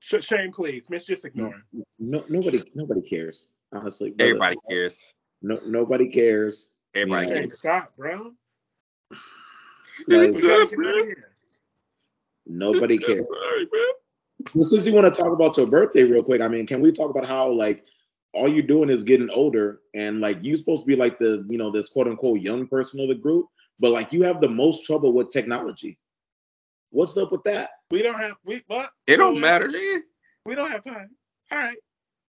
Sh- 0.00 0.14
Shane, 0.20 0.52
please. 0.52 0.84
Mitch, 0.90 1.06
just 1.06 1.24
ignore 1.24 1.54
him. 1.54 1.84
No, 1.98 2.24
nobody, 2.28 2.62
nobody 2.74 3.00
cares. 3.02 3.48
Honestly, 3.72 4.10
brother. 4.10 4.30
Everybody 4.30 4.56
cares. 4.68 5.14
No, 5.42 5.58
nobody 5.66 6.08
cares. 6.10 6.72
Everybody 6.94 7.28
Yeah. 7.28 7.34
Shane, 7.34 7.46
cares. 7.48 7.58
stop, 7.58 7.96
bro. 7.96 8.32
Like, 10.08 10.30
We 10.34 10.42
gotta 10.42 10.66
get 10.70 10.80
out 10.80 11.16
nobody 12.46 12.98
cares. 12.98 13.26
Sorry, 14.42 14.54
man. 14.54 14.54
Well, 14.54 14.64
since 14.64 14.86
you 14.86 14.94
want 14.94 15.12
to 15.12 15.22
talk 15.22 15.32
about 15.32 15.56
your 15.56 15.66
birthday 15.66 16.04
real 16.04 16.22
quick, 16.22 16.40
I 16.40 16.48
mean, 16.48 16.66
can 16.66 16.80
we 16.80 16.92
talk 16.92 17.10
about 17.10 17.26
how 17.26 17.50
like 17.50 17.84
all 18.34 18.48
you're 18.48 18.62
doing 18.62 18.90
is 18.90 19.04
getting 19.04 19.30
older 19.30 19.80
and 19.94 20.20
like 20.20 20.38
you're 20.42 20.56
supposed 20.56 20.82
to 20.82 20.86
be 20.86 20.96
like 20.96 21.18
the 21.18 21.44
you 21.48 21.58
know 21.58 21.70
this 21.70 21.88
quote 21.90 22.06
unquote 22.08 22.40
young 22.40 22.66
person 22.66 23.00
of 23.00 23.08
the 23.08 23.14
group, 23.14 23.46
but 23.80 23.90
like 23.92 24.12
you 24.12 24.22
have 24.22 24.40
the 24.40 24.48
most 24.48 24.84
trouble 24.84 25.12
with 25.12 25.30
technology. 25.30 25.98
What's 26.90 27.16
up 27.16 27.32
with 27.32 27.42
that? 27.44 27.70
We 27.90 28.02
don't 28.02 28.18
have 28.18 28.32
we 28.44 28.62
what? 28.66 28.90
It 29.06 29.16
don't 29.16 29.34
what? 29.34 29.40
matter, 29.40 29.68
nigga. 29.68 30.00
We 30.46 30.54
don't 30.54 30.70
have 30.70 30.82
time. 30.82 31.10
All 31.50 31.58
right. 31.58 31.76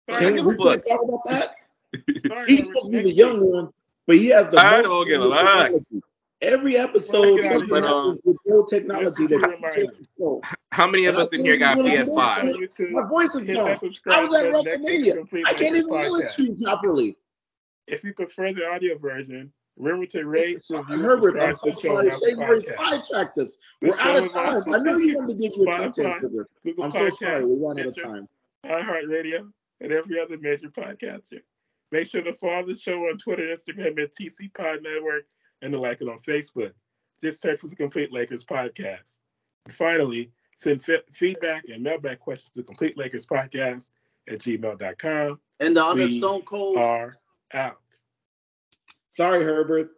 I 0.09 0.19
Can 0.19 0.33
we 0.45 0.53
a 0.53 0.57
fuck. 0.57 0.83
can't 0.83 0.85
talk 0.85 1.03
about 1.03 1.21
that? 1.27 1.55
Sorry, 2.27 2.47
He's 2.47 2.65
supposed 2.65 2.85
to 2.87 2.91
be 2.91 3.01
the 3.03 3.13
young 3.13 3.39
one, 3.49 3.69
but 4.07 4.17
he 4.17 4.27
has 4.27 4.49
the 4.49 4.59
I 4.59 4.81
most 4.81 4.89
don't 4.89 5.07
give 5.07 5.21
a 5.21 5.25
trouble 5.25 5.29
with 5.29 5.39
fuck. 5.39 5.63
technology. 5.71 6.01
Every 6.43 6.77
episode, 6.77 7.37
Get 7.41 7.45
out 7.53 7.61
of 7.63 7.67
something 7.69 7.75
here. 7.77 7.87
happens 7.87 8.19
um, 8.19 8.21
with 8.25 8.37
old 8.51 8.67
technology 8.67 9.27
that 9.27 9.35
a 9.35 9.49
reminder. 9.49 9.85
so 10.17 10.41
How 10.71 10.87
many 10.87 11.05
of 11.05 11.15
us 11.15 11.29
in 11.33 11.39
here 11.45 11.57
got 11.57 11.77
even 11.77 11.91
really 11.91 12.03
Subscribe 12.03 12.35
get 12.35 12.43
PS5? 12.43 12.43
into 12.43 12.53
on 12.53 12.61
YouTube. 12.61 12.91
my 12.91 13.07
voice 13.09 13.35
is 13.35 13.47
gone. 13.47 14.13
I 14.13 14.23
was 14.25 14.33
at 14.43 14.51
button 14.51 14.81
next 14.83 15.05
to 15.05 15.15
WrestleMania. 15.23 15.47
I 15.47 15.53
can't 15.53 15.75
even 15.77 15.87
yell 15.89 16.15
at 16.17 16.23
podcast. 16.31 16.37
you 16.39 16.55
properly. 16.63 17.17
If 17.87 18.03
you 18.03 18.13
prefer 18.13 18.51
the 18.53 18.67
audio 18.69 18.97
version, 18.97 19.51
remember 19.77 20.05
to 20.07 20.25
rate, 20.25 20.61
So- 20.61 20.79
review, 20.79 20.93
and 20.95 21.03
Herbert, 21.03 21.41
I'm 21.41 21.53
subscribe 21.53 21.95
so 21.95 22.01
to 22.01 22.09
the 22.09 22.11
show 22.11 22.35
sorry. 22.35 22.37
on 22.37 22.37
Shane 22.37 22.49
Ray 22.49 22.61
sidetracked 22.63 23.37
us. 23.39 23.57
We're 23.81 23.99
out 23.99 24.23
of 24.23 24.31
time. 24.31 24.63
I 24.73 24.77
know 24.79 24.97
you 24.97 25.17
wanted 25.17 25.37
to 25.37 25.41
give 25.41 25.53
you 25.57 25.63
a 25.67 25.71
top 25.71 25.93
10, 25.93 26.05
Herbert. 26.11 26.49
I'm 26.81 26.91
so 26.91 27.09
sorry. 27.09 27.45
We 27.45 27.55
Podcasts, 27.55 27.75
ran 27.75 27.79
out 27.79 27.85
of 27.87 27.93
Stitcher, 27.93 28.07
time. 28.07 28.27
iHeartRadio, 28.65 29.51
and 29.81 29.91
every 29.91 30.19
other 30.19 30.37
major 30.37 30.69
podcaster. 30.69 31.39
Make 31.91 32.07
sure 32.07 32.21
to 32.21 32.33
follow 32.33 32.65
the 32.65 32.75
show 32.75 32.99
on 33.07 33.17
Twitter, 33.17 33.43
Instagram 33.43 34.01
at 34.01 34.13
TC 34.13 34.53
Pod 34.53 34.79
Network, 34.81 35.23
and 35.63 35.73
to 35.73 35.79
like 35.79 36.01
it 36.01 36.09
on 36.09 36.19
Facebook. 36.19 36.73
Just 37.21 37.41
search 37.41 37.59
for 37.59 37.67
the 37.67 37.75
Complete 37.75 38.11
Lakers 38.11 38.43
Podcast. 38.43 39.17
And 39.65 39.73
finally, 39.73 40.31
send 40.57 40.81
fe- 40.81 41.01
feedback 41.11 41.63
and 41.69 41.83
mailback 41.83 42.19
questions 42.19 42.51
to 42.55 42.63
Complete 42.63 42.97
Lakers 42.97 43.25
Podcast 43.25 43.89
at 44.29 44.39
gmail.com. 44.39 45.39
And 45.59 45.77
the 45.77 45.83
other 45.83 46.03
We 46.03 46.17
Stone 46.19 46.41
Cold. 46.41 46.77
Are 46.77 47.15
out. 47.53 47.79
Sorry, 49.09 49.43
Herbert. 49.43 49.91